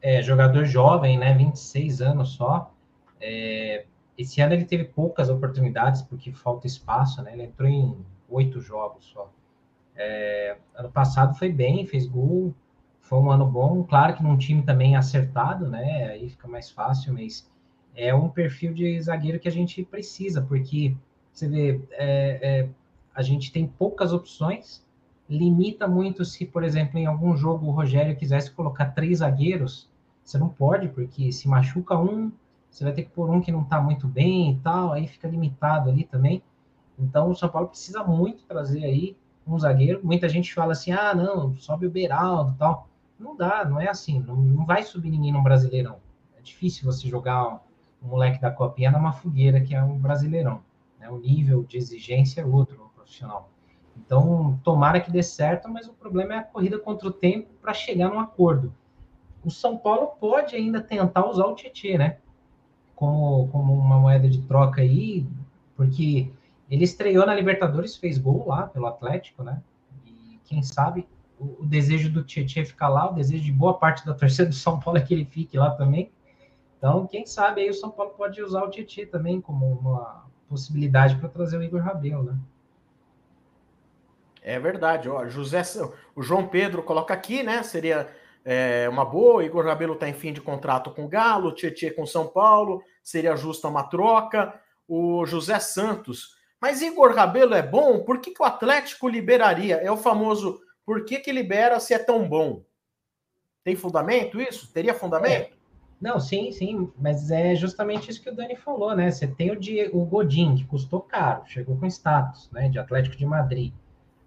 É, 0.00 0.22
jogador 0.22 0.64
jovem, 0.64 1.18
né, 1.18 1.34
26 1.34 2.00
anos 2.02 2.34
só. 2.34 2.72
É, 3.20 3.86
esse 4.16 4.40
ano 4.40 4.52
ele 4.52 4.64
teve 4.64 4.84
poucas 4.84 5.28
oportunidades, 5.28 6.02
porque 6.02 6.32
falta 6.32 6.66
espaço, 6.66 7.22
né? 7.22 7.32
Ele 7.32 7.44
entrou 7.44 7.68
em 7.68 7.96
oito 8.28 8.60
jogos 8.60 9.06
só. 9.06 9.32
É, 9.96 10.56
ano 10.74 10.90
passado 10.90 11.36
foi 11.36 11.50
bem, 11.50 11.86
fez 11.86 12.06
gol, 12.06 12.54
foi 13.00 13.18
um 13.18 13.30
ano 13.30 13.46
bom, 13.46 13.82
claro 13.84 14.14
que 14.14 14.22
num 14.22 14.36
time 14.36 14.62
também 14.62 14.94
acertado, 14.94 15.68
né? 15.68 16.10
Aí 16.10 16.28
fica 16.28 16.46
mais 16.46 16.70
fácil, 16.70 17.14
mas 17.14 17.50
é 17.94 18.14
um 18.14 18.28
perfil 18.28 18.72
de 18.72 19.00
zagueiro 19.00 19.40
que 19.40 19.48
a 19.48 19.52
gente 19.52 19.82
precisa, 19.84 20.42
porque 20.42 20.94
você 21.32 21.48
vê, 21.48 21.80
é, 21.92 22.38
é, 22.42 22.68
a 23.14 23.22
gente 23.22 23.50
tem 23.50 23.66
poucas 23.66 24.12
opções, 24.12 24.84
limita 25.28 25.86
muito 25.86 26.24
se, 26.24 26.46
por 26.46 26.64
exemplo, 26.64 26.98
em 26.98 27.06
algum 27.06 27.36
jogo 27.36 27.66
o 27.66 27.70
Rogério 27.70 28.16
quisesse 28.16 28.50
colocar 28.50 28.86
três 28.86 29.18
zagueiros, 29.18 29.88
você 30.24 30.38
não 30.38 30.48
pode, 30.48 30.88
porque 30.88 31.32
se 31.32 31.48
machuca 31.48 31.98
um, 31.98 32.32
você 32.70 32.84
vai 32.84 32.92
ter 32.92 33.04
que 33.04 33.10
pôr 33.10 33.30
um 33.30 33.40
que 33.40 33.52
não 33.52 33.62
está 33.62 33.80
muito 33.80 34.06
bem 34.06 34.52
e 34.52 34.56
tal, 34.56 34.92
aí 34.92 35.06
fica 35.06 35.28
limitado 35.28 35.88
ali 35.90 36.04
também. 36.04 36.42
Então 36.98 37.30
o 37.30 37.34
São 37.34 37.48
Paulo 37.48 37.68
precisa 37.68 38.02
muito 38.04 38.44
trazer 38.44 38.84
aí 38.84 39.16
um 39.46 39.58
zagueiro. 39.58 40.00
Muita 40.02 40.28
gente 40.28 40.52
fala 40.52 40.72
assim: 40.72 40.92
ah, 40.92 41.14
não, 41.14 41.54
sobe 41.56 41.86
o 41.86 41.90
Beraldo 41.90 42.52
e 42.52 42.58
tal. 42.58 42.88
Não 43.18 43.36
dá, 43.36 43.64
não 43.64 43.80
é 43.80 43.88
assim. 43.88 44.20
Não, 44.20 44.36
não 44.36 44.66
vai 44.66 44.82
subir 44.82 45.10
ninguém 45.10 45.32
no 45.32 45.42
Brasileirão. 45.42 45.96
É 46.38 46.42
difícil 46.42 46.84
você 46.84 47.08
jogar 47.08 47.60
um 48.02 48.08
moleque 48.08 48.40
da 48.40 48.50
Copinha 48.50 48.90
numa 48.90 49.12
fogueira 49.12 49.60
que 49.60 49.74
é 49.74 49.82
um 49.82 49.98
Brasileirão. 49.98 50.60
Né? 51.00 51.08
O 51.10 51.18
nível 51.18 51.64
de 51.64 51.76
exigência 51.76 52.42
é 52.42 52.44
outro 52.44 52.76
no 52.76 52.88
profissional. 52.90 53.50
Então, 54.04 54.58
tomara 54.62 55.00
que 55.00 55.10
dê 55.10 55.22
certo, 55.22 55.68
mas 55.68 55.88
o 55.88 55.92
problema 55.92 56.34
é 56.34 56.38
a 56.38 56.42
corrida 56.42 56.78
contra 56.78 57.08
o 57.08 57.12
tempo 57.12 57.48
para 57.60 57.74
chegar 57.74 58.08
num 58.08 58.20
acordo. 58.20 58.72
O 59.44 59.50
São 59.50 59.76
Paulo 59.76 60.12
pode 60.20 60.56
ainda 60.56 60.80
tentar 60.80 61.28
usar 61.28 61.46
o 61.46 61.54
Tietchan, 61.54 61.98
né? 61.98 62.18
Como, 62.94 63.48
como 63.48 63.74
uma 63.74 63.98
moeda 63.98 64.28
de 64.28 64.42
troca 64.42 64.80
aí, 64.80 65.26
porque 65.76 66.30
ele 66.70 66.84
estreou 66.84 67.26
na 67.26 67.34
Libertadores, 67.34 67.96
fez 67.96 68.18
gol 68.18 68.46
lá 68.48 68.66
pelo 68.66 68.86
Atlético, 68.86 69.42
né? 69.42 69.62
E 70.06 70.38
quem 70.44 70.62
sabe 70.62 71.06
o, 71.38 71.64
desejo 71.64 72.10
do 72.10 72.24
Tietchan 72.24 72.64
ficar 72.64 72.88
lá, 72.88 73.10
o 73.10 73.14
desejo 73.14 73.44
de 73.44 73.52
boa 73.52 73.74
parte 73.74 74.04
da 74.04 74.14
torcida 74.14 74.48
do 74.48 74.54
São 74.54 74.80
Paulo 74.80 74.98
é 74.98 75.02
que 75.02 75.14
ele 75.14 75.24
fique 75.24 75.56
lá 75.56 75.70
também. 75.70 76.10
Então, 76.76 77.06
quem 77.06 77.26
sabe 77.26 77.62
aí 77.62 77.70
o 77.70 77.74
São 77.74 77.90
Paulo 77.90 78.12
pode 78.16 78.42
usar 78.42 78.62
o 78.62 78.70
Tietchan 78.70 79.06
também 79.06 79.40
como 79.40 79.66
uma 79.66 80.24
possibilidade 80.48 81.16
para 81.16 81.28
trazer 81.28 81.58
o 81.58 81.62
Igor 81.62 81.82
Rabelo, 81.82 82.22
né? 82.22 82.38
É 84.42 84.58
verdade, 84.58 85.08
ó, 85.08 85.26
José, 85.26 85.62
o 86.14 86.22
João 86.22 86.46
Pedro 86.46 86.82
coloca 86.82 87.12
aqui, 87.12 87.42
né? 87.42 87.62
Seria 87.62 88.08
é, 88.44 88.88
uma 88.88 89.04
boa. 89.04 89.44
Igor 89.44 89.64
Rabelo 89.64 89.94
está 89.94 90.08
em 90.08 90.14
fim 90.14 90.32
de 90.32 90.40
contrato 90.40 90.90
com 90.90 91.04
o 91.04 91.08
Galo, 91.08 91.52
Tietchan 91.52 91.90
com 91.90 92.06
São 92.06 92.26
Paulo, 92.26 92.82
seria 93.02 93.36
justa 93.36 93.68
uma 93.68 93.84
troca. 93.84 94.58
O 94.86 95.26
José 95.26 95.58
Santos, 95.58 96.38
mas 96.60 96.80
Igor 96.80 97.14
Rabelo 97.14 97.54
é 97.54 97.62
bom? 97.62 98.00
Por 98.04 98.20
que, 98.20 98.30
que 98.30 98.42
o 98.42 98.46
Atlético 98.46 99.08
liberaria? 99.08 99.76
É 99.76 99.90
o 99.90 99.96
famoso 99.98 100.60
por 100.88 101.04
que, 101.04 101.20
que 101.20 101.30
libera 101.30 101.78
se 101.78 101.92
é 101.92 101.98
tão 101.98 102.26
bom? 102.26 102.62
Tem 103.62 103.76
fundamento 103.76 104.40
isso? 104.40 104.72
Teria 104.72 104.94
fundamento? 104.94 105.52
É. 105.52 105.58
Não, 106.00 106.18
sim, 106.18 106.50
sim, 106.50 106.90
mas 106.96 107.30
é 107.30 107.54
justamente 107.54 108.10
isso 108.10 108.22
que 108.22 108.30
o 108.30 108.34
Dani 108.34 108.56
falou, 108.56 108.96
né? 108.96 109.10
Você 109.10 109.26
tem 109.26 109.50
o, 109.50 109.56
Diego, 109.56 110.00
o 110.00 110.06
Godin, 110.06 110.54
que 110.54 110.64
custou 110.64 111.02
caro, 111.02 111.42
chegou 111.44 111.76
com 111.76 111.84
status, 111.84 112.48
né, 112.50 112.70
de 112.70 112.78
Atlético 112.78 113.16
de 113.16 113.26
Madrid. 113.26 113.74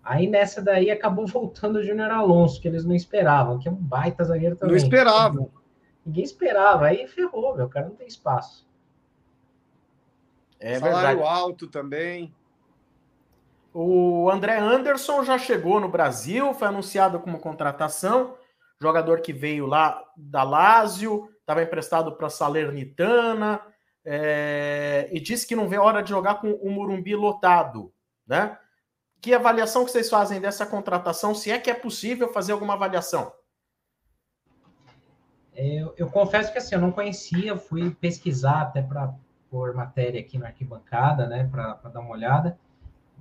Aí 0.03 0.27
nessa 0.27 0.61
daí 0.61 0.89
acabou 0.89 1.25
voltando 1.27 1.77
o 1.77 1.83
Júnior 1.83 2.11
Alonso, 2.11 2.61
que 2.61 2.67
eles 2.67 2.85
não 2.85 2.95
esperavam, 2.95 3.59
que 3.59 3.67
é 3.67 3.71
um 3.71 3.75
baita 3.75 4.23
zagueiro 4.23 4.55
também. 4.55 4.75
Não 4.75 4.83
esperavam. 4.83 5.51
Ninguém 6.05 6.23
esperava, 6.23 6.87
aí 6.87 7.07
ferrou, 7.07 7.55
meu, 7.55 7.67
o 7.67 7.69
cara 7.69 7.87
não 7.87 7.95
tem 7.95 8.07
espaço. 8.07 8.67
É 10.59 10.79
Salário 10.79 11.19
verdade. 11.19 11.39
alto 11.39 11.67
também. 11.67 12.33
O 13.73 14.29
André 14.29 14.57
Anderson 14.57 15.23
já 15.23 15.37
chegou 15.37 15.79
no 15.79 15.87
Brasil, 15.87 16.53
foi 16.53 16.67
anunciado 16.67 17.19
como 17.19 17.39
contratação, 17.39 18.35
jogador 18.79 19.21
que 19.21 19.31
veio 19.31 19.65
lá 19.65 20.03
da 20.17 20.43
Lazio, 20.43 21.29
estava 21.39 21.63
emprestado 21.63 22.11
para 22.13 22.27
a 22.27 22.29
Salernitana, 22.29 23.61
é, 24.03 25.07
e 25.11 25.19
disse 25.19 25.47
que 25.47 25.55
não 25.55 25.69
vê 25.69 25.77
hora 25.77 26.01
de 26.01 26.09
jogar 26.09 26.35
com 26.35 26.51
o 26.51 26.69
Murumbi 26.69 27.15
lotado, 27.15 27.93
né? 28.27 28.57
Que 29.21 29.33
avaliação 29.33 29.85
que 29.85 29.91
vocês 29.91 30.09
fazem 30.09 30.41
dessa 30.41 30.65
contratação? 30.65 31.35
Se 31.35 31.51
é 31.51 31.59
que 31.59 31.69
é 31.69 31.73
possível 31.73 32.33
fazer 32.33 32.53
alguma 32.53 32.73
avaliação? 32.73 33.31
Eu, 35.55 35.93
eu 35.95 36.09
confesso 36.09 36.51
que 36.51 36.57
assim, 36.57 36.75
eu 36.75 36.81
não 36.81 36.91
conhecia, 36.91 37.55
fui 37.57 37.91
pesquisar 37.91 38.61
até 38.61 38.81
para 38.81 39.13
por 39.49 39.73
matéria 39.75 40.21
aqui 40.21 40.37
na 40.37 40.47
arquibancada, 40.47 41.27
né, 41.27 41.43
para 41.43 41.73
dar 41.73 41.99
uma 41.99 42.11
olhada 42.11 42.57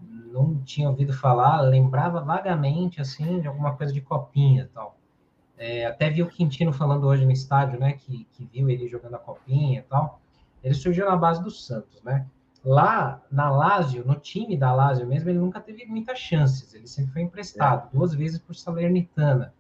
não 0.03 0.61
tinha 0.63 0.89
ouvido 0.89 1.13
falar, 1.13 1.61
lembrava 1.61 2.21
vagamente, 2.21 3.01
assim, 3.01 3.41
de 3.41 3.49
alguma 3.49 3.77
coisa 3.77 3.93
de 3.93 4.01
copinha 4.01 4.63
e 4.63 4.69
tal. 4.69 4.97
É, 5.57 5.87
até 5.87 6.09
vi 6.09 6.23
o 6.23 6.29
Quintino 6.29 6.73
falando 6.73 7.07
hoje 7.07 7.25
no 7.25 7.33
estádio, 7.33 7.79
né, 7.79 7.93
que, 7.93 8.27
que 8.33 8.45
viu 8.47 8.71
ele 8.71 8.89
jogando 8.89 9.17
a 9.17 9.19
copinha 9.19 9.81
e 9.81 9.83
tal. 9.83 10.21
Ele 10.63 10.75
surgiu 10.75 11.07
na 11.07 11.17
base 11.17 11.43
do 11.43 11.51
Santos, 11.51 12.03
né? 12.03 12.27
Lá 12.65 13.23
na 13.31 13.51
Lazio, 13.51 14.05
no 14.05 14.17
time 14.17 14.57
da 14.57 14.73
Lazio 14.73 15.07
mesmo, 15.07 15.31
ele 15.31 15.39
nunca 15.39 15.61
teve 15.61 15.87
muitas 15.87 16.19
chances. 16.19 16.75
Ele 16.75 16.87
sempre 16.87 17.13
foi 17.13 17.23
emprestado, 17.23 17.89
é. 17.89 17.97
duas 17.97 18.15
vezes 18.15 18.39
por 18.39 18.55
Salernitana. 18.55 19.55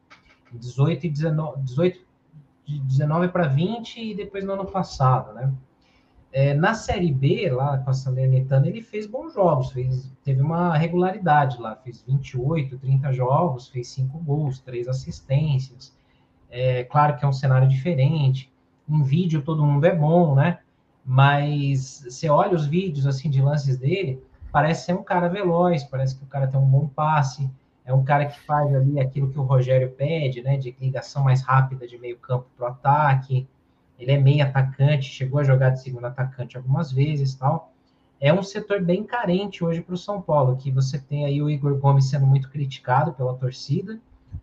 18 0.53 1.07
e 1.07 1.09
19, 1.09 1.63
18 1.63 2.01
de 2.67 2.81
19 2.81 3.29
para 3.29 3.47
20 3.47 4.01
e 4.01 4.15
depois 4.15 4.45
no 4.45 4.53
ano 4.53 4.67
passado, 4.67 5.33
né? 5.33 5.53
É, 6.33 6.55
na 6.55 6.75
Série 6.75 7.11
B, 7.11 7.51
lá 7.51 7.79
com 7.79 7.91
a 7.91 7.93
Salernitana, 7.93 8.69
ele 8.69 8.81
fez 8.81 9.05
bons 9.05 9.35
jogos, 9.35 9.73
fez, 9.73 10.13
teve 10.23 10.41
uma 10.41 10.77
regularidade 10.77 11.61
lá, 11.61 11.75
fez 11.75 12.03
28, 12.07 12.79
30 12.79 13.13
jogos, 13.13 13.69
fez 13.69 13.89
5 13.89 14.17
gols, 14.19 14.61
3 14.61 14.87
assistências. 14.87 15.97
É 16.49 16.85
claro 16.85 17.17
que 17.17 17.25
é 17.25 17.29
um 17.29 17.33
cenário 17.33 17.69
diferente. 17.69 18.53
Em 18.89 19.03
vídeo 19.03 19.43
todo 19.43 19.67
mundo 19.67 19.85
é 19.85 19.95
bom, 19.95 20.37
né? 20.37 20.61
Mas 21.05 22.05
você 22.09 22.29
olha 22.29 22.55
os 22.55 22.67
vídeos 22.67 23.07
assim 23.07 23.31
de 23.31 23.41
lances 23.41 23.77
dele, 23.79 24.23
parece 24.53 24.87
ser 24.87 24.95
um 24.95 25.03
cara 25.03 25.29
veloz, 25.29 25.85
parece 25.85 26.17
que 26.17 26.25
o 26.25 26.29
cara 26.29 26.47
tem 26.47 26.61
um 26.61 26.67
bom 26.67 26.87
passe, 26.89 27.51
é 27.85 27.93
um 27.93 28.05
cara 28.05 28.27
que 28.27 28.39
faz 28.41 28.75
ali 28.75 29.01
aquilo 29.01 29.31
que 29.31 29.39
o 29.39 29.43
Rogério 29.43 29.91
pede, 29.91 30.43
né? 30.43 30.57
De 30.57 30.75
ligação 30.81 31.25
mais 31.25 31.43
rápida 31.43 31.87
de 31.87 31.99
meio 31.99 32.19
campo 32.19 32.47
para 32.57 32.67
o 32.67 32.69
ataque 32.69 33.47
ele 34.01 34.13
é 34.13 34.19
meio 34.19 34.43
atacante, 34.43 35.11
chegou 35.11 35.41
a 35.41 35.45
jogar 35.45 35.71
de 35.71 35.83
segundo 35.83 36.07
atacante 36.07 36.57
algumas 36.57 36.91
vezes, 36.91 37.35
tal. 37.35 37.71
É 38.19 38.33
um 38.33 38.43
setor 38.43 38.83
bem 38.83 39.05
carente 39.05 39.63
hoje 39.63 39.83
para 39.83 39.95
o 39.95 39.99
São 39.99 40.23
Paulo, 40.23 40.57
que 40.57 40.71
você 40.71 40.99
tem 40.99 41.27
aí 41.27 41.43
o 41.43 41.51
Igor 41.51 41.77
Gomes 41.77 42.09
sendo 42.09 42.27
muito 42.27 42.51
criticado 42.51 43.13
pela 43.13 43.35
torcida, 43.35 44.01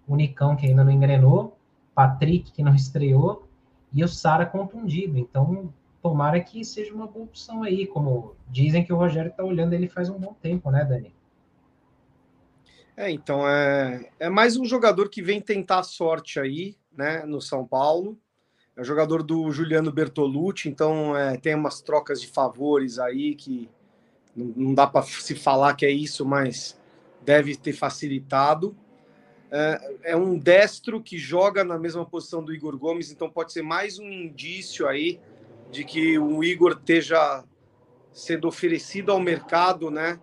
o 0.07 0.15
Nicão 0.15 0.55
que 0.55 0.67
ainda 0.67 0.83
não 0.83 0.91
engrenou, 0.91 1.57
Patrick 1.95 2.51
que 2.51 2.61
não 2.61 2.75
estreou 2.75 3.47
e 3.91 4.03
o 4.03 4.07
Sara 4.07 4.45
contundido. 4.45 5.17
Então, 5.17 5.73
tomara 6.01 6.39
que 6.39 6.63
seja 6.63 6.93
uma 6.93 7.07
boa 7.07 7.25
opção 7.25 7.63
aí, 7.63 7.87
como 7.87 8.35
dizem 8.49 8.83
que 8.83 8.93
o 8.93 8.97
Rogério 8.97 9.29
está 9.29 9.43
olhando 9.43 9.73
ele 9.73 9.87
faz 9.87 10.09
um 10.09 10.19
bom 10.19 10.33
tempo, 10.41 10.71
né, 10.71 10.85
Dani? 10.85 11.15
É, 12.95 13.11
então 13.11 13.47
é, 13.47 14.09
é 14.19 14.29
mais 14.29 14.57
um 14.57 14.65
jogador 14.65 15.09
que 15.09 15.21
vem 15.21 15.39
tentar 15.39 15.79
a 15.79 15.83
sorte 15.83 16.39
aí, 16.39 16.75
né, 16.91 17.23
no 17.25 17.41
São 17.41 17.65
Paulo 17.65 18.17
é 18.77 18.83
jogador 18.83 19.23
do 19.23 19.51
Juliano 19.51 19.91
Bertolucci, 19.91 20.69
então 20.69 21.17
é, 21.17 21.35
tem 21.35 21.55
umas 21.55 21.81
trocas 21.81 22.21
de 22.21 22.27
favores 22.27 22.99
aí 22.99 23.33
que 23.33 23.67
não, 24.35 24.53
não 24.55 24.73
dá 24.73 24.85
para 24.85 25.01
se 25.01 25.33
falar 25.33 25.73
que 25.73 25.83
é 25.83 25.89
isso, 25.89 26.23
mas 26.23 26.79
deve 27.25 27.55
ter 27.55 27.73
facilitado. 27.73 28.77
é, 29.49 30.11
é, 30.11 30.15
um 30.15 30.37
destro 30.37 31.01
que 31.01 31.17
joga 31.17 31.63
na 31.63 31.79
mesma 31.79 32.05
posição 32.05 32.43
do 32.43 32.53
Igor 32.53 32.77
Gomes, 32.77 33.11
então 33.11 33.27
pode 33.27 33.51
ser 33.51 33.63
mais 33.63 33.97
um 33.97 34.11
indício 34.11 34.87
aí 34.87 35.19
de 35.71 35.83
que 35.83 36.17
o 36.17 36.43
Igor 36.43 36.73
esteja 36.73 37.43
sendo 38.11 38.47
oferecido 38.47 39.11
ao 39.11 39.19
mercado, 39.19 39.91
né? 39.91 40.19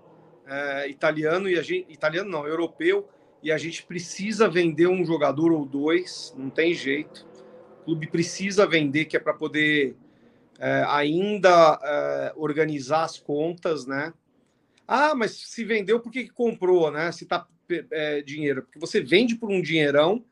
É, 0.46 0.88
italiano 0.88 1.48
e 1.48 1.58
a 1.58 1.62
gente, 1.62 1.90
italiano 1.90 2.30
não, 2.30 2.46
europeu, 2.46 3.08
e 3.42 3.52
a 3.52 3.58
gente 3.58 3.84
precisa 3.84 4.48
vender 4.48 4.86
um 4.86 5.04
jogador 5.04 5.52
ou 5.52 5.64
dois, 5.64 6.34
não 6.36 6.50
tem 6.50 6.74
jeito. 6.74 7.26
O 7.80 7.84
clube 7.84 8.06
precisa 8.06 8.66
vender, 8.66 9.04
que 9.04 9.16
é 9.16 9.20
para 9.20 9.34
poder 9.34 9.96
é, 10.58 10.84
ainda 10.88 11.78
é, 11.82 12.32
organizar 12.36 13.04
as 13.04 13.18
contas, 13.18 13.86
né? 13.86 14.12
Ah, 14.86 15.14
mas 15.14 15.32
se 15.32 15.64
vendeu, 15.64 16.00
por 16.00 16.12
que, 16.12 16.28
comprou, 16.28 16.90
né? 16.90 17.10
Se 17.12 17.26
tá 17.26 17.46
é, 17.90 18.20
dinheiro, 18.22 18.62
porque 18.62 18.78
você 18.78 19.00
vende 19.00 19.34
por 19.34 19.50
um 19.50 19.62
dinheirão 19.62 20.24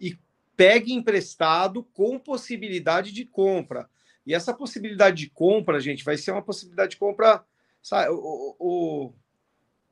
e 0.00 0.16
pega 0.56 0.90
emprestado 0.90 1.82
com 1.94 2.18
possibilidade 2.18 3.12
de 3.12 3.24
compra. 3.24 3.88
E 4.26 4.34
essa 4.34 4.52
possibilidade 4.52 5.16
de 5.18 5.30
compra, 5.30 5.80
gente, 5.80 6.04
vai 6.04 6.16
ser 6.16 6.32
uma 6.32 6.42
possibilidade 6.42 6.92
de 6.92 6.96
compra. 6.96 7.44
Sabe, 7.80 8.10
o, 8.10 8.56
o, 8.58 9.12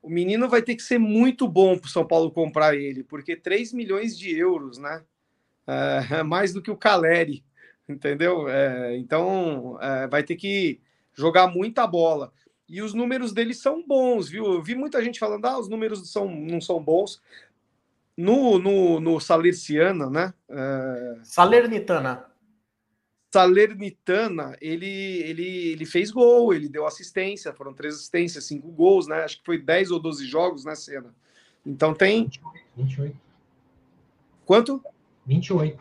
o 0.02 0.10
menino 0.10 0.48
vai 0.48 0.60
ter 0.60 0.74
que 0.74 0.82
ser 0.82 0.98
muito 0.98 1.46
bom 1.46 1.78
para 1.78 1.86
o 1.86 1.90
São 1.90 2.04
Paulo 2.04 2.30
comprar 2.32 2.74
ele, 2.74 3.04
porque 3.04 3.36
3 3.36 3.72
milhões 3.72 4.18
de 4.18 4.36
euros, 4.36 4.76
né? 4.78 5.04
É, 5.66 6.16
é 6.16 6.22
mais 6.22 6.52
do 6.52 6.60
que 6.60 6.70
o 6.70 6.76
Caleri, 6.76 7.44
entendeu? 7.88 8.48
É, 8.48 8.96
então 8.96 9.78
é, 9.80 10.08
vai 10.08 10.22
ter 10.22 10.34
que 10.34 10.80
jogar 11.14 11.46
muita 11.46 11.86
bola. 11.86 12.32
E 12.68 12.82
os 12.82 12.92
números 12.92 13.32
dele 13.32 13.54
são 13.54 13.86
bons, 13.86 14.28
viu? 14.28 14.44
Eu 14.44 14.62
vi 14.62 14.74
muita 14.74 15.02
gente 15.02 15.18
falando, 15.18 15.44
ah, 15.44 15.58
os 15.58 15.68
números 15.68 16.10
são, 16.10 16.28
não 16.28 16.60
são 16.60 16.82
bons. 16.82 17.22
No, 18.16 18.58
no, 18.58 19.00
no 19.00 19.20
Salernitana, 19.20 20.08
né? 20.08 20.34
É... 20.48 21.18
Salernitana. 21.24 22.26
Salernitana, 23.34 24.56
ele, 24.60 24.86
ele, 24.86 25.72
ele 25.72 25.84
fez 25.84 26.12
gol, 26.12 26.54
ele 26.54 26.68
deu 26.68 26.86
assistência, 26.86 27.52
foram 27.52 27.74
três 27.74 27.96
assistências, 27.96 28.44
cinco 28.44 28.68
gols, 28.68 29.08
né? 29.08 29.24
Acho 29.24 29.40
que 29.40 29.44
foi 29.44 29.58
10 29.58 29.90
ou 29.90 29.98
12 29.98 30.24
jogos, 30.24 30.64
né, 30.64 30.76
Cena? 30.76 31.12
Então 31.66 31.92
tem. 31.92 32.30
28. 32.76 33.16
Quanto? 34.46 34.80
28. 35.26 35.76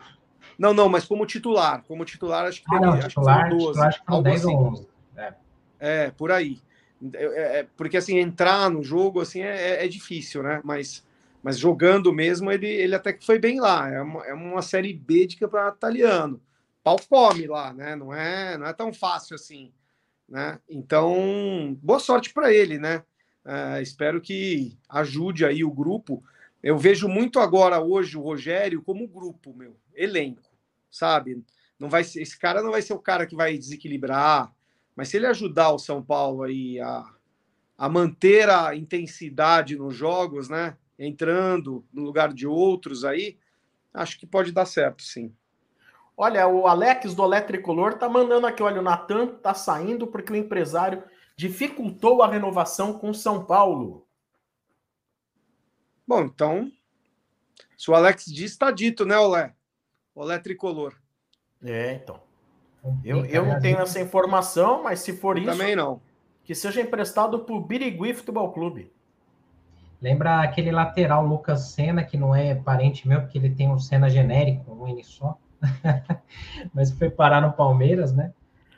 Não, 0.58 0.74
não, 0.74 0.88
mas 0.88 1.04
como 1.04 1.24
titular. 1.24 1.84
Como 1.86 2.04
titular, 2.04 2.46
acho 2.46 2.60
que 2.60 2.74
ah, 2.74 2.80
teve, 2.80 2.86
não, 2.86 2.98
titular, 2.98 3.48
12. 3.48 3.66
Titular, 3.66 3.88
acho 3.88 4.00
que 4.00 4.06
foram 4.06 4.22
10 4.24 4.40
assim. 4.40 4.54
ou 4.56 4.66
11. 4.66 4.88
É. 5.16 5.34
é, 5.78 6.10
por 6.10 6.32
aí. 6.32 6.60
É, 7.12 7.24
é, 7.24 7.58
é, 7.60 7.66
porque 7.76 7.96
assim, 7.96 8.18
entrar 8.18 8.68
no 8.68 8.82
jogo 8.82 9.20
assim 9.20 9.42
é, 9.42 9.54
é, 9.54 9.84
é, 9.84 9.86
difícil, 9.86 10.42
né? 10.42 10.60
Mas, 10.64 11.06
mas 11.40 11.56
jogando 11.56 12.12
mesmo, 12.12 12.50
ele, 12.50 12.66
ele 12.66 12.96
até 12.96 13.12
que 13.12 13.24
foi 13.24 13.38
bem 13.38 13.60
lá. 13.60 13.88
É 13.88 14.02
uma, 14.02 14.26
é 14.26 14.34
uma 14.34 14.60
série 14.60 14.92
B 14.92 15.24
de 15.28 15.36
campeonato 15.36 15.76
italiano 15.76 16.40
pau 16.84 16.98
come 17.08 17.46
lá, 17.46 17.72
né? 17.72 17.96
Não 17.96 18.12
é, 18.12 18.58
não 18.58 18.66
é 18.66 18.72
tão 18.74 18.92
fácil 18.92 19.34
assim, 19.34 19.72
né? 20.28 20.60
Então, 20.68 21.76
boa 21.82 21.98
sorte 21.98 22.32
para 22.32 22.52
ele, 22.52 22.78
né? 22.78 23.02
Uh, 23.44 23.80
espero 23.82 24.20
que 24.20 24.76
ajude 24.88 25.44
aí 25.46 25.64
o 25.64 25.70
grupo. 25.70 26.22
Eu 26.62 26.78
vejo 26.78 27.08
muito 27.08 27.40
agora 27.40 27.80
hoje 27.80 28.16
o 28.16 28.22
Rogério 28.22 28.82
como 28.82 29.08
grupo, 29.08 29.54
meu, 29.54 29.76
elenco, 29.94 30.50
sabe? 30.90 31.42
Não 31.78 31.88
vai 31.88 32.04
ser, 32.04 32.20
esse 32.20 32.38
cara 32.38 32.62
não 32.62 32.70
vai 32.70 32.82
ser 32.82 32.92
o 32.92 32.98
cara 32.98 33.26
que 33.26 33.34
vai 33.34 33.56
desequilibrar, 33.56 34.52
mas 34.94 35.08
se 35.08 35.16
ele 35.16 35.26
ajudar 35.26 35.72
o 35.72 35.78
São 35.78 36.02
Paulo 36.02 36.42
aí 36.42 36.80
a, 36.80 37.04
a 37.76 37.88
manter 37.88 38.48
a 38.48 38.76
intensidade 38.76 39.76
nos 39.76 39.94
jogos, 39.94 40.48
né? 40.48 40.76
Entrando 40.98 41.84
no 41.92 42.02
lugar 42.02 42.32
de 42.32 42.46
outros 42.46 43.04
aí, 43.04 43.36
acho 43.92 44.18
que 44.18 44.26
pode 44.26 44.52
dar 44.52 44.66
certo, 44.66 45.02
sim. 45.02 45.34
Olha, 46.16 46.46
o 46.46 46.66
Alex 46.66 47.14
do 47.14 47.22
Olé 47.22 47.40
Tricolor 47.40 47.94
tá 47.94 48.08
mandando 48.08 48.46
aqui, 48.46 48.62
olha, 48.62 48.80
o 48.80 48.84
Natan 48.84 49.26
tá 49.26 49.52
saindo 49.52 50.06
porque 50.06 50.32
o 50.32 50.36
empresário 50.36 51.02
dificultou 51.36 52.22
a 52.22 52.28
renovação 52.28 52.98
com 52.98 53.12
São 53.12 53.44
Paulo. 53.44 54.06
Bom, 56.06 56.22
então, 56.22 56.70
se 57.76 57.90
o 57.90 57.94
Alex 57.94 58.26
diz, 58.26 58.52
está 58.52 58.70
dito, 58.70 59.04
né, 59.04 59.18
Olé? 59.18 59.54
Olé 60.14 60.38
Tricolor. 60.38 60.94
É, 61.64 61.94
então. 61.94 62.20
Eu, 63.02 63.24
eu 63.24 63.44
não 63.44 63.58
tenho 63.58 63.78
essa 63.78 63.98
informação, 63.98 64.82
mas 64.82 65.00
se 65.00 65.14
for 65.14 65.36
eu 65.36 65.44
isso. 65.44 65.50
Também 65.50 65.74
não. 65.74 66.00
Que 66.44 66.54
seja 66.54 66.82
emprestado 66.82 67.40
para 67.40 67.54
o 67.54 67.60
Birigui 67.60 68.12
Futebol 68.12 68.52
Clube. 68.52 68.92
Lembra 70.00 70.42
aquele 70.42 70.70
lateral 70.70 71.26
Lucas 71.26 71.68
Senna, 71.68 72.04
que 72.04 72.18
não 72.18 72.34
é 72.34 72.54
parente 72.54 73.08
meu, 73.08 73.22
porque 73.22 73.38
ele 73.38 73.54
tem 73.54 73.70
um 73.70 73.78
Senna 73.78 74.10
genérico, 74.10 74.70
um 74.70 74.86
N 74.86 75.02
só. 75.02 75.38
mas 76.72 76.90
foi 76.90 77.10
parar 77.10 77.40
no 77.40 77.52
Palmeiras, 77.52 78.12
né? 78.12 78.32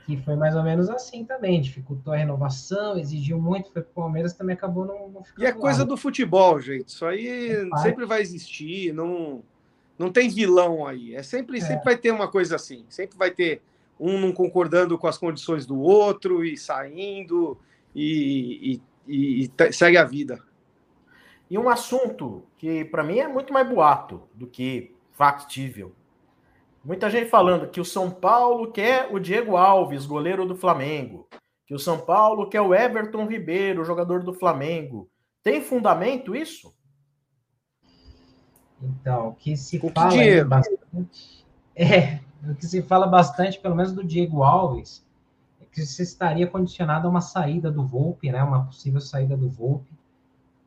Que 0.04 0.16
foi 0.18 0.36
mais 0.36 0.54
ou 0.54 0.62
menos 0.62 0.88
assim 0.88 1.24
também, 1.24 1.60
dificultou 1.60 2.12
a 2.12 2.16
renovação, 2.16 2.96
exigiu 2.96 3.40
muito, 3.40 3.72
foi 3.72 3.82
pro 3.82 4.02
Palmeiras, 4.02 4.32
também 4.34 4.54
acabou 4.54 4.84
não, 4.84 5.08
não 5.08 5.24
ficando. 5.24 5.44
E 5.44 5.46
é 5.46 5.52
coisa 5.52 5.84
do 5.84 5.96
futebol, 5.96 6.60
gente. 6.60 6.88
Isso 6.88 7.04
aí 7.04 7.48
é 7.50 7.76
sempre 7.78 8.06
vai 8.06 8.20
existir, 8.20 8.92
não, 8.92 9.42
não 9.98 10.12
tem 10.12 10.28
vilão 10.28 10.86
aí. 10.86 11.14
É 11.14 11.22
sempre, 11.22 11.58
é. 11.58 11.60
sempre 11.60 11.84
vai 11.84 11.96
ter 11.96 12.12
uma 12.12 12.28
coisa 12.28 12.54
assim, 12.54 12.84
sempre 12.88 13.18
vai 13.18 13.32
ter 13.32 13.62
um 13.98 14.20
não 14.20 14.32
concordando 14.32 14.96
com 14.98 15.08
as 15.08 15.18
condições 15.18 15.66
do 15.66 15.80
outro 15.80 16.44
e 16.44 16.56
saindo 16.56 17.58
e, 17.94 18.80
e, 19.08 19.42
e, 19.42 19.50
e 19.68 19.72
segue 19.72 19.96
a 19.96 20.04
vida. 20.04 20.40
E 21.50 21.56
um 21.58 21.68
assunto 21.68 22.44
que 22.58 22.84
para 22.84 23.02
mim 23.02 23.18
é 23.18 23.28
muito 23.28 23.52
mais 23.52 23.68
boato 23.68 24.22
do 24.34 24.46
que 24.46 24.94
factível 25.12 25.92
Muita 26.86 27.10
gente 27.10 27.28
falando 27.28 27.66
que 27.68 27.80
o 27.80 27.84
São 27.84 28.12
Paulo 28.12 28.70
quer 28.70 29.12
o 29.12 29.18
Diego 29.18 29.56
Alves, 29.56 30.06
goleiro 30.06 30.46
do 30.46 30.54
Flamengo. 30.54 31.28
Que 31.66 31.74
o 31.74 31.80
São 31.80 31.98
Paulo 31.98 32.48
quer 32.48 32.60
o 32.60 32.72
Everton 32.72 33.26
Ribeiro, 33.26 33.84
jogador 33.84 34.22
do 34.22 34.32
Flamengo. 34.32 35.10
Tem 35.42 35.60
fundamento 35.60 36.36
isso? 36.36 36.72
Então, 38.80 39.30
o 39.30 39.34
que 39.34 39.56
se 39.56 39.80
Com 39.80 39.90
fala 39.90 40.10
que 40.12 40.44
bastante. 40.44 41.44
É, 41.78 42.20
o 42.48 42.54
que 42.54 42.64
se 42.64 42.80
fala 42.82 43.06
bastante, 43.06 43.58
pelo 43.58 43.74
menos 43.74 43.92
do 43.92 44.02
Diego 44.02 44.42
Alves, 44.44 45.04
é 45.60 45.64
que 45.66 45.84
se 45.84 46.04
estaria 46.04 46.46
condicionado 46.46 47.06
a 47.06 47.10
uma 47.10 47.20
saída 47.20 47.70
do 47.70 47.84
Volpe, 47.84 48.30
né? 48.30 48.42
Uma 48.42 48.64
possível 48.64 49.00
saída 49.00 49.36
do 49.36 49.50
Volpe. 49.50 49.90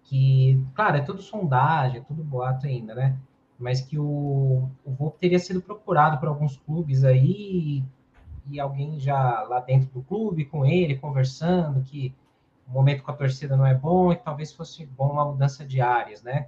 Que, 0.04 0.62
claro, 0.76 0.98
é 0.98 1.02
tudo 1.02 1.22
sondagem, 1.22 2.02
é 2.02 2.04
tudo 2.04 2.24
boato 2.24 2.68
ainda, 2.68 2.94
né? 2.94 3.18
Mas 3.60 3.82
que 3.82 4.00
o, 4.00 4.70
o 4.86 4.92
Volpe 4.92 5.20
teria 5.20 5.38
sido 5.38 5.62
procurado 5.62 6.18
por 6.18 6.30
alguns 6.30 6.56
clubes 6.58 7.04
aí 7.04 7.84
e 8.50 8.60
alguém 8.60 9.00
já 9.00 9.42
lá 9.44 9.60
dentro 9.60 9.90
do 9.90 10.02
clube 10.02 10.46
com 10.46 10.66
ele 10.66 10.98
conversando 10.98 11.82
que 11.84 12.16
o 12.66 12.72
momento 12.72 13.04
com 13.04 13.12
a 13.12 13.16
torcida 13.16 13.58
não 13.58 13.66
é 13.66 13.76
bom 13.76 14.12
e 14.14 14.16
talvez 14.16 14.54
fosse 14.54 14.86
bom 14.86 15.12
uma 15.12 15.26
mudança 15.26 15.66
de 15.66 15.82
áreas, 15.82 16.24
né? 16.24 16.48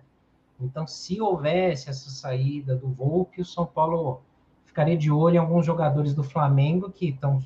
Então, 0.59 0.85
se 0.85 1.19
houvesse 1.19 1.89
essa 1.89 2.09
saída 2.09 2.75
do 2.75 2.87
Volpe, 2.91 3.41
o 3.41 3.45
São 3.45 3.65
Paulo 3.65 4.21
ficaria 4.63 4.95
de 4.95 5.11
olho 5.11 5.35
em 5.35 5.39
alguns 5.39 5.65
jogadores 5.65 6.13
do 6.13 6.23
Flamengo 6.23 6.91
que 6.91 7.09
estão 7.09 7.39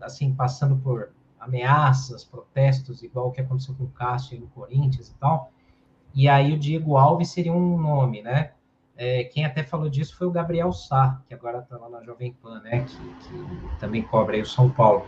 assim 0.00 0.34
passando 0.34 0.76
por 0.76 1.10
ameaças, 1.38 2.24
protestos, 2.24 3.02
igual 3.02 3.28
o 3.28 3.32
que 3.32 3.40
aconteceu 3.40 3.74
com 3.74 3.84
o 3.84 3.90
Cássio 3.90 4.38
no 4.38 4.48
Corinthians 4.48 5.08
e 5.08 5.14
tal. 5.14 5.52
E 6.12 6.28
aí 6.28 6.52
o 6.52 6.58
Diego 6.58 6.96
Alves 6.96 7.30
seria 7.30 7.52
um 7.52 7.78
nome, 7.78 8.20
né? 8.20 8.52
É, 9.02 9.24
quem 9.24 9.46
até 9.46 9.62
falou 9.62 9.88
disso 9.88 10.14
foi 10.14 10.26
o 10.26 10.30
Gabriel 10.30 10.74
Sá, 10.74 11.22
que 11.26 11.32
agora 11.32 11.60
está 11.60 11.78
lá 11.78 11.88
na 11.88 12.02
Jovem 12.02 12.34
Pan, 12.34 12.60
né? 12.60 12.84
Que, 12.84 12.96
que 12.96 13.80
também 13.80 14.02
cobra 14.02 14.36
aí 14.36 14.42
o 14.42 14.46
São 14.46 14.68
Paulo. 14.68 15.06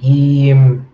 E 0.00 0.52
um, 0.52 0.84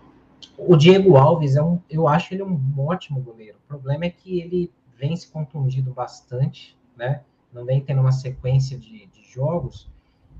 o 0.55 0.77
Diego 0.77 1.17
Alves, 1.17 1.55
é 1.55 1.63
um, 1.63 1.81
eu 1.89 2.07
acho 2.07 2.35
ele 2.35 2.43
um 2.43 2.61
ótimo 2.77 3.19
goleiro. 3.21 3.57
O 3.65 3.67
problema 3.67 4.05
é 4.05 4.11
que 4.11 4.39
ele 4.39 4.71
vem 4.95 5.15
se 5.15 5.31
contundido 5.31 5.91
bastante, 5.91 6.77
né? 6.95 7.23
Não 7.51 7.65
vem 7.65 7.81
tendo 7.81 8.01
uma 8.01 8.11
sequência 8.11 8.77
de, 8.77 9.07
de 9.07 9.23
jogos. 9.23 9.89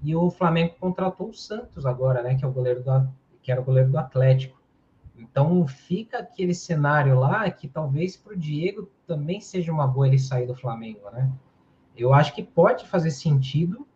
E 0.03 0.15
o 0.15 0.29
Flamengo 0.29 0.75
contratou 0.79 1.29
o 1.29 1.33
Santos 1.33 1.83
agora, 1.83 2.21
né? 2.21 2.35
Que 2.35 2.45
é 2.45 2.47
o 2.47 2.53
goleiro 2.53 2.83
do, 2.83 3.09
que 3.41 3.51
era 3.51 3.59
o 3.59 3.63
goleiro 3.63 3.89
do 3.89 3.97
Atlético. 3.97 4.61
Então 5.17 5.65
fica 5.65 6.19
aquele 6.19 6.53
cenário 6.53 7.19
lá 7.19 7.49
que 7.49 7.67
talvez 7.67 8.15
para 8.15 8.33
o 8.33 8.37
Diego 8.37 8.87
também 9.07 9.41
seja 9.41 9.71
uma 9.71 9.87
boa 9.87 10.07
ele 10.07 10.19
sair 10.19 10.45
do 10.45 10.53
Flamengo, 10.53 11.09
né? 11.09 11.27
Eu 11.97 12.13
acho 12.13 12.33
que 12.35 12.43
pode 12.43 12.87
fazer 12.87 13.11
sentido 13.11 13.87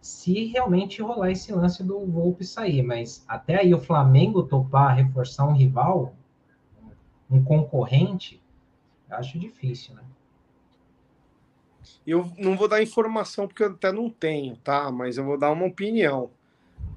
se 0.00 0.44
realmente 0.46 1.02
rolar 1.02 1.30
esse 1.30 1.52
lance 1.52 1.82
do 1.82 2.04
Volpe 2.06 2.44
sair, 2.44 2.82
mas 2.82 3.24
até 3.26 3.60
aí 3.60 3.74
o 3.74 3.80
Flamengo 3.80 4.42
topar 4.42 4.96
reforçar 4.96 5.46
um 5.46 5.52
rival, 5.52 6.14
um 7.30 7.42
concorrente, 7.42 8.40
acho 9.10 9.38
difícil, 9.38 9.94
né? 9.94 10.02
Eu 12.06 12.30
não 12.38 12.56
vou 12.56 12.68
dar 12.68 12.82
informação 12.82 13.46
porque 13.46 13.62
eu 13.62 13.70
até 13.70 13.92
não 13.92 14.10
tenho, 14.10 14.56
tá? 14.56 14.90
Mas 14.90 15.18
eu 15.18 15.24
vou 15.24 15.38
dar 15.38 15.50
uma 15.50 15.66
opinião. 15.66 16.30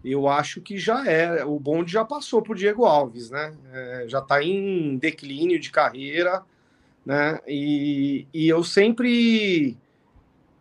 Eu 0.04 0.28
acho 0.28 0.62
que 0.62 0.78
já 0.78 1.06
é, 1.06 1.44
o 1.44 1.60
bonde 1.60 1.92
já 1.92 2.06
passou 2.06 2.42
por 2.42 2.56
Diego 2.56 2.86
Alves, 2.86 3.30
né? 3.30 3.56
É, 3.72 4.06
já 4.08 4.20
está 4.20 4.44
em 4.44 4.98
declínio 4.98 5.60
de 5.60 5.72
carreira, 5.72 6.44
né? 7.06 7.40
E, 7.48 8.28
e 8.34 8.48
eu 8.48 8.64
sempre 8.64 9.78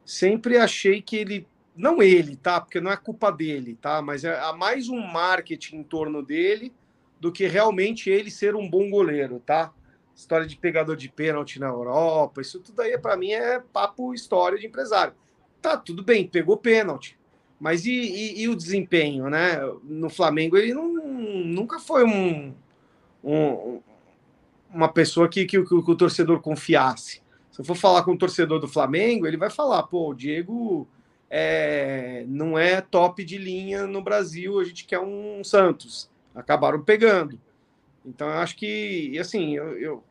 sempre 0.08 0.56
achei 0.56 1.02
que 1.02 1.16
ele, 1.16 1.46
não 1.76 2.02
ele, 2.02 2.34
tá? 2.34 2.58
Porque 2.58 2.80
não 2.80 2.90
é 2.90 2.96
culpa 2.96 3.30
dele, 3.30 3.76
tá? 3.78 4.00
Mas 4.00 4.24
é, 4.24 4.40
há 4.40 4.54
mais 4.54 4.88
um 4.88 4.98
marketing 4.98 5.76
em 5.76 5.82
torno 5.82 6.22
dele 6.22 6.72
do 7.20 7.30
que 7.30 7.46
realmente 7.46 8.08
ele 8.08 8.30
ser 8.30 8.54
um 8.56 8.68
bom 8.68 8.88
goleiro, 8.88 9.42
tá? 9.44 9.70
História 10.16 10.46
de 10.46 10.56
pegador 10.56 10.96
de 10.96 11.10
pênalti 11.10 11.60
na 11.60 11.66
Europa, 11.66 12.40
isso 12.40 12.58
tudo 12.58 12.80
aí 12.80 12.96
para 12.96 13.18
mim 13.18 13.32
é 13.32 13.60
papo 13.60 14.14
história 14.14 14.58
de 14.58 14.66
empresário. 14.66 15.12
Tá, 15.60 15.76
tudo 15.76 16.02
bem, 16.02 16.26
pegou 16.26 16.56
pênalti. 16.56 17.18
Mas 17.60 17.84
e, 17.84 17.90
e, 17.90 18.42
e 18.42 18.48
o 18.48 18.56
desempenho, 18.56 19.28
né? 19.28 19.58
No 19.84 20.08
Flamengo 20.08 20.56
ele 20.56 20.72
não, 20.72 20.88
nunca 20.88 21.78
foi 21.78 22.04
um, 22.04 22.54
um 23.22 23.82
uma 24.72 24.88
pessoa 24.88 25.28
que, 25.28 25.44
que, 25.44 25.62
que, 25.62 25.74
o 25.74 25.96
torcedor 25.96 26.40
confiasse. 26.40 27.22
Se 27.58 27.62
eu 27.62 27.64
for 27.64 27.74
falar 27.74 28.04
com 28.04 28.12
o 28.12 28.16
torcedor 28.16 28.60
do 28.60 28.68
Flamengo, 28.68 29.26
ele 29.26 29.36
vai 29.36 29.50
falar: 29.50 29.82
pô, 29.82 30.10
o 30.10 30.14
Diego 30.14 30.86
é, 31.28 32.24
não 32.28 32.56
é 32.56 32.80
top 32.80 33.24
de 33.24 33.36
linha 33.36 33.84
no 33.84 34.00
Brasil, 34.00 34.60
a 34.60 34.64
gente 34.64 34.84
quer 34.84 35.00
um 35.00 35.42
Santos. 35.42 36.08
Acabaram 36.32 36.80
pegando. 36.80 37.36
Então, 38.06 38.28
eu 38.28 38.34
acho 38.34 38.56
que, 38.56 39.18
assim, 39.18 39.56
eu, 39.56 39.76
eu, 39.76 40.04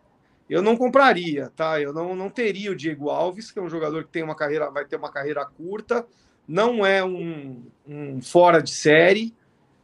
eu 0.49 0.61
não 0.61 0.75
compraria, 0.75 1.49
tá? 1.55 1.79
Eu 1.79 1.93
não, 1.93 2.13
não 2.13 2.29
teria 2.29 2.69
o 2.69 2.75
Diego 2.75 3.09
Alves, 3.09 3.49
que 3.49 3.59
é 3.59 3.61
um 3.61 3.69
jogador 3.69 4.03
que 4.03 4.11
tem 4.11 4.23
uma 4.23 4.35
carreira, 4.35 4.69
vai 4.69 4.83
ter 4.83 4.97
uma 4.97 5.09
carreira 5.09 5.45
curta, 5.45 6.05
não 6.45 6.85
é 6.85 7.01
um, 7.01 7.63
um 7.87 8.21
fora 8.21 8.61
de 8.61 8.71
série, 8.71 9.33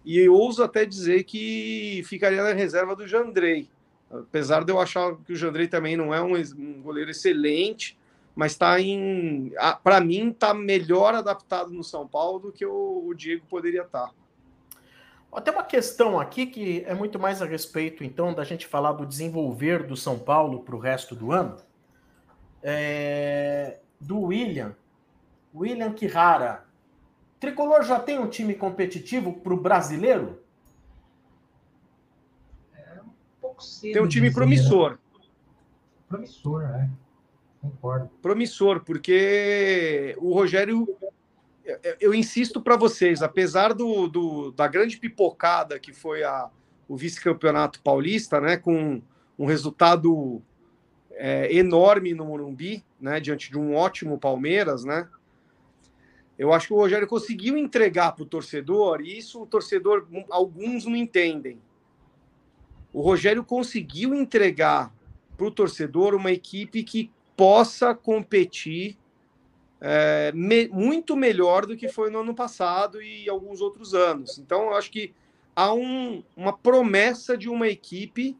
e 0.04 0.20
eu 0.20 0.34
ouso 0.34 0.62
até 0.62 0.86
dizer 0.86 1.24
que 1.24 2.04
ficaria 2.04 2.44
na 2.44 2.52
reserva 2.52 2.94
do 2.94 3.08
Jandrei. 3.08 3.70
Apesar 4.14 4.64
de 4.64 4.72
eu 4.72 4.80
achar 4.80 5.16
que 5.26 5.34
o 5.34 5.36
Jandrei 5.36 5.68
também 5.68 5.98
não 5.98 6.14
é 6.14 6.22
um, 6.22 6.36
um 6.36 6.82
goleiro 6.82 7.10
excelente, 7.10 7.98
mas 8.36 8.52
está 8.52 8.80
em. 8.80 9.52
Para 9.84 10.00
mim, 10.00 10.30
está 10.30 10.54
melhor 10.54 11.16
adaptado 11.16 11.72
no 11.72 11.84
São 11.84 12.08
Paulo 12.08 12.40
do 12.40 12.52
que 12.52 12.66
o, 12.66 13.08
o 13.08 13.14
Diego 13.14 13.46
poderia 13.50 13.82
estar. 13.82 14.08
Tá. 15.32 15.42
Tem 15.42 15.52
uma 15.52 15.64
questão 15.64 16.20
aqui 16.20 16.46
que 16.46 16.84
é 16.86 16.94
muito 16.94 17.18
mais 17.18 17.42
a 17.42 17.46
respeito, 17.46 18.04
então, 18.04 18.34
da 18.34 18.44
gente 18.44 18.68
falar 18.68 18.92
do 18.94 19.06
desenvolver 19.06 19.84
do 19.84 19.98
São 19.98 20.20
Paulo 20.20 20.62
para 20.62 20.76
o 20.76 20.80
resto 20.80 21.16
do 21.16 21.32
ano. 21.32 21.58
É... 22.62 23.80
Do 24.00 24.22
William. 24.22 24.76
William 25.56 25.92
Quirara. 25.94 26.66
Tricolor 27.40 27.84
já 27.84 28.00
tem 28.00 28.20
um 28.20 28.28
time 28.28 28.54
competitivo 28.54 29.34
para 29.34 29.54
o 29.54 29.58
brasileiro? 29.58 30.43
Pouco 33.54 33.64
cedo. 33.64 33.94
Tem 33.94 34.02
um 34.02 34.08
time 34.08 34.28
dizer, 34.28 34.40
promissor. 34.40 34.92
Né? 34.92 34.98
Promissor, 36.10 36.64
é. 36.64 36.90
Concordo. 37.62 38.10
Promissor, 38.22 38.84
porque 38.84 40.16
o 40.20 40.34
Rogério. 40.34 40.88
Eu, 41.64 41.96
eu 42.02 42.14
insisto 42.14 42.62
para 42.62 42.76
vocês, 42.76 43.22
apesar 43.22 43.74
do, 43.74 44.08
do, 44.10 44.52
da 44.52 44.68
grande 44.68 44.98
pipocada 44.98 45.80
que 45.80 45.94
foi 45.94 46.22
a, 46.22 46.50
o 46.90 46.98
vice-campeonato 46.98 47.82
paulista, 47.82 48.42
né, 48.42 48.58
com 48.58 49.02
um 49.40 49.46
resultado 49.46 50.42
é, 51.12 51.56
enorme 51.56 52.14
no 52.14 52.26
Morumbi, 52.26 52.84
né, 53.00 53.18
diante 53.22 53.50
de 53.50 53.58
um 53.58 53.76
ótimo 53.76 54.20
Palmeiras, 54.20 54.84
né, 54.84 55.08
eu 56.38 56.52
acho 56.52 56.68
que 56.68 56.74
o 56.74 56.78
Rogério 56.78 57.08
conseguiu 57.08 57.58
entregar 57.58 58.12
para 58.12 58.24
o 58.24 58.28
torcedor, 58.28 59.00
e 59.00 59.18
isso 59.18 59.42
o 59.42 59.48
torcedor, 59.48 60.06
alguns 60.30 60.86
não 60.86 60.98
entendem 60.98 61.62
o 62.94 63.02
Rogério 63.02 63.44
conseguiu 63.44 64.14
entregar 64.14 64.94
para 65.36 65.48
o 65.48 65.52
torcedor 65.52 66.14
uma 66.14 66.32
equipe 66.32 66.84
que 66.84 67.12
possa 67.36 67.96
competir 67.96 68.98
é, 69.82 70.32
me, 70.34 70.68
muito 70.70 71.16
melhor 71.16 71.66
do 71.66 71.76
que 71.76 71.90
foi 71.90 72.10
no 72.10 72.20
ano 72.20 72.34
passado 72.34 73.02
e 73.02 73.28
alguns 73.28 73.60
outros 73.60 73.94
anos. 73.94 74.38
Então, 74.38 74.68
eu 74.68 74.76
acho 74.76 74.92
que 74.92 75.14
há 75.56 75.74
um, 75.74 76.24
uma 76.38 76.54
promessa 76.54 77.36
de 77.36 77.50
uma 77.50 77.68
equipe 77.68 78.38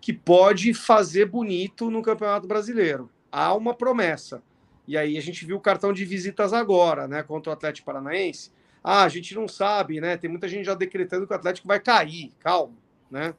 que 0.00 0.12
pode 0.12 0.72
fazer 0.74 1.26
bonito 1.26 1.90
no 1.90 2.02
Campeonato 2.02 2.48
Brasileiro. 2.48 3.10
Há 3.30 3.54
uma 3.54 3.74
promessa. 3.74 4.42
E 4.88 4.96
aí 4.96 5.16
a 5.16 5.20
gente 5.20 5.44
viu 5.44 5.58
o 5.58 5.60
cartão 5.60 5.92
de 5.92 6.04
visitas 6.04 6.52
agora, 6.52 7.06
né, 7.06 7.22
contra 7.22 7.50
o 7.50 7.52
Atlético 7.52 7.86
Paranaense. 7.86 8.50
Ah, 8.82 9.04
a 9.04 9.08
gente 9.08 9.34
não 9.34 9.46
sabe, 9.46 10.00
né? 10.00 10.16
Tem 10.16 10.28
muita 10.28 10.48
gente 10.48 10.64
já 10.64 10.74
decretando 10.74 11.26
que 11.26 11.32
o 11.32 11.36
Atlético 11.36 11.68
vai 11.68 11.78
cair. 11.78 12.32
Calma, 12.40 12.74
né? 13.10 13.34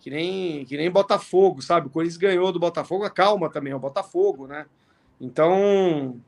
Que 0.00 0.10
nem, 0.10 0.64
que 0.64 0.76
nem 0.76 0.90
Botafogo, 0.90 1.60
sabe? 1.60 1.86
O 1.86 1.90
Corinthians 1.90 2.16
ganhou 2.16 2.50
do 2.50 2.58
Botafogo, 2.58 3.04
a 3.04 3.10
calma 3.10 3.50
também, 3.50 3.72
é 3.72 3.76
o 3.76 3.80
Botafogo, 3.80 4.46
né? 4.46 4.66
Então, 5.20 6.18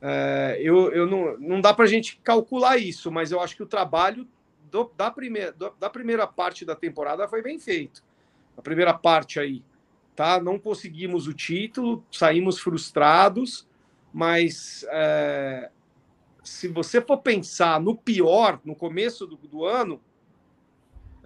é, 0.00 0.58
eu, 0.60 0.92
eu 0.92 1.06
não, 1.06 1.38
não 1.38 1.60
dá 1.60 1.72
para 1.72 1.86
a 1.86 1.88
gente 1.88 2.20
calcular 2.22 2.76
isso, 2.76 3.10
mas 3.10 3.32
eu 3.32 3.40
acho 3.40 3.56
que 3.56 3.62
o 3.62 3.66
trabalho 3.66 4.28
do, 4.70 4.90
da, 4.96 5.10
primeira, 5.10 5.52
do, 5.52 5.72
da 5.80 5.88
primeira 5.88 6.26
parte 6.26 6.64
da 6.64 6.76
temporada 6.76 7.26
foi 7.26 7.42
bem 7.42 7.58
feito. 7.58 8.04
A 8.56 8.62
primeira 8.62 8.92
parte 8.92 9.40
aí, 9.40 9.64
tá? 10.14 10.38
Não 10.38 10.58
conseguimos 10.58 11.26
o 11.26 11.32
título, 11.32 12.04
saímos 12.12 12.58
frustrados, 12.58 13.66
mas 14.12 14.84
é, 14.90 15.70
se 16.44 16.68
você 16.68 17.00
for 17.00 17.18
pensar 17.18 17.80
no 17.80 17.96
pior, 17.96 18.60
no 18.64 18.74
começo 18.74 19.26
do, 19.26 19.36
do 19.36 19.64
ano, 19.64 20.00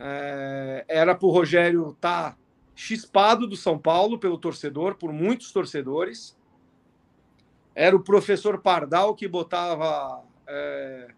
é, 0.01 0.85
era 0.89 1.15
para 1.15 1.27
o 1.27 1.31
Rogério 1.31 1.91
estar 1.91 2.33
tá 2.33 2.37
chispado 2.75 3.47
do 3.47 3.55
São 3.55 3.79
Paulo 3.79 4.19
pelo 4.19 4.39
torcedor, 4.39 4.95
por 4.95 5.13
muitos 5.13 5.53
torcedores. 5.53 6.35
Era 7.75 7.95
o 7.95 8.03
professor 8.03 8.61
Pardal 8.63 9.15
que 9.15 9.29
botava 9.29 10.23
é, 10.49 11.09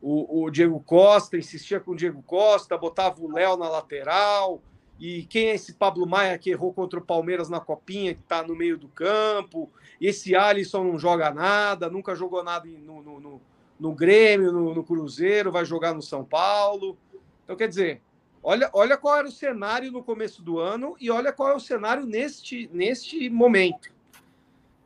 o, 0.00 0.44
o, 0.44 0.50
Diego 0.50 0.78
Costa, 0.80 1.38
insistia 1.38 1.80
com 1.80 1.92
o 1.92 1.96
Diego 1.96 2.22
Costa, 2.22 2.76
botava 2.76 3.20
o 3.22 3.32
Léo 3.32 3.56
na 3.56 3.68
lateral. 3.68 4.60
E 5.00 5.22
quem 5.24 5.48
é 5.48 5.54
esse 5.54 5.72
Pablo 5.72 6.06
Maia 6.06 6.36
que 6.36 6.50
errou 6.50 6.74
contra 6.74 6.98
o 6.98 7.04
Palmeiras 7.04 7.48
na 7.48 7.60
copinha, 7.60 8.14
que 8.14 8.20
está 8.20 8.42
no 8.42 8.54
meio 8.54 8.76
do 8.76 8.88
campo? 8.88 9.70
Esse 9.98 10.36
Alisson 10.36 10.84
não 10.84 10.98
joga 10.98 11.30
nada, 11.30 11.88
nunca 11.88 12.14
jogou 12.14 12.44
nada 12.44 12.66
no, 12.66 13.02
no, 13.02 13.20
no, 13.20 13.40
no 13.80 13.94
Grêmio, 13.94 14.52
no, 14.52 14.74
no 14.74 14.84
Cruzeiro, 14.84 15.50
vai 15.50 15.64
jogar 15.64 15.94
no 15.94 16.02
São 16.02 16.24
Paulo. 16.24 16.98
Então, 17.44 17.56
quer 17.56 17.68
dizer, 17.68 18.02
Olha, 18.42 18.70
olha 18.72 18.96
qual 18.96 19.16
era 19.16 19.28
o 19.28 19.32
cenário 19.32 19.90
no 19.90 20.02
começo 20.02 20.42
do 20.42 20.58
ano 20.58 20.96
e 21.00 21.10
olha 21.10 21.32
qual 21.32 21.50
é 21.50 21.54
o 21.54 21.60
cenário 21.60 22.06
neste, 22.06 22.68
neste 22.72 23.28
momento. 23.28 23.92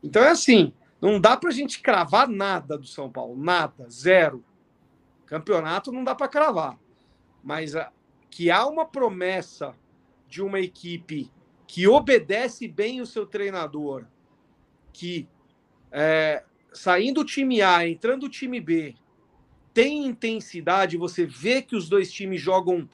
Então 0.02 0.22
é 0.22 0.30
assim, 0.30 0.72
não 1.00 1.20
dá 1.20 1.36
para 1.36 1.50
a 1.50 1.52
gente 1.52 1.80
cravar 1.80 2.28
nada 2.28 2.76
do 2.76 2.86
São 2.86 3.10
Paulo, 3.10 3.36
nada, 3.36 3.88
zero. 3.90 4.44
Campeonato 5.26 5.92
não 5.92 6.04
dá 6.04 6.14
para 6.14 6.28
cravar, 6.28 6.78
mas 7.42 7.74
a, 7.74 7.90
que 8.30 8.50
há 8.50 8.66
uma 8.66 8.84
promessa 8.84 9.74
de 10.28 10.42
uma 10.42 10.60
equipe 10.60 11.30
que 11.66 11.86
obedece 11.86 12.68
bem 12.68 13.00
o 13.00 13.06
seu 13.06 13.26
treinador, 13.26 14.06
que 14.92 15.28
é, 15.90 16.44
saindo 16.72 17.20
o 17.20 17.24
time 17.24 17.62
A, 17.62 17.86
entrando 17.86 18.24
o 18.24 18.28
time 18.28 18.60
B, 18.60 18.94
tem 19.72 20.06
intensidade, 20.06 20.96
você 20.96 21.24
vê 21.24 21.62
que 21.62 21.76
os 21.76 21.88
dois 21.88 22.12
times 22.12 22.40
jogam 22.40 22.88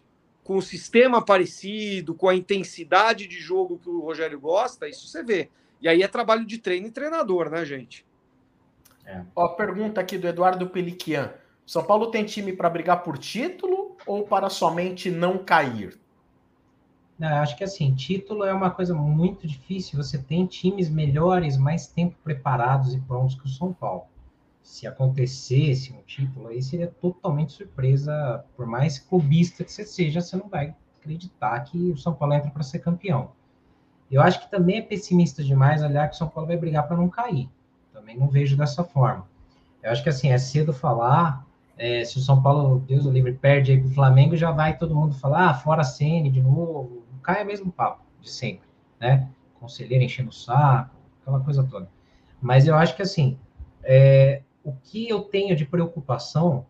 com 0.49 0.57
o 0.57 0.63
sistema 0.63 1.21
parecido, 1.21 2.15
com 2.15 2.27
a 2.27 2.35
intensidade 2.35 3.27
de 3.27 3.39
jogo 3.39 3.79
que 3.79 3.91
o 3.91 4.01
Rogério 4.01 4.41
gosta, 4.41 4.89
isso 4.89 5.07
você 5.07 5.23
vê. 5.23 5.51
E 5.79 5.87
aí 5.87 6.03
é 6.03 6.09
trabalho 6.09 6.47
de 6.47 6.57
treino 6.57 6.87
e 6.87 6.91
treinador, 6.91 7.51
né, 7.51 7.67
gente? 7.67 8.03
É. 9.05 9.21
Ó, 9.37 9.49
pergunta 9.49 10.01
aqui 10.01 10.17
do 10.17 10.27
Eduardo 10.27 10.67
Peliquian. 10.71 11.35
São 11.67 11.85
Paulo 11.85 12.11
tem 12.11 12.25
time 12.25 12.55
para 12.55 12.71
brigar 12.71 13.03
por 13.03 13.19
título 13.19 13.95
ou 14.07 14.27
para 14.27 14.49
somente 14.49 15.11
não 15.11 15.37
cair? 15.37 16.01
Não, 17.19 17.29
acho 17.43 17.55
que 17.55 17.65
assim, 17.65 17.95
título 17.95 18.43
é 18.43 18.55
uma 18.55 18.71
coisa 18.71 18.95
muito 18.95 19.47
difícil. 19.47 20.03
Você 20.03 20.17
tem 20.17 20.47
times 20.47 20.89
melhores, 20.89 21.59
mais 21.59 21.89
tempo 21.89 22.17
preparados 22.25 22.95
e 22.95 23.01
prontos 23.03 23.35
que 23.35 23.45
o 23.45 23.51
São 23.51 23.71
Paulo 23.71 24.07
se 24.69 24.87
acontecesse 24.87 25.95
um 25.95 26.03
título 26.03 26.49
aí, 26.49 26.63
seria 26.63 26.89
totalmente 27.01 27.55
surpresa. 27.55 28.45
Por 28.55 28.67
mais 28.67 28.99
clubista 28.99 29.65
que 29.65 29.73
você 29.73 29.83
seja, 29.83 30.21
você 30.21 30.37
não 30.37 30.47
vai 30.47 30.77
acreditar 31.01 31.59
que 31.61 31.91
o 31.91 31.97
São 31.97 32.13
Paulo 32.13 32.35
entra 32.35 32.51
para 32.51 32.63
ser 32.63 32.81
campeão. 32.81 33.33
Eu 34.11 34.21
acho 34.21 34.41
que 34.41 34.51
também 34.51 34.77
é 34.77 34.83
pessimista 34.83 35.43
demais 35.43 35.83
olhar 35.83 36.07
que 36.07 36.15
o 36.15 36.19
São 36.19 36.29
Paulo 36.29 36.47
vai 36.47 36.57
brigar 36.59 36.87
para 36.87 36.99
não 36.99 37.09
cair. 37.09 37.49
Também 37.95 38.17
não 38.17 38.29
vejo 38.29 38.59
dessa 38.59 38.85
forma. 38.85 39.27
Eu 39.83 39.91
acho 39.91 40.03
que 40.03 40.11
assim, 40.11 40.31
é 40.31 40.39
cedo 40.39 40.73
falar. 40.73 41.47
É, 41.79 42.05
se 42.05 42.19
o 42.19 42.21
São 42.21 42.43
Paulo, 42.43 42.81
Deus 42.81 43.07
o 43.07 43.11
livre, 43.11 43.33
perde 43.33 43.73
aí 43.73 43.81
pro 43.81 43.89
Flamengo, 43.89 44.37
já 44.37 44.51
vai 44.51 44.77
todo 44.77 44.95
mundo 44.95 45.15
falar, 45.15 45.49
ah, 45.49 45.55
fora 45.55 45.81
a 45.81 45.85
CN 45.85 46.31
de 46.31 46.43
novo. 46.43 47.05
Cai 47.23 47.41
é 47.41 47.45
mesmo 47.45 47.73
papo 47.73 48.03
de 48.21 48.31
sempre, 48.31 48.69
né? 49.01 49.29
Conselheiro 49.59 50.05
enchendo 50.05 50.29
o 50.29 50.33
saco, 50.33 50.95
aquela 51.23 51.41
coisa 51.41 51.65
toda. 51.65 51.89
Mas 52.41 52.69
eu 52.69 52.77
acho 52.77 52.95
que 52.95 53.03
assim, 53.03 53.39
é, 53.83 54.43
o 54.69 54.77
que 54.85 55.09
eu 55.09 55.23
tenho 55.23 55.57
de 55.57 55.65
preocupação 55.65 56.67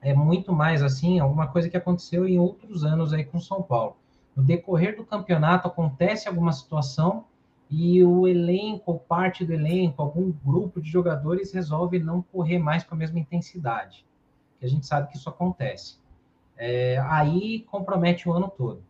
é 0.00 0.14
muito 0.14 0.52
mais 0.52 0.82
assim, 0.82 1.18
alguma 1.18 1.48
coisa 1.48 1.68
que 1.68 1.76
aconteceu 1.76 2.26
em 2.28 2.38
outros 2.38 2.84
anos 2.84 3.12
aí 3.12 3.24
com 3.24 3.40
São 3.40 3.62
Paulo. 3.62 3.96
No 4.36 4.42
decorrer 4.42 4.96
do 4.96 5.04
campeonato 5.04 5.66
acontece 5.66 6.28
alguma 6.28 6.52
situação 6.52 7.24
e 7.68 8.04
o 8.04 8.26
elenco, 8.28 9.00
parte 9.00 9.44
do 9.44 9.52
elenco, 9.52 10.00
algum 10.00 10.30
grupo 10.30 10.80
de 10.80 10.88
jogadores 10.88 11.52
resolve 11.52 11.98
não 11.98 12.22
correr 12.22 12.58
mais 12.58 12.84
com 12.84 12.94
a 12.94 12.98
mesma 12.98 13.18
intensidade. 13.18 14.06
Que 14.60 14.66
a 14.66 14.68
gente 14.68 14.86
sabe 14.86 15.10
que 15.10 15.16
isso 15.16 15.28
acontece. 15.28 15.98
É, 16.56 16.98
aí 16.98 17.66
compromete 17.70 18.28
o 18.28 18.32
ano 18.32 18.48
todo. 18.48 18.82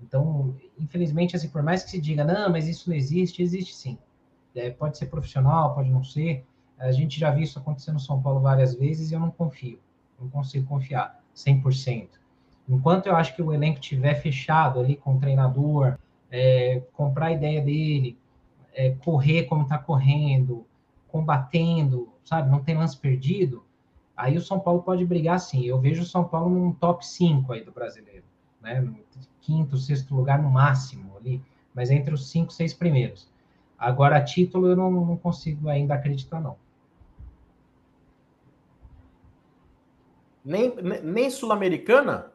Então, 0.00 0.54
infelizmente, 0.78 1.34
assim, 1.34 1.48
por 1.48 1.62
mais 1.62 1.82
que 1.82 1.90
se 1.90 2.00
diga, 2.00 2.24
não, 2.24 2.50
mas 2.50 2.68
isso 2.68 2.88
não 2.88 2.96
existe, 2.96 3.42
existe 3.42 3.74
sim. 3.74 3.98
É, 4.54 4.70
pode 4.70 4.96
ser 4.96 5.06
profissional, 5.06 5.74
pode 5.74 5.90
não 5.90 6.04
ser. 6.04 6.44
A 6.84 6.92
gente 6.92 7.18
já 7.18 7.30
viu 7.30 7.42
isso 7.42 7.58
acontecer 7.58 7.92
no 7.92 8.00
São 8.00 8.20
Paulo 8.20 8.40
várias 8.40 8.74
vezes 8.74 9.10
e 9.10 9.14
eu 9.14 9.20
não 9.20 9.30
confio. 9.30 9.78
Não 10.20 10.28
consigo 10.28 10.66
confiar 10.66 11.20
100%. 11.34 12.08
Enquanto 12.68 13.06
eu 13.06 13.16
acho 13.16 13.34
que 13.34 13.42
o 13.42 13.52
elenco 13.52 13.80
tiver 13.80 14.14
fechado 14.14 14.80
ali 14.80 14.96
com 14.96 15.14
o 15.14 15.18
treinador, 15.18 15.98
é, 16.30 16.82
comprar 16.92 17.26
a 17.26 17.32
ideia 17.32 17.60
dele, 17.62 18.18
é, 18.74 18.90
correr 18.90 19.44
como 19.44 19.62
está 19.62 19.78
correndo, 19.78 20.66
combatendo, 21.08 22.12
sabe? 22.24 22.50
Não 22.50 22.60
tem 22.60 22.76
lance 22.76 22.96
perdido. 22.96 23.64
Aí 24.16 24.36
o 24.36 24.42
São 24.42 24.60
Paulo 24.60 24.82
pode 24.82 25.04
brigar 25.04 25.40
sim. 25.40 25.64
Eu 25.64 25.80
vejo 25.80 26.02
o 26.02 26.06
São 26.06 26.24
Paulo 26.24 26.50
num 26.50 26.72
top 26.72 27.06
5 27.06 27.52
aí 27.52 27.64
do 27.64 27.72
brasileiro, 27.72 28.24
né? 28.60 28.80
No 28.80 28.96
quinto, 29.40 29.76
sexto 29.76 30.14
lugar 30.14 30.42
no 30.42 30.50
máximo 30.50 31.16
ali, 31.16 31.42
mas 31.74 31.90
entre 31.90 32.12
os 32.14 32.30
cinco, 32.30 32.52
seis 32.52 32.72
primeiros. 32.72 33.28
Agora, 33.78 34.22
título 34.22 34.68
eu 34.68 34.76
não, 34.76 34.90
não 34.90 35.16
consigo 35.16 35.68
ainda 35.68 35.94
acreditar, 35.94 36.40
não. 36.40 36.56
Nem, 40.44 40.74
nem 41.02 41.30
Sul-Americana? 41.30 42.32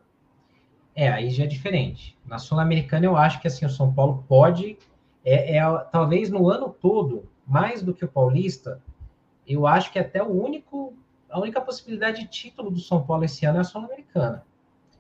É, 0.96 1.08
aí 1.08 1.30
já 1.30 1.44
é 1.44 1.48
diferente. 1.48 2.18
Na 2.26 2.40
Sul-Americana, 2.40 3.06
eu 3.06 3.16
acho 3.16 3.40
que 3.40 3.48
assim, 3.48 3.66
o 3.66 3.70
São 3.70 3.94
Paulo 3.94 4.26
pode, 4.28 4.78
é, 5.24 5.58
é, 5.58 5.78
talvez 5.92 6.30
no 6.30 6.50
ano 6.50 6.70
todo, 6.70 7.30
mais 7.46 7.82
do 7.82 7.94
que 7.94 8.04
o 8.04 8.08
Paulista, 8.08 8.82
eu 9.48 9.68
acho 9.68 9.92
que 9.92 10.00
até 10.00 10.22
o 10.22 10.30
único, 10.30 10.94
a 11.30 11.40
única 11.40 11.62
possibilidade 11.62 12.22
de 12.22 12.28
título 12.28 12.72
do 12.72 12.80
São 12.80 13.02
Paulo 13.04 13.24
esse 13.24 13.46
ano 13.46 13.60
é 13.60 13.62
a 13.62 13.64
Sul-Americana. 13.64 14.44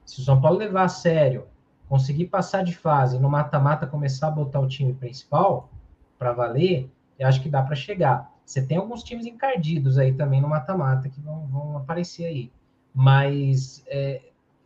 Se 0.06 0.22
o 0.22 0.24
São 0.24 0.40
Paulo 0.40 0.58
levar 0.58 0.84
a 0.84 0.90
sério, 0.90 1.48
conseguir 1.88 2.28
passar 2.28 2.64
de 2.64 2.76
fase 2.76 3.20
no 3.20 3.30
mata-mata, 3.30 3.88
começar 3.88 4.28
a 4.28 4.32
botar 4.32 4.60
o 4.60 4.68
time 4.68 4.94
principal 4.94 5.70
para 6.18 6.32
valer, 6.32 6.90
eu 7.18 7.28
acho 7.28 7.42
que 7.42 7.50
dá 7.50 7.62
para 7.62 7.76
chegar. 7.76 8.32
Você 8.46 8.62
tem 8.62 8.78
alguns 8.78 9.04
times 9.04 9.26
encardidos 9.26 9.98
aí 9.98 10.14
também 10.14 10.42
no 10.42 10.48
mata-mata 10.48 11.10
que 11.10 11.20
vão, 11.20 11.46
vão 11.48 11.78
aparecer 11.78 12.26
aí. 12.26 12.52
Mas 12.94 13.84
é, 13.88 14.22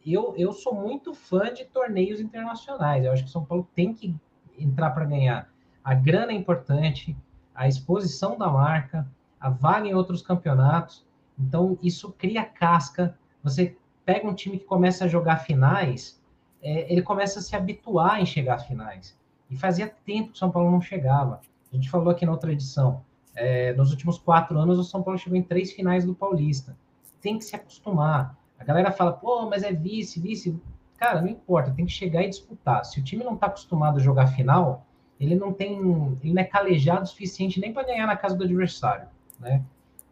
eu, 0.05 0.33
eu 0.37 0.51
sou 0.53 0.73
muito 0.73 1.13
fã 1.13 1.53
de 1.53 1.65
torneios 1.65 2.19
internacionais. 2.19 3.05
Eu 3.05 3.11
acho 3.11 3.23
que 3.23 3.29
São 3.29 3.45
Paulo 3.45 3.67
tem 3.73 3.93
que 3.93 4.15
entrar 4.57 4.91
para 4.91 5.05
ganhar. 5.05 5.49
A 5.83 5.93
grana 5.93 6.31
é 6.31 6.35
importante, 6.35 7.15
a 7.53 7.67
exposição 7.67 8.37
da 8.37 8.47
marca, 8.47 9.07
a 9.39 9.49
vaga 9.49 9.87
em 9.87 9.93
outros 9.93 10.21
campeonatos. 10.21 11.05
Então, 11.37 11.77
isso 11.81 12.11
cria 12.11 12.43
casca. 12.43 13.17
Você 13.43 13.75
pega 14.05 14.27
um 14.27 14.33
time 14.33 14.57
que 14.57 14.65
começa 14.65 15.05
a 15.05 15.07
jogar 15.07 15.37
finais, 15.37 16.21
é, 16.61 16.91
ele 16.91 17.01
começa 17.01 17.39
a 17.39 17.41
se 17.41 17.55
habituar 17.55 18.21
em 18.21 18.25
chegar 18.25 18.55
a 18.55 18.59
finais. 18.59 19.17
E 19.49 19.55
fazia 19.55 19.93
tempo 20.05 20.29
que 20.29 20.35
o 20.35 20.37
São 20.37 20.51
Paulo 20.51 20.71
não 20.71 20.81
chegava. 20.81 21.41
A 21.71 21.75
gente 21.75 21.89
falou 21.89 22.09
aqui 22.09 22.25
na 22.25 22.31
outra 22.31 22.51
edição. 22.51 23.03
É, 23.35 23.73
nos 23.73 23.91
últimos 23.91 24.17
quatro 24.17 24.57
anos, 24.57 24.77
o 24.77 24.83
São 24.83 25.01
Paulo 25.01 25.19
chegou 25.19 25.37
em 25.37 25.43
três 25.43 25.71
finais 25.71 26.05
do 26.05 26.13
Paulista. 26.13 26.77
Tem 27.23 27.39
que 27.39 27.45
se 27.45 27.55
acostumar. 27.55 28.37
A 28.59 28.63
galera 28.65 28.91
fala, 28.91 29.13
pô, 29.13 29.49
mas 29.49 29.63
é 29.63 29.71
vice, 29.71 30.19
vice. 30.19 30.61
Cara, 30.97 31.21
não 31.21 31.29
importa, 31.29 31.71
tem 31.71 31.85
que 31.85 31.91
chegar 31.91 32.21
e 32.21 32.29
disputar. 32.29 32.83
Se 32.83 32.99
o 32.99 33.03
time 33.03 33.23
não 33.23 33.33
está 33.33 33.47
acostumado 33.47 33.97
a 33.97 34.01
jogar 34.01 34.27
final, 34.27 34.85
ele 35.19 35.33
não 35.35 35.53
tem, 35.53 35.79
ele 36.21 36.33
não 36.33 36.41
é 36.41 36.45
calejado 36.45 37.03
o 37.03 37.07
suficiente 37.07 37.59
nem 37.61 37.73
para 37.73 37.87
ganhar 37.87 38.05
na 38.05 38.17
casa 38.17 38.35
do 38.35 38.43
adversário, 38.43 39.07
né? 39.39 39.63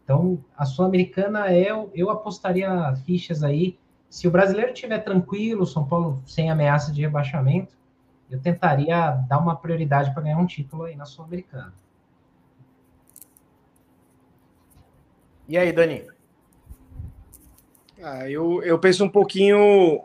Então, 0.02 0.42
a 0.56 0.64
Sul-Americana 0.64 1.52
é, 1.52 1.68
eu 1.94 2.10
apostaria 2.10 2.94
fichas 3.04 3.44
aí. 3.44 3.78
Se 4.08 4.26
o 4.26 4.30
brasileiro 4.30 4.72
estiver 4.72 4.98
tranquilo, 4.98 5.66
São 5.66 5.86
Paulo 5.86 6.22
sem 6.26 6.50
ameaça 6.50 6.92
de 6.92 7.02
rebaixamento, 7.02 7.76
eu 8.30 8.40
tentaria 8.40 9.10
dar 9.28 9.38
uma 9.38 9.54
prioridade 9.54 10.12
para 10.12 10.22
ganhar 10.22 10.38
um 10.38 10.46
título 10.46 10.84
aí 10.84 10.96
na 10.96 11.04
Sul-Americana. 11.04 11.74
E 15.46 15.58
aí, 15.58 15.72
Dani? 15.72 16.06
Ah, 18.02 18.28
eu, 18.28 18.62
eu 18.62 18.78
penso 18.78 19.04
um 19.04 19.08
pouquinho 19.08 20.02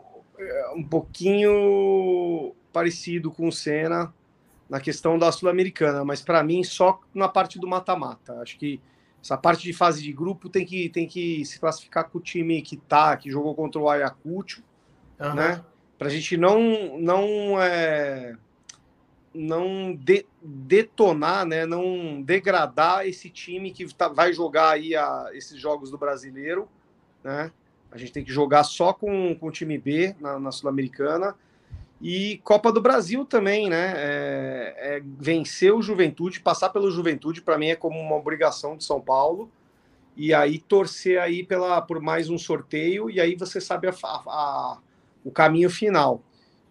um 0.74 0.84
pouquinho 0.84 2.54
parecido 2.72 3.30
com 3.30 3.48
o 3.48 3.52
Senna 3.52 4.12
na 4.68 4.80
questão 4.80 5.18
da 5.18 5.32
Sul-Americana, 5.32 6.04
mas 6.04 6.20
para 6.20 6.42
mim 6.42 6.62
só 6.62 7.00
na 7.14 7.28
parte 7.28 7.58
do 7.58 7.66
mata-mata. 7.66 8.34
Acho 8.40 8.58
que 8.58 8.80
essa 9.22 9.36
parte 9.36 9.62
de 9.62 9.72
fase 9.72 10.02
de 10.02 10.12
grupo 10.12 10.48
tem 10.48 10.64
que, 10.64 10.88
tem 10.90 11.06
que 11.06 11.44
se 11.44 11.58
classificar 11.58 12.08
com 12.08 12.18
o 12.18 12.20
time 12.20 12.62
que 12.62 12.76
tá, 12.76 13.16
que 13.16 13.30
jogou 13.30 13.54
contra 13.54 13.80
o 13.80 13.88
Ayacucho, 13.88 14.62
uhum. 15.18 15.34
né? 15.34 15.64
Para 15.98 16.06
a 16.06 16.10
gente 16.10 16.36
não 16.36 16.98
não 16.98 17.60
é, 17.60 18.36
não 19.34 19.94
de, 19.94 20.24
detonar, 20.40 21.44
né? 21.44 21.66
Não 21.66 22.22
degradar 22.22 23.06
esse 23.06 23.28
time 23.28 23.72
que 23.72 23.92
tá, 23.92 24.08
vai 24.08 24.32
jogar 24.32 24.70
aí 24.70 24.94
a, 24.94 25.30
esses 25.32 25.58
jogos 25.58 25.90
do 25.90 25.98
Brasileiro, 25.98 26.68
né? 27.24 27.50
A 27.90 27.96
gente 27.96 28.12
tem 28.12 28.24
que 28.24 28.32
jogar 28.32 28.64
só 28.64 28.92
com, 28.92 29.34
com 29.34 29.46
o 29.48 29.50
time 29.50 29.78
B 29.78 30.14
na, 30.20 30.38
na 30.38 30.52
Sul-Americana. 30.52 31.34
E 32.00 32.40
Copa 32.44 32.70
do 32.70 32.80
Brasil 32.80 33.24
também, 33.24 33.68
né? 33.68 33.94
É, 33.96 34.74
é 34.78 35.02
vencer 35.04 35.74
o 35.74 35.82
Juventude, 35.82 36.40
passar 36.40 36.68
pelo 36.68 36.90
Juventude, 36.90 37.42
para 37.42 37.58
mim 37.58 37.68
é 37.68 37.76
como 37.76 37.98
uma 37.98 38.16
obrigação 38.16 38.76
de 38.76 38.84
São 38.84 39.00
Paulo. 39.00 39.50
E 40.16 40.34
aí 40.34 40.58
torcer 40.58 41.20
aí 41.20 41.44
pela, 41.44 41.80
por 41.80 42.00
mais 42.00 42.28
um 42.28 42.38
sorteio, 42.38 43.08
e 43.08 43.20
aí 43.20 43.34
você 43.34 43.60
sabe 43.60 43.88
a, 43.88 43.94
a, 44.04 44.16
a, 44.26 44.78
o 45.24 45.30
caminho 45.30 45.70
final. 45.70 46.22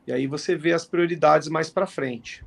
E 0.05 0.13
aí 0.13 0.27
você 0.27 0.55
vê 0.55 0.73
as 0.73 0.85
prioridades 0.85 1.49
mais 1.49 1.69
para 1.69 1.85
frente. 1.85 2.45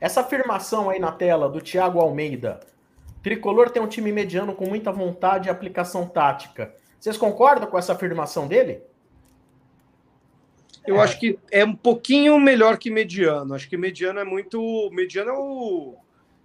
Essa 0.00 0.20
afirmação 0.20 0.90
aí 0.90 1.00
na 1.00 1.10
tela 1.10 1.48
do 1.48 1.60
Thiago 1.60 1.98
Almeida. 1.98 2.60
Tricolor 3.22 3.70
tem 3.70 3.82
um 3.82 3.88
time 3.88 4.12
mediano 4.12 4.54
com 4.54 4.66
muita 4.66 4.92
vontade 4.92 5.48
e 5.48 5.50
aplicação 5.50 6.06
tática. 6.06 6.72
Vocês 6.98 7.16
concordam 7.16 7.68
com 7.68 7.78
essa 7.78 7.92
afirmação 7.92 8.46
dele? 8.46 8.82
Eu 10.86 10.96
é. 10.96 11.00
acho 11.00 11.18
que 11.18 11.38
é 11.50 11.64
um 11.64 11.74
pouquinho 11.74 12.38
melhor 12.38 12.78
que 12.78 12.90
mediano. 12.90 13.54
Acho 13.54 13.68
que 13.68 13.76
mediano 13.76 14.20
é 14.20 14.24
muito. 14.24 14.90
Mediano 14.92 15.30
é 15.30 15.34
o. 15.34 15.96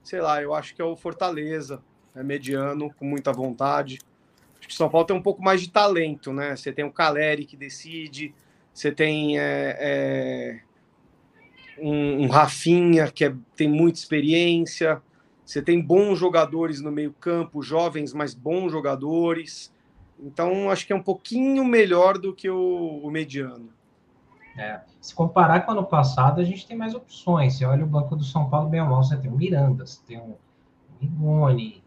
Sei 0.03 0.19
lá, 0.19 0.41
eu 0.41 0.53
acho 0.53 0.73
que 0.73 0.81
é 0.81 0.85
o 0.85 0.95
Fortaleza. 0.95 1.81
É 2.15 2.23
mediano, 2.23 2.93
com 2.93 3.05
muita 3.05 3.31
vontade. 3.31 3.99
Acho 4.59 4.67
que 4.67 4.75
São 4.75 4.89
Paulo 4.89 5.07
tem 5.07 5.15
um 5.15 5.21
pouco 5.21 5.41
mais 5.41 5.61
de 5.61 5.69
talento, 5.69 6.33
né? 6.33 6.55
Você 6.55 6.71
tem 6.73 6.83
o 6.83 6.91
Caleri 6.91 7.45
que 7.45 7.55
decide, 7.55 8.33
você 8.73 8.91
tem 8.91 9.39
é, 9.39 9.77
é, 9.79 10.61
um, 11.79 12.23
um 12.23 12.27
Rafinha 12.27 13.07
que 13.11 13.25
é, 13.25 13.33
tem 13.55 13.69
muita 13.69 13.97
experiência, 13.97 15.01
você 15.45 15.61
tem 15.61 15.81
bons 15.81 16.19
jogadores 16.19 16.81
no 16.81 16.91
meio-campo, 16.91 17.63
jovens, 17.63 18.13
mas 18.13 18.33
bons 18.33 18.71
jogadores. 18.71 19.73
Então, 20.21 20.69
acho 20.69 20.85
que 20.85 20.93
é 20.93 20.95
um 20.95 21.01
pouquinho 21.01 21.65
melhor 21.65 22.17
do 22.17 22.33
que 22.33 22.49
o, 22.49 23.01
o 23.03 23.09
mediano. 23.09 23.69
É. 24.57 24.81
Se 24.99 25.15
comparar 25.15 25.61
com 25.61 25.71
o 25.71 25.77
ano 25.77 25.85
passado, 25.85 26.39
a 26.39 26.43
gente 26.43 26.67
tem 26.67 26.77
mais 26.77 26.93
opções. 26.93 27.57
Você 27.57 27.65
olha 27.65 27.83
o 27.83 27.87
banco 27.87 28.15
do 28.15 28.23
São 28.23 28.49
Paulo, 28.49 28.69
bem 28.69 28.81
ou 28.81 28.87
mal, 28.87 29.03
você 29.03 29.17
tem 29.17 29.31
o 29.31 29.35
Miranda, 29.35 29.85
você 29.85 29.99
tem 30.05 30.19
o 30.19 30.37
Rigoni, 30.99 31.81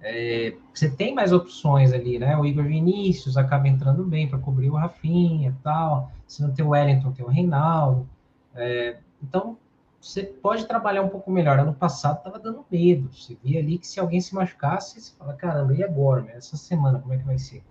é, 0.00 0.54
você 0.72 0.90
tem 0.90 1.14
mais 1.14 1.32
opções 1.32 1.92
ali, 1.92 2.18
né? 2.18 2.36
O 2.36 2.44
Igor 2.44 2.64
Vinícius 2.64 3.36
acaba 3.36 3.66
entrando 3.66 4.04
bem 4.04 4.28
para 4.28 4.38
cobrir 4.38 4.70
o 4.70 4.74
Rafinha 4.74 5.50
e 5.50 5.62
tal. 5.62 6.12
Se 6.26 6.42
não 6.42 6.52
tem 6.52 6.64
o 6.64 6.70
Wellington, 6.70 7.12
tem 7.12 7.24
o 7.24 7.28
Reinaldo. 7.28 8.08
É, 8.54 8.98
então, 9.22 9.56
você 10.00 10.22
pode 10.22 10.66
trabalhar 10.66 11.02
um 11.02 11.08
pouco 11.08 11.30
melhor. 11.30 11.58
Ano 11.58 11.74
passado 11.74 12.18
estava 12.18 12.38
dando 12.38 12.64
medo. 12.70 13.08
Você 13.12 13.36
via 13.42 13.60
ali 13.60 13.78
que 13.78 13.86
se 13.86 13.98
alguém 13.98 14.20
se 14.20 14.34
machucasse, 14.34 15.00
você 15.00 15.12
fala, 15.16 15.34
caramba, 15.34 15.74
e 15.74 15.82
agora? 15.82 16.30
Essa 16.30 16.56
semana, 16.56 17.00
como 17.00 17.14
é 17.14 17.18
que 17.18 17.24
vai 17.24 17.38
ser? 17.38 17.62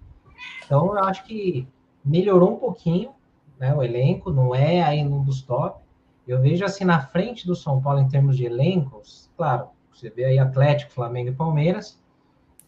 Então, 0.66 0.96
eu 0.96 1.04
acho 1.04 1.24
que 1.26 1.68
melhorou 2.04 2.54
um 2.54 2.58
pouquinho 2.58 3.14
né, 3.60 3.74
o 3.74 3.84
elenco, 3.84 4.32
não 4.32 4.54
é 4.54 4.84
aí 4.84 5.04
um 5.04 5.24
dos 5.24 5.42
top. 5.42 5.82
Eu 6.28 6.42
vejo 6.42 6.64
assim 6.64 6.84
na 6.84 7.00
frente 7.00 7.48
do 7.48 7.56
São 7.56 7.82
Paulo 7.82 8.00
em 8.00 8.08
termos 8.08 8.38
de 8.38 8.46
elencos, 8.46 9.30
claro, 9.36 9.70
você 9.94 10.10
vê 10.10 10.26
aí 10.26 10.38
Atlético, 10.38 10.92
Flamengo 10.92 11.30
e 11.30 11.34
Palmeiras. 11.34 12.00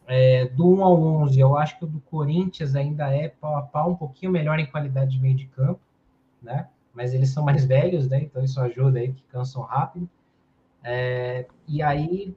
É, 0.08 0.46
do 0.46 0.68
1 0.68 0.84
ao 0.84 1.00
11, 1.00 1.40
eu 1.40 1.56
acho 1.56 1.78
que 1.78 1.86
o 1.86 1.88
do 1.88 2.00
Corinthians 2.02 2.76
ainda 2.76 3.14
é 3.14 3.28
pau 3.28 3.56
a 3.56 3.62
pau, 3.62 3.92
um 3.92 3.96
pouquinho 3.96 4.32
melhor 4.32 4.58
em 4.58 4.66
qualidade 4.66 5.12
de 5.12 5.20
meio 5.20 5.36
de 5.36 5.46
campo, 5.46 5.80
né? 6.42 6.68
Mas 6.92 7.14
eles 7.14 7.30
são 7.30 7.46
mais 7.46 7.64
velhos, 7.66 8.10
né? 8.10 8.22
Então 8.22 8.44
isso 8.44 8.60
ajuda 8.60 8.98
aí, 8.98 9.14
que 9.14 9.22
cansam 9.24 9.62
rápido. 9.62 10.10
É, 10.84 11.46
e 11.68 11.84
aí, 11.84 12.36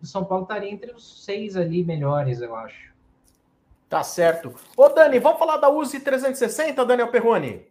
o 0.00 0.06
São 0.06 0.24
Paulo 0.24 0.44
estaria 0.44 0.70
entre 0.70 0.92
os 0.92 1.24
seis 1.24 1.56
ali 1.56 1.82
melhores, 1.82 2.40
eu 2.40 2.54
acho. 2.54 2.89
Tá 3.90 4.02
certo. 4.04 4.54
Ô, 4.76 4.88
Dani, 4.88 5.18
vamos 5.18 5.40
falar 5.40 5.56
da 5.56 5.68
Uzi 5.68 5.98
360, 5.98 6.86
Daniel 6.86 7.10
Perrone? 7.10 7.66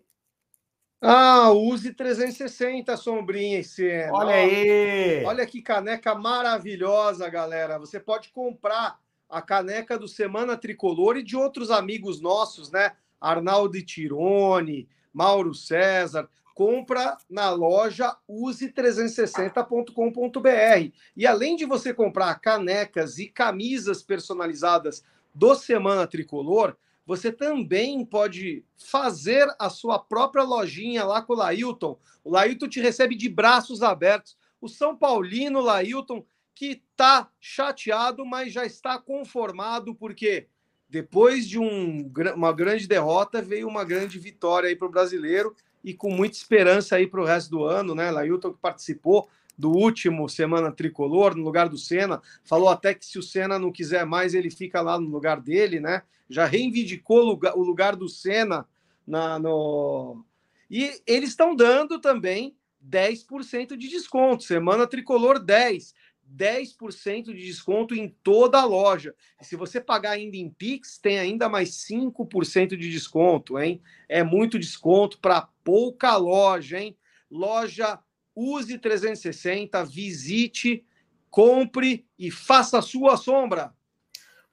Ah, 1.02 1.50
use 1.52 1.94
360, 1.94 2.98
sombrinha 2.98 3.60
e 3.60 3.64
cena. 3.64 4.12
Olha 4.12 4.36
aí! 4.36 5.24
Olha 5.24 5.46
que 5.46 5.62
caneca 5.62 6.14
maravilhosa, 6.14 7.30
galera. 7.30 7.80
Você 7.80 8.02
pode 8.02 8.34
comprar 8.34 9.00
a 9.30 9.42
caneca 9.42 9.98
do 9.98 10.10
Semana 10.10 10.58
Tricolor 10.58 11.16
e 11.16 11.24
de 11.24 11.38
outros 11.38 11.72
amigos 11.72 12.20
nossos, 12.20 12.70
né? 12.70 12.92
Arnaldo 13.22 13.82
Tirone, 13.82 14.90
Mauro 15.14 15.56
César. 15.56 16.28
Compra 16.54 17.18
na 17.30 17.50
loja 17.50 18.14
use360.com.br. 18.30 20.92
E 21.16 21.26
além 21.26 21.56
de 21.56 21.64
você 21.64 21.94
comprar 21.94 22.36
canecas 22.42 23.20
e 23.20 23.30
camisas 23.30 24.04
personalizadas 24.04 25.02
do 25.34 25.56
Semana 25.56 26.08
Tricolor, 26.08 26.76
você 27.06 27.32
também 27.32 28.06
pode 28.06 28.64
fazer 28.78 29.48
a 29.58 29.68
sua 29.70 29.98
própria 29.98 30.44
lojinha 30.44 31.04
lá 31.04 31.24
com 31.24 31.34
o 31.34 31.36
Lailton. 31.36 31.98
O 32.24 32.30
Lailton 32.30 32.68
te 32.68 32.80
recebe 32.80 33.16
de 33.16 33.28
braços 33.28 33.82
abertos. 33.82 34.38
O 34.62 34.68
São 34.68 34.96
Paulino 34.96 35.60
Lailton, 35.60 36.24
que 36.54 36.84
está 36.92 37.28
chateado, 37.40 38.24
mas 38.24 38.54
já 38.54 38.64
está 38.64 39.00
conformado, 39.00 39.96
porque 39.96 40.48
depois 40.88 41.48
de 41.48 41.58
um, 41.58 42.12
uma 42.36 42.54
grande 42.54 42.88
derrota, 42.88 43.42
veio 43.42 43.68
uma 43.68 43.84
grande 43.84 44.20
vitória 44.20 44.70
aí 44.70 44.76
para 44.76 44.88
o 44.88 44.92
brasileiro 44.92 45.56
e 45.84 45.94
com 45.94 46.12
muita 46.12 46.36
esperança 46.36 46.96
aí 46.96 47.08
para 47.08 47.22
o 47.22 47.26
resto 47.26 47.50
do 47.50 47.64
ano, 47.64 47.96
né? 47.96 48.12
Lailton 48.12 48.54
que 48.54 48.60
participou 48.60 49.28
do 49.60 49.70
último 49.70 50.28
Semana 50.28 50.72
Tricolor, 50.72 51.36
no 51.36 51.44
lugar 51.44 51.70
do 51.70 51.78
Senna, 51.78 52.20
falou 52.44 52.70
até 52.70 52.96
que 52.96 53.06
se 53.06 53.20
o 53.20 53.24
Senna 53.24 53.60
não 53.60 53.72
quiser 53.72 54.06
mais, 54.06 54.34
ele 54.34 54.50
fica 54.50 54.82
lá 54.82 55.00
no 55.00 55.08
lugar 55.08 55.40
dele, 55.40 55.80
né? 55.80 56.02
já 56.30 56.46
reivindicou 56.46 57.40
o 57.56 57.64
lugar 57.64 57.96
do 57.96 58.08
Senna 58.08 58.66
na, 59.06 59.40
no... 59.40 60.24
E 60.70 61.02
eles 61.08 61.30
estão 61.30 61.56
dando 61.56 62.00
também 62.00 62.56
10% 62.88 63.76
de 63.76 63.90
desconto. 63.90 64.44
Semana 64.44 64.86
Tricolor 64.86 65.40
10. 65.40 65.96
10% 66.32 67.34
de 67.34 67.44
desconto 67.44 67.96
em 67.96 68.08
toda 68.24 68.60
a 68.60 68.66
loja. 68.66 69.16
E 69.42 69.46
se 69.46 69.56
você 69.56 69.82
pagar 69.82 70.12
ainda 70.12 70.38
em 70.38 70.48
Pix, 70.48 71.00
tem 71.00 71.18
ainda 71.18 71.50
mais 71.50 71.72
5% 71.90 72.78
de 72.78 72.92
desconto, 72.92 73.58
hein? 73.58 73.82
É 74.08 74.24
muito 74.24 74.60
desconto 74.60 75.18
para 75.18 75.50
pouca 75.64 76.16
loja, 76.18 76.80
hein? 76.80 76.96
Loja 77.32 78.00
Use 78.40 78.78
360, 78.78 79.84
visite, 79.84 80.86
compre 81.30 82.06
e 82.18 82.32
faça 82.32 82.80
a 82.80 82.82
sua 82.82 83.18
sombra. 83.18 83.74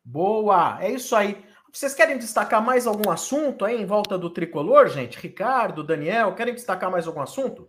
Boa! 0.05 0.79
É 0.83 0.91
isso 0.91 1.15
aí. 1.15 1.45
Vocês 1.73 1.95
querem 1.95 2.19
destacar 2.19 2.61
mais 2.61 2.85
algum 2.85 3.09
assunto 3.11 3.65
aí 3.65 3.81
em 3.81 3.87
volta 3.87 4.19
do 4.19 4.29
tricolor, 4.29 4.89
gente? 4.89 5.21
Ricardo, 5.21 5.85
Daniel, 5.85 6.35
querem 6.35 6.55
destacar 6.55 6.91
mais 6.91 7.07
algum 7.07 7.21
assunto? 7.21 7.69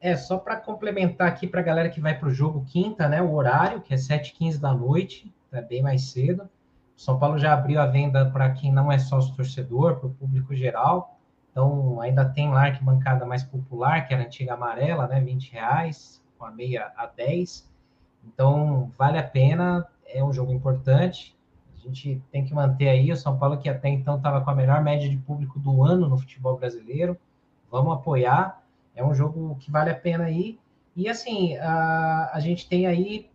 É, 0.00 0.16
só 0.16 0.38
para 0.38 0.54
complementar 0.54 1.26
aqui 1.26 1.48
para 1.48 1.60
a 1.60 1.64
galera 1.64 1.90
que 1.90 2.00
vai 2.00 2.16
para 2.16 2.28
o 2.28 2.32
jogo 2.32 2.64
quinta, 2.64 3.08
né? 3.08 3.20
O 3.20 3.32
horário, 3.32 3.80
que 3.80 3.92
é 3.92 3.96
7h15 3.96 4.60
da 4.60 4.72
noite, 4.72 5.34
é 5.50 5.60
bem 5.60 5.82
mais 5.82 6.10
cedo. 6.10 6.48
O 6.96 7.00
São 7.00 7.18
Paulo 7.18 7.36
já 7.36 7.52
abriu 7.52 7.80
a 7.80 7.86
venda 7.86 8.30
para 8.30 8.50
quem 8.52 8.72
não 8.72 8.92
é 8.92 8.98
sócio 8.98 9.34
torcedor, 9.34 9.96
para 9.96 10.06
o 10.06 10.14
público 10.14 10.54
geral. 10.54 11.17
Então, 11.58 12.00
ainda 12.00 12.24
tem 12.24 12.50
lá 12.50 12.68
a 12.68 12.80
bancada 12.80 13.26
mais 13.26 13.42
popular, 13.42 14.06
que 14.06 14.14
era 14.14 14.22
a 14.22 14.26
antiga 14.26 14.54
amarela, 14.54 15.08
né? 15.08 15.20
20 15.20 15.52
reais, 15.52 16.22
com 16.38 16.44
a 16.44 16.50
meia 16.52 16.92
a 16.96 17.06
10. 17.06 17.68
Então, 18.24 18.92
vale 18.96 19.18
a 19.18 19.24
pena, 19.24 19.86
é 20.06 20.22
um 20.22 20.32
jogo 20.32 20.52
importante 20.52 21.36
gente 21.88 22.22
tem 22.30 22.44
que 22.44 22.54
manter 22.54 22.88
aí 22.88 23.10
o 23.10 23.16
São 23.16 23.38
Paulo, 23.38 23.58
que 23.58 23.68
até 23.68 23.88
então 23.88 24.16
estava 24.16 24.40
com 24.40 24.50
a 24.50 24.54
melhor 24.54 24.82
média 24.82 25.08
de 25.08 25.16
público 25.16 25.58
do 25.58 25.82
ano 25.82 26.08
no 26.08 26.18
futebol 26.18 26.56
brasileiro. 26.56 27.16
Vamos 27.70 27.94
apoiar. 27.94 28.62
É 28.94 29.04
um 29.04 29.14
jogo 29.14 29.56
que 29.56 29.70
vale 29.70 29.90
a 29.90 29.94
pena 29.94 30.24
aí. 30.24 30.58
E 30.94 31.08
assim, 31.08 31.56
a, 31.56 32.30
a 32.32 32.40
gente 32.40 32.68
tem 32.68 32.86
aí 32.86 33.30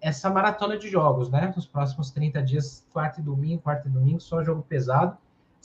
essa 0.00 0.30
maratona 0.30 0.78
de 0.78 0.88
jogos, 0.88 1.30
né? 1.30 1.52
Nos 1.54 1.66
próximos 1.66 2.10
30 2.10 2.42
dias, 2.42 2.86
quarta 2.92 3.20
e 3.20 3.22
domingo, 3.22 3.62
quarta 3.62 3.88
e 3.88 3.90
domingo, 3.90 4.20
só 4.20 4.42
jogo 4.42 4.62
pesado. 4.62 5.16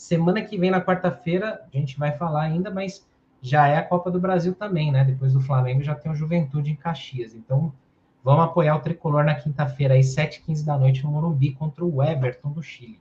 Semana 0.02 0.42
que 0.42 0.58
vem, 0.58 0.72
na 0.72 0.82
quarta-feira, 0.82 1.62
a 1.72 1.78
gente 1.78 1.98
vai 1.98 2.18
falar 2.18 2.44
ainda, 2.44 2.72
mas 2.72 3.08
já 3.42 3.68
é 3.68 3.78
a 3.78 3.84
Copa 3.84 4.10
do 4.10 4.20
Brasil 4.20 4.54
também, 4.54 4.92
né? 4.92 5.04
Depois 5.04 5.34
do 5.34 5.42
Flamengo 5.42 5.84
já 5.84 5.96
tem 5.96 6.12
o 6.12 6.16
Juventude 6.16 6.72
em 6.72 6.76
Caxias. 6.76 7.34
Então, 7.34 7.74
Vamos 8.24 8.46
apoiar 8.46 8.76
o 8.76 8.82
Tricolor 8.82 9.24
na 9.24 9.34
quinta-feira, 9.34 9.98
às 9.98 10.06
7h15 10.08 10.64
da 10.64 10.78
noite, 10.78 11.04
no 11.04 11.12
Morumbi, 11.12 11.54
contra 11.54 11.84
o 11.84 12.04
Everton 12.04 12.52
do 12.52 12.62
Chile. 12.62 13.00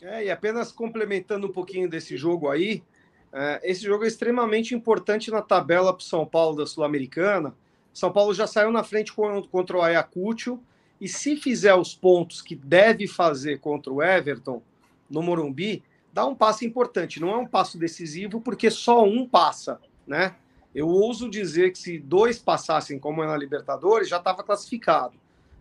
É, 0.00 0.24
e 0.24 0.30
apenas 0.30 0.72
complementando 0.72 1.46
um 1.46 1.52
pouquinho 1.52 1.88
desse 1.88 2.16
jogo 2.16 2.48
aí, 2.48 2.82
é, 3.30 3.60
esse 3.62 3.82
jogo 3.82 4.04
é 4.04 4.08
extremamente 4.08 4.74
importante 4.74 5.30
na 5.30 5.42
tabela 5.42 5.92
para 5.92 6.00
o 6.00 6.04
São 6.04 6.24
Paulo 6.24 6.56
da 6.56 6.66
Sul-Americana. 6.66 7.54
São 7.92 8.10
Paulo 8.10 8.32
já 8.32 8.46
saiu 8.46 8.72
na 8.72 8.82
frente 8.82 9.12
contra 9.12 9.76
o 9.76 9.82
Ayacucho, 9.82 10.58
e 10.98 11.06
se 11.08 11.36
fizer 11.36 11.74
os 11.74 11.94
pontos 11.94 12.40
que 12.40 12.54
deve 12.54 13.06
fazer 13.06 13.58
contra 13.60 13.92
o 13.92 14.02
Everton 14.02 14.62
no 15.10 15.22
Morumbi, 15.22 15.82
dá 16.12 16.24
um 16.24 16.34
passo 16.34 16.64
importante. 16.64 17.20
Não 17.20 17.30
é 17.30 17.36
um 17.36 17.46
passo 17.46 17.78
decisivo, 17.78 18.40
porque 18.40 18.70
só 18.70 19.04
um 19.04 19.26
passa, 19.26 19.80
né? 20.06 20.34
Eu 20.74 20.88
ouso 20.88 21.28
dizer 21.28 21.72
que 21.72 21.78
se 21.78 21.98
dois 21.98 22.38
passassem 22.38 22.98
como 22.98 23.22
é 23.22 23.26
na 23.26 23.36
Libertadores, 23.36 24.08
já 24.08 24.18
estava 24.18 24.42
classificado. 24.44 25.14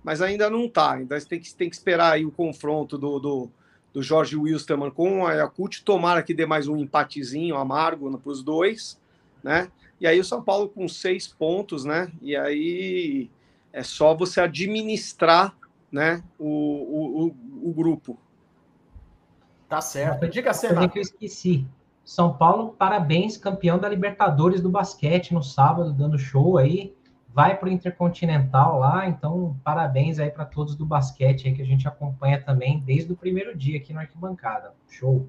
Mas 0.04 0.22
ainda 0.22 0.50
não 0.50 0.66
está. 0.66 0.94
Ainda 0.94 1.20
tem 1.22 1.40
que, 1.40 1.54
tem 1.54 1.70
que 1.70 1.76
esperar 1.76 2.14
aí 2.14 2.26
o 2.26 2.32
confronto 2.32 2.98
do, 2.98 3.20
do, 3.20 3.50
do 3.92 4.04
Jorge 4.04 4.36
Wilstermann 4.36 4.92
com 4.92 5.22
o 5.22 5.28
Ayacucho. 5.28 5.84
Tomara 5.84 6.22
que 6.22 6.34
dê 6.34 6.46
mais 6.46 6.68
um 6.68 6.78
empatezinho 6.78 7.58
amargo 7.58 8.16
para 8.20 8.32
os 8.32 8.44
dois, 8.44 9.00
né? 9.44 9.72
E 10.00 10.08
aí 10.08 10.20
o 10.20 10.24
São 10.24 10.42
Paulo 10.42 10.70
com 10.70 10.88
seis 10.88 11.28
pontos, 11.28 11.84
né? 11.84 12.12
E 12.22 12.36
aí 12.36 13.30
é 13.74 13.84
só 13.84 14.16
você 14.16 14.40
administrar 14.40 15.56
né, 15.92 16.24
o, 16.38 16.46
o, 16.46 17.26
o, 17.26 17.70
o 17.70 17.74
grupo. 17.74 18.18
Tá 19.70 19.80
certo. 19.80 20.28
Diga, 20.28 20.52
Senna. 20.52 20.90
que 20.90 20.98
eu 20.98 21.04
esqueci. 21.04 21.66
São 22.04 22.34
Paulo, 22.34 22.74
parabéns, 22.74 23.38
campeão 23.38 23.78
da 23.78 23.88
Libertadores 23.88 24.62
do 24.62 24.70
basquete 24.70 25.32
no 25.32 25.44
sábado, 25.44 25.94
dando 25.94 26.18
show 26.18 26.58
aí. 26.58 26.96
Vai 27.32 27.56
para 27.56 27.70
o 27.70 27.72
Intercontinental 27.72 28.80
lá, 28.80 29.08
então 29.08 29.56
parabéns 29.64 30.18
aí 30.18 30.32
para 30.32 30.44
todos 30.44 30.76
do 30.76 30.84
basquete 30.84 31.48
aí 31.48 31.54
que 31.54 31.62
a 31.62 31.66
gente 31.66 31.88
acompanha 31.88 32.42
também 32.42 32.80
desde 32.80 33.14
o 33.14 33.16
primeiro 33.16 33.56
dia 33.56 33.78
aqui 33.78 33.94
no 33.94 34.00
Arquibancada. 34.00 34.74
Show. 34.90 35.28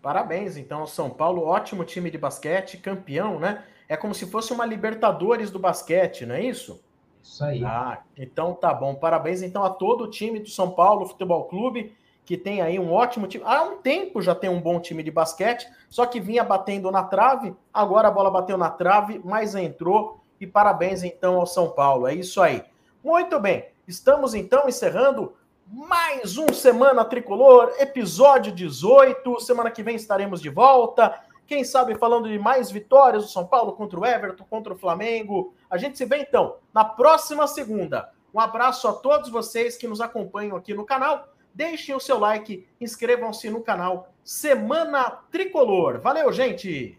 Parabéns, 0.00 0.56
então, 0.56 0.86
São 0.86 1.10
Paulo, 1.10 1.42
ótimo 1.42 1.84
time 1.84 2.12
de 2.12 2.16
basquete, 2.16 2.78
campeão, 2.78 3.40
né? 3.40 3.64
É 3.88 3.96
como 3.96 4.14
se 4.14 4.26
fosse 4.26 4.52
uma 4.52 4.64
Libertadores 4.64 5.50
do 5.50 5.58
basquete, 5.58 6.24
não 6.24 6.36
é 6.36 6.42
isso? 6.44 6.80
Isso 7.20 7.44
aí. 7.44 7.64
Ah, 7.64 8.02
então 8.16 8.54
tá 8.54 8.72
bom. 8.72 8.94
Parabéns 8.94 9.42
então 9.42 9.64
a 9.64 9.70
todo 9.70 10.04
o 10.04 10.10
time 10.10 10.38
do 10.38 10.48
São 10.48 10.70
Paulo 10.70 11.06
Futebol 11.06 11.44
Clube 11.46 11.92
que 12.30 12.36
tem 12.36 12.62
aí 12.62 12.78
um 12.78 12.92
ótimo 12.92 13.26
time. 13.26 13.42
Há 13.44 13.64
um 13.64 13.78
tempo 13.78 14.22
já 14.22 14.36
tem 14.36 14.48
um 14.48 14.60
bom 14.60 14.78
time 14.78 15.02
de 15.02 15.10
basquete, 15.10 15.68
só 15.88 16.06
que 16.06 16.20
vinha 16.20 16.44
batendo 16.44 16.88
na 16.88 17.02
trave, 17.02 17.56
agora 17.74 18.06
a 18.06 18.10
bola 18.12 18.30
bateu 18.30 18.56
na 18.56 18.70
trave, 18.70 19.20
mas 19.24 19.56
entrou. 19.56 20.20
E 20.40 20.46
parabéns 20.46 21.02
então 21.02 21.40
ao 21.40 21.46
São 21.46 21.70
Paulo. 21.70 22.06
É 22.06 22.14
isso 22.14 22.40
aí. 22.40 22.62
Muito 23.02 23.40
bem. 23.40 23.66
Estamos 23.84 24.32
então 24.32 24.68
encerrando 24.68 25.32
mais 25.66 26.38
um 26.38 26.52
Semana 26.52 27.04
Tricolor, 27.04 27.74
episódio 27.80 28.52
18. 28.52 29.40
Semana 29.40 29.68
que 29.68 29.82
vem 29.82 29.96
estaremos 29.96 30.40
de 30.40 30.50
volta. 30.50 31.20
Quem 31.48 31.64
sabe 31.64 31.96
falando 31.96 32.28
de 32.28 32.38
mais 32.38 32.70
vitórias 32.70 33.24
do 33.24 33.28
São 33.28 33.44
Paulo 33.44 33.72
contra 33.72 33.98
o 33.98 34.06
Everton, 34.06 34.44
contra 34.48 34.72
o 34.72 34.78
Flamengo. 34.78 35.52
A 35.68 35.76
gente 35.76 35.98
se 35.98 36.04
vê 36.04 36.18
então 36.18 36.58
na 36.72 36.84
próxima 36.84 37.48
segunda. 37.48 38.08
Um 38.32 38.38
abraço 38.38 38.86
a 38.86 38.92
todos 38.92 39.28
vocês 39.30 39.76
que 39.76 39.88
nos 39.88 40.00
acompanham 40.00 40.56
aqui 40.56 40.72
no 40.72 40.86
canal 40.86 41.26
deixem 41.54 41.94
o 41.94 42.00
seu 42.00 42.18
like, 42.18 42.66
inscrevam-se 42.80 43.50
no 43.50 43.60
canal 43.60 44.12
Semana 44.24 45.10
Tricolor. 45.30 46.00
Valeu, 46.00 46.32
gente! 46.32 46.98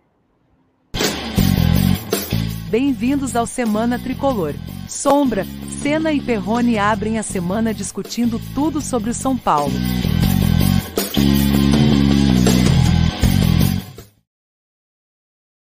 Bem-vindos 2.70 3.36
ao 3.36 3.46
Semana 3.46 4.00
Tricolor. 4.00 4.54
Sombra, 4.88 5.46
Senna 5.82 6.14
e 6.14 6.22
Perrone 6.22 6.78
abrem 6.78 7.20
a 7.20 7.24
semana 7.24 7.74
discutindo 7.74 8.40
tudo 8.54 8.82
sobre 8.82 9.10
o 9.10 9.14
São 9.14 9.38
Paulo. 9.38 9.74